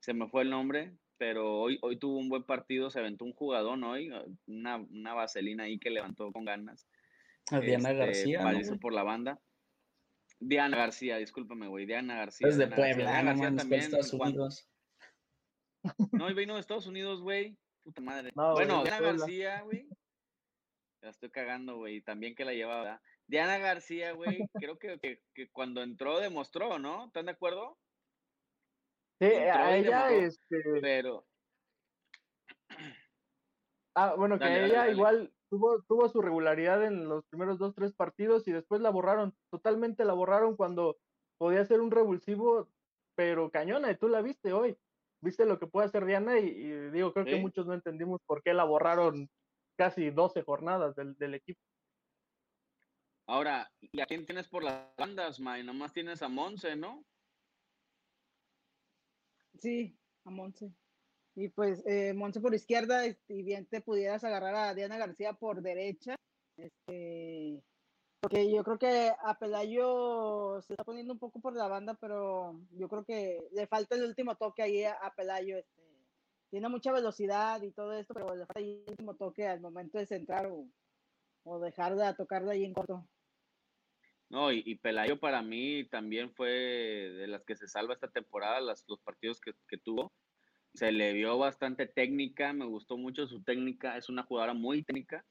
Se 0.00 0.12
me 0.12 0.28
fue 0.28 0.42
el 0.42 0.50
nombre, 0.50 0.92
pero 1.16 1.60
hoy, 1.60 1.78
hoy 1.82 1.98
tuvo 1.98 2.18
un 2.18 2.28
buen 2.28 2.44
partido, 2.44 2.90
se 2.90 2.98
aventó 2.98 3.24
un 3.24 3.32
jugador 3.32 3.82
hoy, 3.82 4.10
una, 4.46 4.76
una 4.76 5.14
vaselina 5.14 5.64
ahí 5.64 5.78
que 5.78 5.90
levantó 5.90 6.30
con 6.32 6.44
ganas. 6.44 6.86
Diana 7.50 7.90
este, 7.90 7.94
García. 7.94 8.52
¿no, 8.52 8.78
por 8.78 8.92
la 8.92 9.04
banda. 9.04 9.40
Diana 10.38 10.76
García, 10.76 11.16
discúlpame, 11.16 11.68
güey. 11.68 11.86
Diana 11.86 12.16
García. 12.16 12.48
Es 12.48 12.58
de 12.58 12.66
Puebla, 12.66 12.94
Diana 12.96 13.34
García 13.34 13.56
también. 13.56 13.80
Estados 13.80 14.12
Unidos. 14.12 14.68
No, 16.12 16.28
y 16.28 16.34
vino 16.34 16.54
de 16.54 16.60
Estados 16.60 16.86
Unidos, 16.86 17.22
güey. 17.22 17.56
Puta 17.84 18.02
madre. 18.02 18.32
bueno, 18.34 18.82
Diana 18.82 19.00
García, 19.00 19.62
güey. 19.62 19.88
La 21.02 21.10
estoy 21.10 21.30
cagando, 21.30 21.76
güey. 21.76 22.00
También 22.00 22.34
que 22.34 22.44
la 22.44 22.52
llevaba. 22.52 23.00
Diana 23.26 23.58
García, 23.58 24.12
güey, 24.12 24.38
creo 24.54 24.78
que, 24.78 25.20
que, 25.34 25.50
cuando 25.50 25.82
entró 25.82 26.18
demostró, 26.18 26.78
¿no? 26.78 27.06
¿Están 27.06 27.26
de 27.26 27.32
acuerdo? 27.32 27.76
Sí, 29.18 29.26
a 29.26 29.76
ella, 29.76 30.10
este. 30.12 30.62
Pero. 30.80 31.26
Ah, 33.94 34.14
bueno, 34.16 34.38
que 34.38 34.66
ella 34.66 34.90
igual 34.90 35.32
tuvo, 35.48 35.82
tuvo 35.82 36.08
su 36.08 36.20
regularidad 36.20 36.84
en 36.84 37.08
los 37.08 37.24
primeros 37.26 37.58
dos, 37.58 37.74
tres 37.74 37.94
partidos 37.94 38.46
y 38.46 38.52
después 38.52 38.80
la 38.80 38.90
borraron. 38.90 39.34
Totalmente 39.50 40.04
la 40.04 40.12
borraron 40.12 40.56
cuando 40.56 40.98
podía 41.38 41.64
ser 41.64 41.80
un 41.80 41.90
revulsivo, 41.90 42.68
pero 43.14 43.50
cañona, 43.50 43.90
y 43.90 43.96
tú 43.96 44.08
la 44.08 44.20
viste 44.20 44.52
hoy. 44.52 44.76
Viste 45.22 45.46
lo 45.46 45.58
que 45.58 45.66
puede 45.66 45.86
hacer 45.86 46.04
Diana 46.04 46.38
y, 46.38 46.90
digo, 46.90 47.12
creo 47.12 47.24
que 47.24 47.40
muchos 47.40 47.66
no 47.66 47.72
entendimos 47.72 48.20
por 48.26 48.42
qué 48.42 48.52
la 48.52 48.64
borraron 48.64 49.30
casi 49.76 50.10
12 50.10 50.42
jornadas 50.42 50.96
del, 50.96 51.34
equipo. 51.34 51.60
Ahora, 53.26 53.70
¿y 53.80 54.00
a 54.00 54.06
quién 54.06 54.24
tienes 54.24 54.48
por 54.48 54.64
las 54.64 54.94
bandas, 54.96 55.40
May? 55.40 55.62
Nomás 55.64 55.92
tienes 55.92 56.22
a 56.22 56.28
Monse, 56.28 56.76
¿no? 56.76 57.04
Sí, 59.58 59.96
a 60.24 60.30
Monse. 60.30 60.72
Y 61.34 61.48
pues 61.48 61.84
eh, 61.86 62.14
Monse 62.14 62.40
por 62.40 62.54
izquierda, 62.54 63.06
y 63.06 63.42
bien 63.42 63.66
te 63.66 63.80
pudieras 63.80 64.24
agarrar 64.24 64.54
a 64.54 64.74
Diana 64.74 64.96
García 64.96 65.34
por 65.34 65.60
derecha. 65.60 66.16
Este, 66.56 67.62
porque 68.20 68.50
yo 68.50 68.64
creo 68.64 68.78
que 68.78 69.12
a 69.22 69.38
Pelayo 69.38 70.60
se 70.62 70.72
está 70.72 70.84
poniendo 70.84 71.12
un 71.12 71.18
poco 71.18 71.40
por 71.40 71.54
la 71.54 71.68
banda, 71.68 71.94
pero 71.94 72.58
yo 72.72 72.88
creo 72.88 73.04
que 73.04 73.46
le 73.52 73.66
falta 73.66 73.94
el 73.94 74.04
último 74.04 74.36
toque 74.36 74.62
ahí 74.62 74.84
a, 74.84 74.94
a 74.94 75.14
Pelayo. 75.14 75.58
Tiene 76.50 76.68
mucha 76.68 76.92
velocidad 76.92 77.60
y 77.62 77.72
todo 77.72 77.92
esto, 77.92 78.14
pero 78.14 78.32
el 78.34 78.84
último 78.88 79.14
toque 79.14 79.46
al 79.46 79.60
momento 79.60 79.98
de 79.98 80.06
centrar 80.06 80.46
o, 80.46 80.68
o 81.44 81.60
dejar 81.60 81.96
de 81.96 82.14
tocarla 82.14 82.52
ahí 82.52 82.64
en 82.64 82.74
corto. 82.74 83.06
No, 84.28 84.52
y, 84.52 84.74
Pelayo 84.76 85.20
para 85.20 85.40
mí 85.40 85.84
también 85.88 86.32
fue 86.34 86.50
de 86.50 87.26
las 87.28 87.44
que 87.44 87.54
se 87.54 87.68
salva 87.68 87.94
esta 87.94 88.10
temporada, 88.10 88.60
los 88.60 89.00
partidos 89.04 89.40
que, 89.40 89.78
tuvo. 89.78 90.12
Se 90.74 90.90
le 90.90 91.12
vio 91.12 91.38
bastante 91.38 91.86
técnica, 91.86 92.52
me 92.52 92.66
gustó 92.66 92.96
mucho 92.96 93.26
su 93.28 93.42
técnica, 93.42 93.96
es 93.96 94.08
una 94.08 94.24
jugadora 94.24 94.52
muy 94.52 94.82
técnica, 94.82 95.24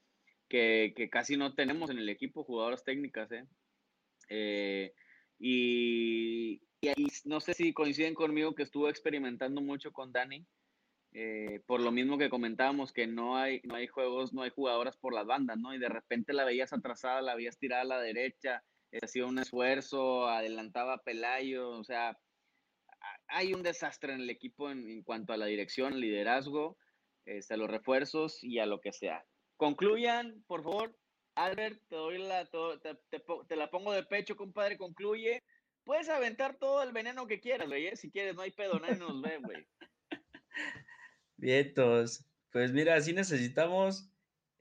que, 0.47 0.93
casi 1.11 1.36
no 1.36 1.53
tenemos 1.55 1.89
en 1.89 1.99
el 1.99 2.07
equipo 2.07 2.45
jugadoras 2.45 2.86
técnicas, 2.86 3.32
¿eh? 3.34 3.45
eh 4.30 4.93
y, 5.38 6.61
y, 6.80 7.07
no 7.26 7.41
sé 7.41 7.53
si 7.53 7.74
coinciden 7.74 8.13
conmigo 8.13 8.55
que 8.55 8.63
estuvo 8.63 8.88
experimentando 8.88 9.59
mucho 9.59 9.91
con 9.91 10.13
Dani, 10.13 10.45
eh, 11.18 11.61
por 11.66 11.80
lo 11.80 11.93
mismo 11.93 12.18
que 12.18 12.30
comentábamos, 12.30 12.91
que 12.91 13.07
no 13.07 13.38
hay, 13.38 13.61
no 13.63 13.76
hay 13.76 13.88
juegos, 13.88 14.34
no 14.34 14.41
hay 14.41 14.49
jugadoras 14.49 14.97
por 14.97 15.13
las 15.13 15.26
bandas, 15.26 15.57
¿no? 15.57 15.74
Y 15.74 15.80
de 15.80 15.88
repente 15.88 16.34
la 16.34 16.43
veías 16.43 16.74
atrasada, 16.74 17.22
la 17.22 17.36
veías 17.36 17.57
tirada 17.57 17.84
a 17.84 17.86
la 17.86 18.01
derecha, 18.01 18.61
hacía 19.01 19.26
un 19.26 19.39
esfuerzo, 19.39 20.28
adelantaba 20.28 20.95
a 20.95 21.03
Pelayo, 21.03 21.70
o 21.70 21.86
sea, 21.86 22.18
hay 23.28 23.53
un 23.53 23.63
desastre 23.63 24.11
en 24.11 24.20
el 24.20 24.30
equipo 24.30 24.70
en, 24.70 25.03
cuanto 25.03 25.32
a 25.32 25.38
la 25.38 25.45
dirección, 25.45 26.01
liderazgo, 26.01 26.78
este, 27.24 27.53
a 27.53 27.57
los 27.57 27.70
refuerzos 27.70 28.43
y 28.43 28.59
a 28.59 28.66
lo 28.66 28.82
que 28.82 28.91
sea. 28.91 29.26
Concluyan, 29.55 30.43
por 30.47 30.63
favor. 30.63 30.97
Albert, 31.36 31.82
te 31.88 31.95
doy 31.95 32.18
la, 32.18 32.45
te, 32.45 33.55
la 33.55 33.70
pongo 33.70 33.93
de 33.93 34.03
pecho, 34.03 34.36
compadre, 34.36 34.78
concluye. 34.78 35.43
Puedes 35.86 36.09
aventar 36.09 36.57
todo 36.57 36.84
el 36.84 36.91
veneno 36.91 37.26
que 37.26 37.39
quieras, 37.39 37.70
güey, 37.70 37.88
¿eh? 37.88 37.95
si 37.95 38.11
quieres, 38.11 38.36
no 38.36 38.41
hay 38.41 38.51
pedo, 38.51 38.80
nadie 38.82 38.97
nos 38.97 39.22
ve, 39.22 39.38
güey. 39.38 39.66
Vientos. 41.38 42.26
Pues 42.52 42.72
mira, 42.72 43.00
sí 43.02 43.14
necesitamos 43.14 44.10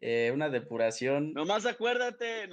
eh, 0.01 0.31
una 0.35 0.51
depuración. 0.51 1.33
Nomás 1.33 1.64
acuérdate, 1.64 2.49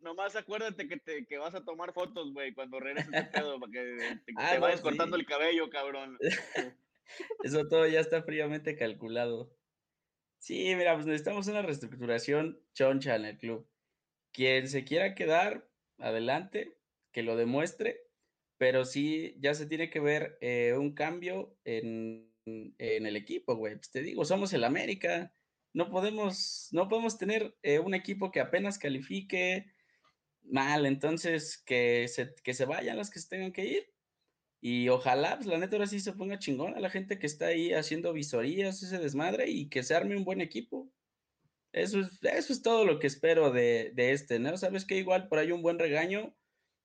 nomás, 0.00 0.36
acuérdate 0.36 0.86
que, 0.86 0.98
te, 0.98 1.26
que 1.26 1.38
vas 1.38 1.54
a 1.54 1.64
tomar 1.64 1.92
fotos, 1.92 2.32
güey, 2.32 2.54
cuando 2.54 2.78
regreses 2.78 3.12
el 3.12 3.28
pedo, 3.30 3.58
para 3.58 3.72
que 3.72 4.20
te, 4.24 4.32
ah, 4.36 4.58
vayas 4.60 4.80
cortando 4.80 5.16
el 5.16 5.26
cabello, 5.26 5.70
cabrón. 5.70 6.18
Eso 7.42 7.66
todo 7.68 7.86
ya 7.86 8.00
está 8.00 8.22
fríamente 8.22 8.76
calculado. 8.76 9.56
Sí, 10.38 10.74
mira, 10.76 10.94
pues 10.94 11.06
necesitamos 11.06 11.48
una 11.48 11.62
reestructuración 11.62 12.60
choncha 12.74 13.16
en 13.16 13.24
el 13.24 13.38
club. 13.38 13.66
Quien 14.30 14.68
se 14.68 14.84
quiera 14.84 15.14
quedar, 15.14 15.68
adelante, 15.98 16.76
que 17.12 17.22
lo 17.22 17.36
demuestre, 17.36 18.06
pero 18.58 18.84
sí 18.84 19.36
ya 19.40 19.54
se 19.54 19.66
tiene 19.66 19.90
que 19.90 20.00
ver 20.00 20.38
eh, 20.40 20.74
un 20.76 20.94
cambio 20.94 21.56
en 21.64 22.33
en 22.46 23.06
el 23.06 23.16
equipo, 23.16 23.56
güey. 23.56 23.76
Pues 23.76 23.90
te 23.90 24.02
digo, 24.02 24.24
somos 24.24 24.52
el 24.52 24.64
América. 24.64 25.34
No 25.72 25.90
podemos, 25.90 26.68
no 26.72 26.88
podemos 26.88 27.18
tener 27.18 27.56
eh, 27.62 27.78
un 27.78 27.94
equipo 27.94 28.30
que 28.30 28.40
apenas 28.40 28.78
califique 28.78 29.66
mal. 30.42 30.86
Entonces, 30.86 31.58
que 31.58 32.06
se, 32.08 32.34
que 32.42 32.54
se 32.54 32.64
vayan 32.64 32.96
las 32.96 33.10
que 33.10 33.20
se 33.20 33.28
tengan 33.28 33.52
que 33.52 33.64
ir. 33.64 33.94
Y 34.60 34.88
ojalá, 34.88 35.36
pues 35.36 35.46
la 35.46 35.58
neta 35.58 35.76
ahora 35.76 35.86
sí 35.86 36.00
se 36.00 36.14
ponga 36.14 36.38
chingón 36.38 36.74
a 36.74 36.80
la 36.80 36.90
gente 36.90 37.18
que 37.18 37.26
está 37.26 37.48
ahí 37.48 37.72
haciendo 37.74 38.12
visorías, 38.14 38.82
ese 38.82 38.98
desmadre, 38.98 39.50
y 39.50 39.68
que 39.68 39.82
se 39.82 39.94
arme 39.94 40.16
un 40.16 40.24
buen 40.24 40.40
equipo. 40.40 40.90
Eso 41.72 42.00
es, 42.00 42.22
eso 42.22 42.52
es 42.52 42.62
todo 42.62 42.84
lo 42.86 42.98
que 42.98 43.08
espero 43.08 43.50
de, 43.50 43.92
de 43.94 44.12
este, 44.12 44.38
¿no? 44.38 44.56
Sabes 44.56 44.86
que 44.86 44.96
igual 44.96 45.28
por 45.28 45.38
ahí 45.38 45.52
un 45.52 45.62
buen 45.62 45.78
regaño 45.78 46.34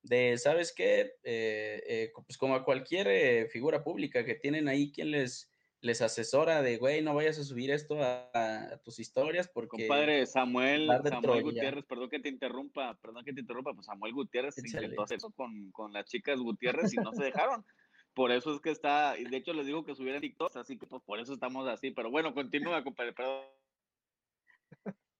de, 0.03 0.37
¿sabes 0.37 0.73
qué? 0.75 1.13
Eh, 1.23 1.83
eh, 1.87 2.11
pues 2.25 2.37
como 2.37 2.55
a 2.55 2.65
cualquier 2.65 3.47
figura 3.49 3.83
pública 3.83 4.25
que 4.25 4.35
tienen 4.35 4.67
ahí 4.67 4.91
quien 4.91 5.11
les, 5.11 5.48
les 5.81 6.01
asesora 6.01 6.61
de, 6.61 6.77
güey, 6.77 7.01
no 7.01 7.15
vayas 7.15 7.39
a 7.39 7.43
subir 7.43 7.71
esto 7.71 7.97
a, 8.01 8.79
tus 8.83 8.99
historias 8.99 9.47
porque... 9.47 9.87
Compadre 9.87 10.25
Samuel, 10.25 10.89
Samuel 11.03 11.43
Gutiérrez, 11.43 11.85
perdón 11.85 12.09
que 12.09 12.19
te 12.19 12.29
interrumpa, 12.29 12.97
perdón 13.01 13.23
que 13.23 13.33
te 13.33 13.41
interrumpa, 13.41 13.73
pues 13.73 13.85
Samuel 13.85 14.13
Gutiérrez 14.13 14.57
intentó 14.57 15.03
hacer 15.03 15.17
eso 15.17 15.31
con, 15.31 15.71
con, 15.71 15.93
las 15.93 16.05
chicas 16.05 16.39
Gutiérrez 16.39 16.93
y 16.93 16.97
no 16.97 17.13
se 17.13 17.23
dejaron. 17.23 17.65
Por 18.13 18.31
eso 18.31 18.53
es 18.53 18.59
que 18.59 18.71
está, 18.71 19.17
y 19.17 19.23
de 19.23 19.37
hecho 19.37 19.53
les 19.53 19.65
digo 19.65 19.85
que 19.85 19.95
subieran 19.95 20.21
TikTok, 20.21 20.57
así 20.57 20.77
que 20.77 20.87
pues 20.87 21.01
por 21.03 21.19
eso 21.19 21.33
estamos 21.33 21.67
así, 21.67 21.91
pero 21.91 22.11
bueno, 22.11 22.33
continúa, 22.33 22.83
compadre, 22.83 23.13
perdón. 23.13 23.45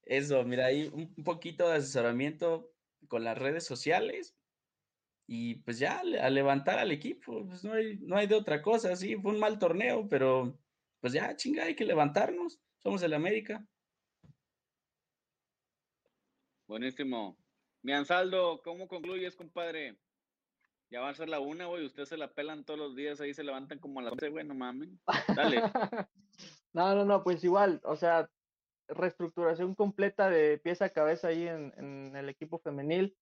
Eso, 0.04 0.44
mira, 0.44 0.66
hay 0.66 0.88
un 0.88 1.24
poquito 1.24 1.70
de 1.70 1.78
asesoramiento 1.78 2.74
con 3.08 3.24
las 3.24 3.38
redes 3.38 3.66
sociales, 3.66 4.36
y 5.32 5.58
pues 5.58 5.78
ya 5.78 6.00
a 6.00 6.30
levantar 6.32 6.80
al 6.80 6.90
equipo, 6.92 7.46
pues 7.46 7.64
no 7.64 7.74
hay, 7.74 8.00
no 8.00 8.18
hay 8.18 8.26
de 8.26 8.34
otra 8.34 8.64
cosa, 8.64 8.96
sí, 8.96 9.16
fue 9.16 9.32
un 9.32 9.40
mal 9.40 9.60
torneo, 9.60 10.10
pero 10.10 10.58
pues 11.00 11.14
ya 11.14 11.36
chinga, 11.36 11.66
hay 11.66 11.76
que 11.76 11.86
levantarnos, 11.86 12.60
somos 12.80 13.04
el 13.04 13.14
América. 13.14 13.64
Buenísimo. 16.68 17.38
Mi 17.84 17.94
Ansaldo, 17.94 18.60
¿cómo 18.64 18.88
concluyes, 18.88 19.36
compadre? 19.36 20.00
Ya 20.90 21.02
va 21.02 21.10
a 21.10 21.14
ser 21.14 21.30
la 21.30 21.40
una, 21.40 21.68
güey. 21.68 21.86
Ustedes 21.86 22.10
se 22.10 22.18
la 22.18 22.34
pelan 22.34 22.66
todos 22.66 22.80
los 22.80 22.96
días. 22.96 23.22
Ahí 23.22 23.36
se 23.36 23.44
levantan 23.44 23.78
como 23.78 24.00
a 24.00 24.04
las 24.04 24.14
11, 24.14 24.30
güey. 24.30 24.46
No 24.48 24.56
mames. 24.56 24.90
Dale. 25.36 25.62
no, 26.74 26.96
no, 26.96 27.06
no. 27.06 27.24
Pues 27.24 27.44
igual. 27.44 27.80
O 27.84 27.96
sea, 27.96 28.28
reestructuración 28.88 29.76
completa 29.76 30.30
de 30.30 30.58
pieza 30.58 30.86
a 30.86 30.90
cabeza 30.90 31.28
ahí 31.28 31.48
en, 31.48 31.74
en, 31.78 32.16
el 32.16 32.30
equipo 32.30 32.60
femenil. 32.60 33.16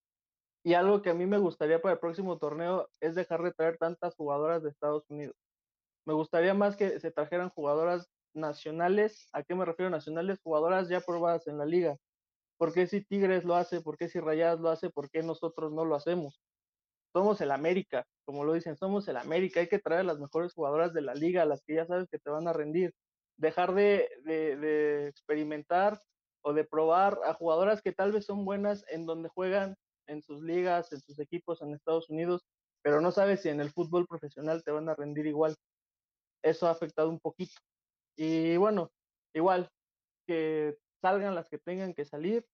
Y 0.64 0.74
algo 0.74 1.02
que 1.02 1.10
a 1.10 1.14
mí 1.14 1.26
me 1.26 1.38
gustaría 1.38 1.80
para 1.80 1.94
el 1.94 2.00
próximo 2.00 2.38
torneo 2.38 2.88
es 3.00 3.14
dejar 3.14 3.42
de 3.42 3.52
traer 3.52 3.78
tantas 3.78 4.14
jugadoras 4.16 4.62
de 4.62 4.70
Estados 4.70 5.04
Unidos. 5.08 5.36
Me 6.04 6.14
gustaría 6.14 6.54
más 6.54 6.76
que 6.76 7.00
se 7.00 7.10
trajeran 7.10 7.50
jugadoras 7.50 8.08
nacionales. 8.34 9.28
¿A 9.32 9.42
qué 9.42 9.54
me 9.54 9.64
refiero 9.64 9.90
nacionales? 9.90 10.40
Jugadoras 10.42 10.88
ya 10.88 11.00
probadas 11.00 11.46
en 11.46 11.58
la 11.58 11.66
liga. 11.66 11.96
¿Por 12.58 12.72
qué 12.72 12.86
si 12.86 13.04
Tigres 13.04 13.44
lo 13.44 13.54
hace? 13.54 13.80
¿Por 13.80 13.96
qué 13.96 14.08
si 14.08 14.18
Rayadas 14.20 14.60
lo 14.60 14.70
hace? 14.70 14.90
¿Por 14.90 15.10
qué 15.10 15.22
nosotros 15.22 15.72
no 15.72 15.84
lo 15.84 15.94
hacemos? 15.94 16.40
Somos 17.12 17.40
el 17.40 17.50
América, 17.52 18.04
como 18.24 18.44
lo 18.44 18.52
dicen, 18.52 18.76
somos 18.76 19.06
el 19.08 19.16
América. 19.16 19.60
Hay 19.60 19.68
que 19.68 19.78
traer 19.78 20.00
a 20.00 20.04
las 20.04 20.18
mejores 20.18 20.54
jugadoras 20.54 20.92
de 20.92 21.02
la 21.02 21.14
liga, 21.14 21.44
las 21.44 21.62
que 21.62 21.74
ya 21.74 21.86
sabes 21.86 22.08
que 22.10 22.18
te 22.18 22.30
van 22.30 22.48
a 22.48 22.52
rendir. 22.52 22.94
Dejar 23.36 23.74
de, 23.74 24.08
de 24.24 25.08
experimentar 25.08 26.00
o 26.42 26.52
de 26.52 26.64
probar 26.64 27.18
a 27.24 27.34
jugadoras 27.34 27.82
que 27.82 27.92
tal 27.92 28.12
vez 28.12 28.26
son 28.26 28.44
buenas 28.44 28.84
en 28.88 29.06
donde 29.06 29.28
juegan 29.28 29.76
en 30.08 30.22
sus 30.22 30.42
ligas, 30.42 30.92
en 30.92 31.00
sus 31.00 31.18
equipos 31.20 31.62
en 31.62 31.74
Estados 31.74 32.10
Unidos, 32.10 32.44
pero 32.82 33.00
no 33.00 33.12
sabes 33.12 33.42
si 33.42 33.48
en 33.48 33.60
el 33.60 33.70
fútbol 33.70 34.06
profesional 34.06 34.62
te 34.64 34.72
van 34.72 34.88
a 34.88 34.94
rendir 34.94 35.26
igual. 35.26 35.54
Eso 36.42 36.66
ha 36.66 36.70
afectado 36.70 37.08
un 37.08 37.20
poquito. 37.20 37.60
Y 38.16 38.56
bueno, 38.56 38.90
igual, 39.34 39.70
que 40.26 40.76
salgan 41.00 41.34
las 41.34 41.48
que 41.48 41.58
tengan 41.58 41.94
que 41.94 42.04
salir, 42.04 42.44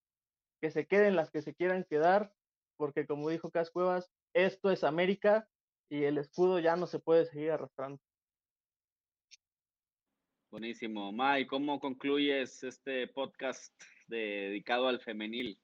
que 0.60 0.70
se 0.70 0.86
queden 0.86 1.16
las 1.16 1.30
que 1.30 1.42
se 1.42 1.54
quieran 1.54 1.84
quedar, 1.88 2.32
porque 2.76 3.06
como 3.06 3.30
dijo 3.30 3.50
Cas 3.50 3.70
Cuevas, 3.70 4.10
esto 4.34 4.70
es 4.70 4.84
América 4.84 5.48
y 5.90 6.04
el 6.04 6.18
escudo 6.18 6.58
ya 6.58 6.76
no 6.76 6.86
se 6.86 6.98
puede 6.98 7.26
seguir 7.26 7.52
arrastrando. 7.52 8.00
Buenísimo. 10.50 11.12
May, 11.12 11.46
¿cómo 11.46 11.80
concluyes 11.80 12.62
este 12.62 13.08
podcast 13.08 13.74
dedicado 14.06 14.86
al 14.86 15.00
femenil? 15.00 15.58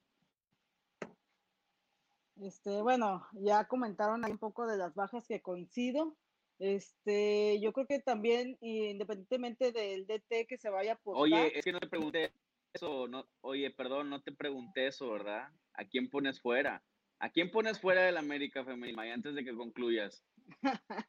Este, 2.36 2.80
bueno, 2.82 3.26
ya 3.32 3.66
comentaron 3.66 4.24
ahí 4.24 4.32
un 4.32 4.38
poco 4.38 4.66
de 4.66 4.76
las 4.76 4.94
bajas 4.94 5.26
que 5.26 5.42
coincido. 5.42 6.16
Este, 6.58 7.58
yo 7.60 7.72
creo 7.72 7.86
que 7.86 8.00
también, 8.00 8.58
independientemente 8.60 9.72
del 9.72 10.06
DT 10.06 10.46
que 10.46 10.58
se 10.58 10.70
vaya 10.70 10.96
postar. 10.96 11.22
Oye, 11.22 11.58
es 11.58 11.64
que 11.64 11.72
no 11.72 11.80
te 11.80 11.88
pregunté 11.88 12.32
eso, 12.72 13.08
no, 13.08 13.26
oye, 13.40 13.70
perdón, 13.70 14.10
no 14.10 14.22
te 14.22 14.32
pregunté 14.32 14.86
eso, 14.86 15.10
¿verdad? 15.10 15.48
¿A 15.72 15.84
quién 15.86 16.10
pones 16.10 16.40
fuera? 16.40 16.84
¿A 17.18 17.30
quién 17.30 17.50
pones 17.50 17.80
fuera 17.80 18.02
del 18.02 18.16
América 18.16 18.64
Femenina? 18.64 19.06
Y 19.06 19.10
antes 19.10 19.34
de 19.34 19.44
que 19.44 19.54
concluyas. 19.54 20.24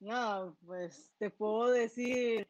no, 0.00 0.56
pues 0.64 1.12
te 1.18 1.30
puedo 1.30 1.70
decir 1.70 2.48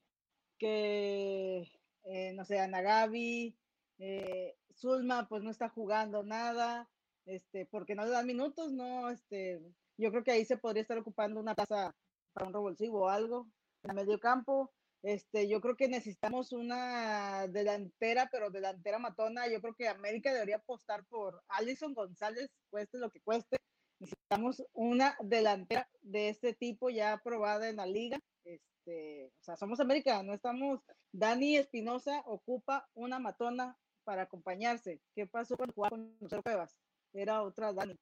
que, 0.59 1.71
eh, 2.05 2.33
no 2.35 2.45
sé, 2.45 2.61
Anagabi, 2.61 3.57
eh, 3.99 4.57
Zulma, 4.75 5.29
pues 5.29 5.43
no 5.43 5.51
está 5.51 5.69
jugando 5.69 6.23
nada 6.23 6.89
este, 7.27 7.67
porque 7.67 7.95
no 7.95 8.05
le 8.05 8.11
dan 8.11 8.27
minutos, 8.27 8.73
no, 8.73 9.11
este, 9.11 9.61
yo 9.97 10.11
creo 10.11 10.25
que 10.25 10.33
ahí 10.33 10.45
se 10.45 10.57
podría 10.57 10.83
estar 10.83 10.99
ocupando 10.99 11.41
una 11.41 11.55
plaza 11.55 11.95
para 12.33 12.47
un 12.47 12.53
revulsivo 12.53 13.03
o 13.03 13.09
algo 13.09 13.49
en 13.85 13.95
medio 13.95 14.19
campo. 14.19 14.73
Este, 15.03 15.49
yo 15.49 15.61
creo 15.61 15.77
que 15.77 15.89
necesitamos 15.89 16.53
una 16.53 17.49
delantera, 17.49 18.29
pero 18.31 18.51
delantera 18.51 18.99
matona. 18.99 19.49
Yo 19.49 19.61
creo 19.61 19.75
que 19.75 19.89
América 19.89 20.33
debería 20.33 20.57
apostar 20.57 21.05
por 21.07 21.43
Alison 21.49 21.93
González, 21.93 22.49
cueste 22.71 22.99
lo 22.99 23.11
que 23.11 23.21
cueste. 23.21 23.57
Necesitamos 23.99 24.63
una 24.73 25.17
delantera 25.21 25.89
de 26.03 26.29
este 26.29 26.55
tipo 26.55 26.89
ya 26.91 27.15
aprobada 27.15 27.69
en 27.69 27.77
la 27.77 27.87
liga. 27.87 28.19
Este, 28.45 29.27
o 29.41 29.45
sea, 29.45 29.57
somos 29.57 29.81
América, 29.81 30.23
no 30.23 30.35
estamos. 30.35 30.81
Dani 31.13 31.57
Espinosa 31.57 32.23
ocupa 32.27 32.89
una 32.95 33.19
matona 33.19 33.77
para 34.05 34.23
acompañarse. 34.23 35.01
¿Qué 35.15 35.27
pasó 35.27 35.57
cuando 35.57 35.75
jugaba 35.75 35.91
con 35.91 36.17
los 36.21 36.43
Cuevas? 36.43 36.77
Era 37.13 37.43
otra 37.43 37.73
Dani. 37.73 37.97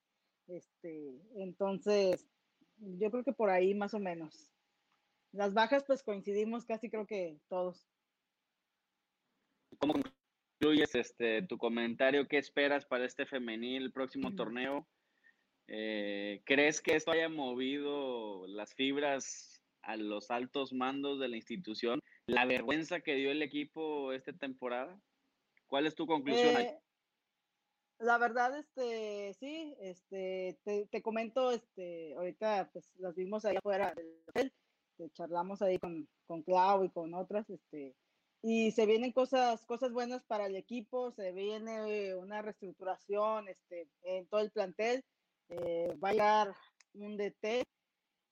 Este, 0.46 1.20
entonces, 1.36 2.26
yo 2.78 3.10
creo 3.10 3.24
que 3.24 3.32
por 3.32 3.50
ahí 3.50 3.74
más 3.74 3.94
o 3.94 3.98
menos. 3.98 4.50
Las 5.32 5.54
bajas, 5.54 5.84
pues 5.86 6.02
coincidimos 6.02 6.64
casi 6.64 6.90
creo 6.90 7.06
que 7.06 7.38
todos. 7.48 7.86
¿Cómo 9.78 9.94
concluyes 10.60 10.94
este, 10.94 11.42
tu 11.42 11.56
comentario? 11.56 12.26
¿Qué 12.26 12.38
esperas 12.38 12.84
para 12.84 13.04
este 13.04 13.26
femenil, 13.26 13.92
próximo 13.92 14.34
torneo? 14.34 14.88
Eh, 15.68 16.42
¿Crees 16.44 16.80
que 16.80 16.96
esto 16.96 17.12
haya 17.12 17.28
movido 17.28 18.46
las 18.48 18.74
fibras 18.74 19.62
a 19.82 19.96
los 19.96 20.30
altos 20.30 20.72
mandos 20.72 21.20
de 21.20 21.28
la 21.28 21.36
institución? 21.36 22.00
¿La 22.26 22.44
vergüenza 22.44 23.00
que 23.00 23.14
dio 23.14 23.30
el 23.30 23.42
equipo 23.42 24.12
esta 24.12 24.32
temporada? 24.32 25.00
¿Cuál 25.68 25.86
es 25.86 25.94
tu 25.94 26.06
conclusión? 26.06 26.60
Eh, 26.60 26.76
la 28.00 28.18
verdad, 28.18 28.58
este, 28.58 29.34
sí, 29.34 29.76
este, 29.80 30.58
te, 30.90 31.02
comento, 31.02 31.50
este, 31.52 32.14
ahorita 32.14 32.70
pues 32.72 32.90
las 32.96 33.14
vimos 33.14 33.44
ahí 33.44 33.56
afuera 33.56 33.92
del 33.94 34.22
hotel, 34.26 34.52
charlamos 35.12 35.60
ahí 35.62 35.78
con, 35.78 36.08
con 36.26 36.42
Clau 36.42 36.84
y 36.84 36.90
con 36.90 37.12
otras, 37.14 37.48
este, 37.50 37.94
y 38.42 38.72
se 38.72 38.86
vienen 38.86 39.12
cosas, 39.12 39.64
cosas 39.66 39.92
buenas 39.92 40.24
para 40.24 40.46
el 40.46 40.56
equipo, 40.56 41.12
se 41.12 41.32
viene 41.32 42.14
una 42.14 42.40
reestructuración, 42.40 43.48
este, 43.48 43.88
en 44.02 44.26
todo 44.28 44.40
el 44.40 44.50
plantel, 44.50 45.04
eh, 45.50 45.94
va 46.02 46.08
a 46.08 46.12
llegar 46.12 46.54
un 46.94 47.18
DT, 47.18 47.64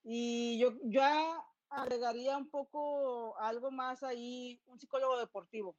y 0.05 0.59
yo 0.59 0.73
ya 0.85 1.45
agregaría 1.69 2.39
un 2.39 2.49
poco 2.49 3.39
algo 3.39 3.71
más 3.71 4.03
ahí, 4.03 4.63
un 4.67 4.79
psicólogo 4.79 5.19
deportivo, 5.19 5.77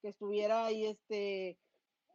que 0.00 0.08
estuviera 0.08 0.64
ahí, 0.64 0.86
este, 0.86 1.58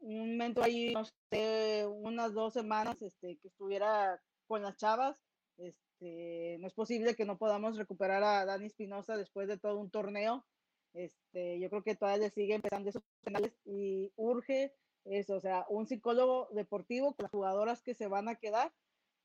un 0.05 0.31
momento 0.31 0.63
ahí, 0.63 0.93
no 0.93 1.03
sé, 1.31 1.85
unas 1.87 2.33
dos 2.33 2.53
semanas 2.53 3.01
este, 3.01 3.37
que 3.37 3.47
estuviera 3.47 4.21
con 4.47 4.61
las 4.61 4.77
chavas. 4.77 5.23
Este, 5.57 6.57
no 6.59 6.67
es 6.67 6.73
posible 6.73 7.15
que 7.15 7.25
no 7.25 7.37
podamos 7.37 7.77
recuperar 7.77 8.23
a 8.23 8.45
Dani 8.45 8.67
Espinosa 8.67 9.17
después 9.17 9.47
de 9.47 9.57
todo 9.57 9.79
un 9.79 9.89
torneo. 9.89 10.45
Este, 10.93 11.59
yo 11.59 11.69
creo 11.69 11.83
que 11.83 11.95
todavía 11.95 12.25
le 12.25 12.29
sigue 12.29 12.53
empezando 12.53 12.89
esos 12.89 13.03
penales 13.23 13.57
y 13.65 14.11
urge 14.15 14.73
eso, 15.05 15.35
o 15.35 15.41
sea, 15.41 15.65
un 15.69 15.87
psicólogo 15.87 16.49
deportivo 16.51 17.15
con 17.15 17.23
las 17.23 17.31
jugadoras 17.31 17.81
que 17.81 17.95
se 17.95 18.07
van 18.07 18.27
a 18.27 18.35
quedar 18.35 18.71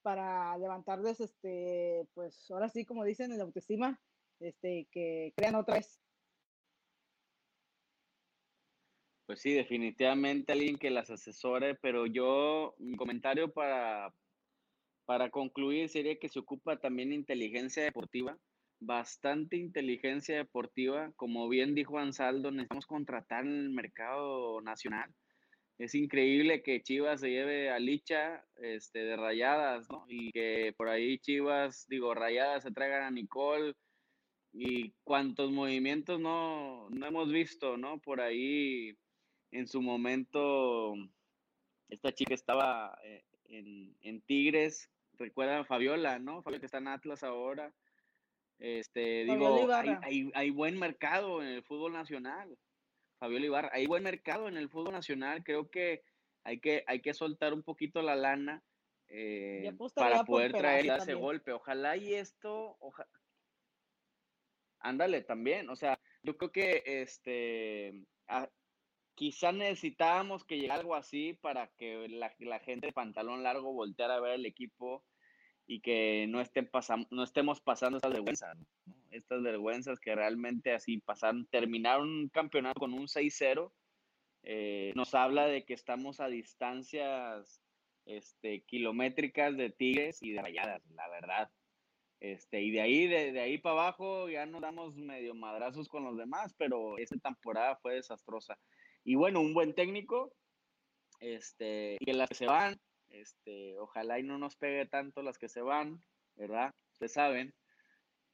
para 0.03 0.57
levantarles, 0.59 1.21
este, 1.21 2.07
pues 2.15 2.51
ahora 2.51 2.69
sí, 2.69 2.85
como 2.85 3.05
dicen, 3.05 3.33
el 3.33 3.41
autoestima, 3.41 4.01
este, 4.41 4.89
que 4.91 5.33
crean 5.37 5.55
otra 5.55 5.75
vez 5.75 6.01
Pues 9.31 9.43
sí, 9.43 9.53
definitivamente 9.53 10.51
alguien 10.51 10.77
que 10.77 10.91
las 10.91 11.09
asesore, 11.09 11.77
pero 11.77 12.05
yo, 12.05 12.75
mi 12.81 12.97
comentario 12.97 13.53
para, 13.53 14.13
para 15.05 15.31
concluir 15.31 15.89
sería 15.89 16.19
que 16.19 16.29
se 16.29 16.41
ocupa 16.41 16.81
también 16.81 17.13
inteligencia 17.13 17.85
deportiva, 17.85 18.37
bastante 18.81 19.57
inteligencia 19.57 20.37
deportiva. 20.37 21.13
Como 21.15 21.49
bien 21.49 21.77
dijo 21.77 22.01
Ansaldo, 22.01 22.51
necesitamos 22.51 22.87
contratar 22.87 23.45
en 23.45 23.53
el 23.53 23.71
mercado 23.71 24.61
nacional. 24.63 25.15
Es 25.79 25.95
increíble 25.95 26.65
que 26.65 26.83
Chivas 26.83 27.21
se 27.21 27.31
lleve 27.31 27.71
a 27.71 27.79
Licha 27.79 28.45
este, 28.57 29.05
de 29.05 29.17
rayadas, 29.17 29.89
¿no? 29.89 30.07
Y 30.09 30.33
que 30.33 30.75
por 30.77 30.89
ahí 30.89 31.19
Chivas, 31.19 31.87
digo, 31.87 32.15
rayadas 32.15 32.65
se 32.65 32.73
traigan 32.73 33.05
a 33.05 33.13
Nicole 33.13 33.75
y 34.53 34.91
cuántos 35.05 35.53
movimientos 35.53 36.19
no, 36.19 36.91
no 36.91 37.07
hemos 37.07 37.31
visto, 37.31 37.77
¿no? 37.77 38.01
Por 38.01 38.21
ahí 38.21 38.97
en 39.51 39.67
su 39.67 39.83
momento, 39.83 40.95
esta 41.89 42.13
chica 42.13 42.35
estaba 42.35 42.99
eh, 43.03 43.25
en, 43.49 44.21
Tigres, 44.23 44.89
recuerda 45.19 45.65
Fabiola, 45.65 46.19
¿no? 46.19 46.43
Fabiola 46.43 46.61
que 46.61 46.67
está 46.67 46.79
en 46.79 46.89
Atlas 46.89 47.23
ahora. 47.23 47.73
Este, 48.59 49.25
digo, 49.25 49.69
hay, 50.35 50.51
buen 50.51 50.79
mercado 50.79 51.43
en 51.43 51.49
el 51.49 51.63
fútbol 51.63 51.93
nacional. 51.93 52.59
Fabiola 53.19 53.47
Ibarra, 53.47 53.71
hay 53.73 53.87
buen 53.87 54.03
mercado 54.03 54.49
en 54.49 54.57
el 54.57 54.69
fútbol 54.69 54.93
nacional. 54.93 55.43
Creo 55.45 55.71
que 55.71 56.03
hay 56.45 56.61
que, 56.61 56.85
hay 56.87 57.01
que 57.01 57.15
soltar 57.15 57.53
un 57.53 57.63
poquito 57.63 58.03
la 58.03 58.17
lana 58.17 58.63
eh, 59.09 59.73
para 59.95 60.25
poder 60.25 60.53
traer 60.53 60.87
ese 60.87 61.15
golpe. 61.15 61.53
Ojalá 61.53 61.97
y 61.97 62.15
esto, 62.15 62.77
ojalá. 62.81 63.11
Ándale, 64.79 65.23
también. 65.23 65.69
O 65.69 65.77
sea, 65.77 65.99
yo 66.23 66.37
creo 66.37 66.53
que 66.53 66.83
este, 66.85 68.07
quizá 69.21 69.53
necesitábamos 69.53 70.45
que 70.47 70.57
llegara 70.57 70.81
algo 70.81 70.95
así 70.95 71.35
para 71.43 71.67
que 71.77 72.09
la, 72.09 72.59
gente 72.61 72.87
de 72.87 72.93
pantalón 72.95 73.43
largo 73.43 73.71
volteara 73.71 74.15
a 74.15 74.21
ver 74.21 74.37
el 74.37 74.47
equipo 74.47 75.05
y 75.67 75.83
que 75.83 76.25
no, 76.31 76.41
estén 76.41 76.71
no 77.11 77.23
estemos 77.23 77.61
pasando 77.61 77.99
estas 77.99 78.15
vergüenzas, 78.15 78.57
estas 79.11 79.43
vergüenzas 79.43 80.01
que 80.01 80.15
realmente 80.15 80.73
así 80.73 81.03
pasaron, 81.03 81.47
terminaron 81.49 82.09
un 82.09 82.29
campeonato 82.31 82.81
con 82.81 82.95
un 82.95 83.09
6-0, 83.09 83.71
eh, 84.45 84.93
nos 84.97 85.15
habla 85.15 85.45
de 85.45 85.67
que 85.67 85.75
estamos 85.75 86.21
a 86.21 86.29
distancias 86.29 87.63
este, 88.07 88.63
kilométricas 88.63 89.55
de 89.55 89.69
Tigres 89.69 90.23
y 90.23 90.33
de 90.33 90.41
Rayadas, 90.41 90.83
la 90.93 91.07
verdad. 91.11 91.51
Este, 92.21 92.63
y 92.63 92.71
de 92.71 92.81
ahí, 92.81 93.07
de, 93.07 93.33
de 93.33 93.41
ahí 93.41 93.59
para 93.59 93.83
abajo 93.83 94.31
ya 94.31 94.47
nos 94.47 94.63
damos 94.63 94.97
medio 94.97 95.35
madrazos 95.35 95.91
con 95.91 96.05
los 96.05 96.17
demás, 96.17 96.55
pero 96.57 96.97
esta 96.97 97.19
temporada 97.19 97.77
fue 97.77 97.97
desastrosa. 97.97 98.59
Y 99.05 99.15
bueno, 99.15 99.41
un 99.41 99.55
buen 99.55 99.75
técnico, 99.75 100.33
este, 101.21 101.97
y 102.01 102.13
las 102.13 102.29
que 102.29 102.35
se 102.35 102.47
van, 102.47 102.81
este, 103.09 103.79
ojalá 103.79 104.19
y 104.19 104.23
no 104.23 104.39
nos 104.39 104.57
pegue 104.57 104.87
tanto 104.87 105.23
las 105.23 105.39
que 105.39 105.49
se 105.49 105.63
van, 105.63 106.03
¿verdad? 106.37 106.75
Ustedes 106.93 107.13
saben, 107.13 107.55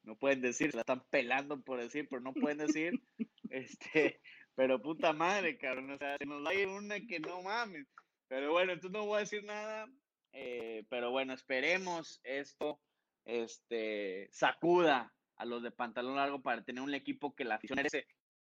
no 0.03 0.17
pueden 0.17 0.41
decir, 0.41 0.75
la 0.75 0.81
están 0.81 1.05
pelando 1.11 1.61
por 1.63 1.81
decir, 1.81 2.07
pero 2.09 2.23
no 2.23 2.33
pueden 2.33 2.59
decir, 2.59 2.93
este, 3.51 4.21
pero 4.55 4.81
puta 4.81 5.13
madre, 5.13 5.59
cabrón, 5.59 5.91
o 5.91 5.99
sea, 5.99 6.17
se 6.19 6.27
nos 6.27 6.45
va 6.45 6.51
a 6.51 6.55
ir 6.55 6.69
una 6.69 7.01
que 7.01 7.21
no 7.21 7.43
mames. 7.43 7.87
Pero 8.29 8.53
bueno, 8.53 8.73
entonces 8.73 8.93
no 8.93 9.07
voy 9.07 9.19
a 9.19 9.21
decir 9.21 9.45
nada, 9.45 9.89
eh, 10.33 10.85
pero 10.89 11.11
bueno, 11.11 11.33
esperemos 11.33 12.21
esto, 12.25 12.81
este, 13.25 14.29
sacuda 14.33 15.15
a 15.37 15.45
los 15.45 15.63
de 15.63 15.71
pantalón 15.71 16.17
largo 16.17 16.43
para 16.43 16.65
tener 16.65 16.83
un 16.83 16.95
equipo 16.95 17.35
que 17.35 17.45
la 17.45 17.57
afición 17.57 17.77
merece. 17.77 18.07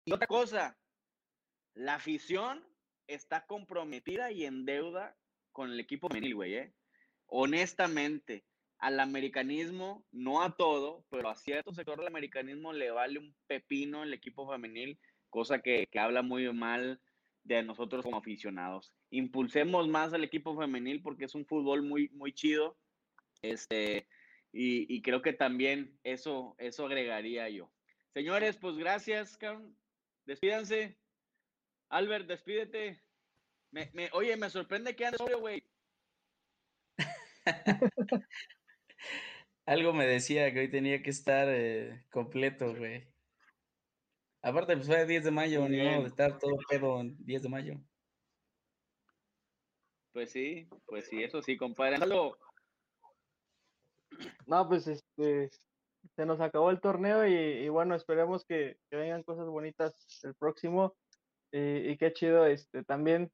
Y 0.05 0.13
otra 0.13 0.27
cosa, 0.27 0.79
la 1.77 1.95
afición 1.97 2.67
está 3.07 3.47
comprometida 3.47 4.33
y 4.33 4.45
en 4.45 4.65
deuda 4.65 5.17
con 5.53 5.71
el 5.71 5.79
equipo 5.79 6.09
femenil, 6.09 6.35
güey, 6.35 6.55
¿eh? 6.55 6.75
Honestamente, 7.27 8.45
al 8.79 8.99
americanismo, 8.99 10.07
no 10.11 10.43
a 10.43 10.57
todo, 10.57 11.05
pero 11.11 11.29
a 11.29 11.35
cierto 11.35 11.73
sector 11.73 11.99
del 11.99 12.09
americanismo 12.09 12.73
le 12.73 12.91
vale 12.91 13.19
un 13.19 13.37
pepino 13.47 14.03
el 14.03 14.15
equipo 14.15 14.51
femenil, 14.51 14.99
cosa 15.29 15.61
que, 15.61 15.87
que 15.87 15.99
habla 15.99 16.23
muy 16.23 16.51
mal 16.53 17.01
de 17.45 17.63
nosotros 17.63 18.05
como 18.05 18.17
aficionados. 18.17 18.93
Impulsemos 19.11 19.87
más 19.87 20.13
al 20.15 20.25
equipo 20.25 20.57
femenil 20.57 21.03
porque 21.03 21.27
es 21.27 21.35
un 21.35 21.47
fútbol 21.47 21.83
muy, 21.83 22.09
muy 22.11 22.33
chido. 22.33 22.79
Este, 23.43 24.09
y, 24.51 24.93
y 24.95 25.03
creo 25.03 25.21
que 25.21 25.35
también 25.35 25.99
eso, 26.05 26.55
eso 26.59 26.87
agregaría 26.87 27.49
yo. 27.51 27.71
Señores, 28.15 28.57
pues 28.57 28.79
gracias, 28.79 29.37
cabrón. 29.37 29.77
Despídanse. 30.25 30.99
Albert, 31.89 32.27
despídete. 32.27 33.01
Me, 33.71 33.91
me, 33.93 34.09
oye, 34.13 34.37
me 34.37 34.51
sorprende 34.51 34.95
que 34.97 35.07
andes 35.07 35.19
sobrio, 35.19 35.41
güey. 35.41 35.63
Algo 39.67 39.93
me 39.93 40.07
decía 40.07 40.53
que 40.53 40.61
hoy 40.61 40.71
tenía 40.71 41.03
que 41.03 41.11
estar 41.11 41.49
eh, 41.51 42.05
completo, 42.11 42.75
güey. 42.75 43.09
Aparte, 44.43 44.77
pues 44.77 44.87
fue 44.87 45.07
10 45.07 45.25
de 45.25 45.31
mayo, 45.33 45.63
Muy 45.63 45.71
ni 45.71 45.79
modo 45.79 45.89
bien. 45.89 46.03
de 46.03 46.09
estar 46.09 46.39
todo 46.39 46.57
pedo 46.69 47.01
en 47.01 47.17
10 47.25 47.43
de 47.43 47.49
mayo. 47.49 47.75
Pues 50.13 50.31
sí, 50.31 50.69
pues 50.87 51.09
sí, 51.09 51.23
eso 51.23 51.43
sí, 51.43 51.57
compadre. 51.57 51.95
Ándalo. 51.97 52.39
No, 54.47 54.69
pues 54.69 54.87
este, 54.87 55.51
se 56.15 56.27
nos 56.27 56.41
acabó 56.41 56.71
el 56.71 56.81
torneo 56.81 57.27
y, 57.27 57.35
y 57.35 57.69
bueno, 57.69 57.95
esperemos 57.95 58.45
que, 58.45 58.79
que 58.89 58.97
vengan 58.97 59.25
cosas 59.25 59.47
bonitas 59.47 59.95
el 60.23 60.35
próximo. 60.37 60.97
Y, 61.53 61.97
qué 61.97 62.13
chido, 62.13 62.47
este, 62.47 62.85
también 62.85 63.31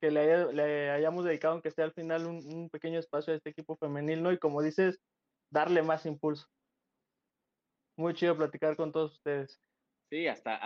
que 0.00 0.10
le, 0.10 0.20
haya- 0.20 0.94
hayamos 0.94 1.24
dedicado, 1.24 1.54
aunque 1.54 1.70
sea 1.70 1.84
al 1.84 1.92
final, 1.92 2.26
un, 2.26 2.68
pequeño 2.70 2.98
espacio 2.98 3.32
a 3.32 3.36
este 3.36 3.50
equipo 3.50 3.76
femenil, 3.76 4.22
¿no? 4.22 4.32
Y 4.32 4.38
como 4.38 4.62
dices, 4.62 5.00
darle 5.50 5.82
más 5.82 6.04
impulso. 6.06 6.48
Muy 7.96 8.14
chido 8.14 8.36
platicar 8.36 8.76
con 8.76 8.90
todos 8.90 9.14
ustedes. 9.14 9.60
Sí, 10.10 10.26
hasta, 10.26 10.56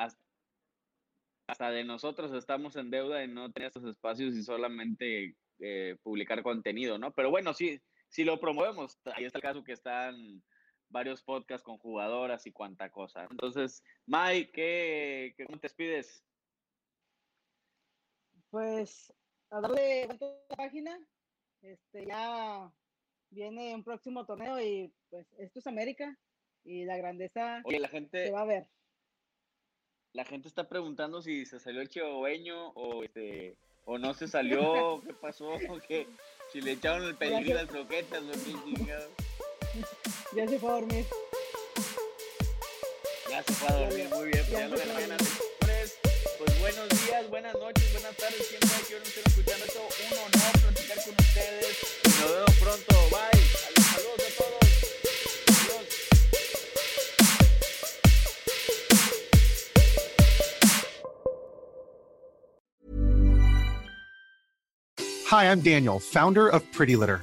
hasta, 1.46 1.70
de 1.70 1.84
nosotros 1.84 2.32
estamos 2.32 2.76
en 2.76 2.90
deuda 2.90 3.18
de 3.18 3.28
no 3.28 3.52
tener 3.52 3.68
estos 3.68 3.84
espacios 3.84 4.34
y 4.34 4.42
solamente 4.42 5.36
eh, 5.60 5.96
publicar 6.02 6.42
contenido, 6.42 6.98
¿no? 6.98 7.12
Pero 7.12 7.30
bueno, 7.30 7.52
sí, 7.54 7.80
si 8.08 8.24
lo 8.24 8.40
promovemos. 8.40 8.98
Ahí 9.14 9.24
está 9.24 9.38
el 9.38 9.42
caso 9.42 9.64
que 9.64 9.72
están 9.72 10.42
varios 10.88 11.22
podcasts 11.22 11.64
con 11.64 11.78
jugadoras 11.78 12.46
y 12.46 12.52
cuanta 12.52 12.90
cosa. 12.90 13.26
Entonces, 13.30 13.82
Mike, 14.06 14.50
¿qué, 14.52 15.34
qué, 15.36 15.44
¿cómo 15.44 15.58
te 15.58 15.68
despides? 15.68 16.24
Pues 18.50 19.12
a 19.50 19.60
darle 19.60 20.06
vuelta 20.06 20.26
a 20.26 20.28
la 20.50 20.56
página. 20.56 20.98
Este, 21.62 22.06
ya 22.06 22.70
viene 23.30 23.74
un 23.74 23.82
próximo 23.84 24.24
torneo 24.24 24.60
y 24.60 24.92
pues 25.10 25.26
esto 25.38 25.58
es 25.58 25.66
América 25.66 26.16
y 26.64 26.84
la 26.84 26.96
grandeza 26.96 27.60
Oye, 27.64 27.80
la 27.80 27.88
se 27.88 27.92
gente, 27.92 28.30
va 28.30 28.42
a 28.42 28.46
ver. 28.46 28.68
la 30.12 30.24
gente 30.24 30.48
está 30.48 30.68
preguntando 30.68 31.20
si 31.20 31.44
se 31.46 31.58
salió 31.58 31.80
el 31.80 31.88
chihuahueño 31.88 32.68
o 32.70 33.02
este 33.04 33.56
o 33.84 33.98
no 33.98 34.14
se 34.14 34.28
salió, 34.28 35.02
qué 35.04 35.14
pasó, 35.14 35.50
que 35.88 36.06
si 36.52 36.60
le 36.60 36.72
echaron 36.72 37.04
el 37.04 37.16
pedigrí 37.16 37.46
que- 37.46 37.58
al 37.58 37.68
croquetas 37.68 38.22
o 38.22 38.32
qué 38.32 38.74
chingado. 38.76 39.10
Ya 40.34 40.46
se 40.48 40.58
fue 40.58 40.68
a 40.70 40.72
dormir. 40.74 41.04
Ya 43.30 43.42
se 43.42 43.52
fue 43.54 43.68
a 43.68 43.72
dormir 43.80 44.08
muy 44.10 44.28
bien, 44.30 44.44
pues 44.46 44.50
Ya 44.50 44.60
ya 44.60 44.68
lo 44.68 44.76
buenos 46.74 46.88
días, 47.06 47.30
buenas 47.30 47.54
noches, 47.54 47.92
buenas 47.92 48.14
tardes, 48.16 48.46
siempre 48.46 48.68
que 48.88 48.96
escuchando 49.24 49.64
un 50.04 50.18
honor 50.18 50.52
platicar 50.60 50.98
con 51.02 51.14
ustedes. 51.18 51.76
Nos 52.04 52.30
vemos 52.30 52.56
pronto, 52.60 52.94
bye. 53.10 53.40
Saludos 53.94 54.20
a 54.20 54.32
todos. 54.36 54.58
Adiós. 55.64 55.86
Hi, 65.30 65.44
I'm 65.50 65.60
Daniel, 65.60 65.98
founder 65.98 66.48
of 66.48 66.62
Pretty 66.72 66.96
Litter. 66.96 67.22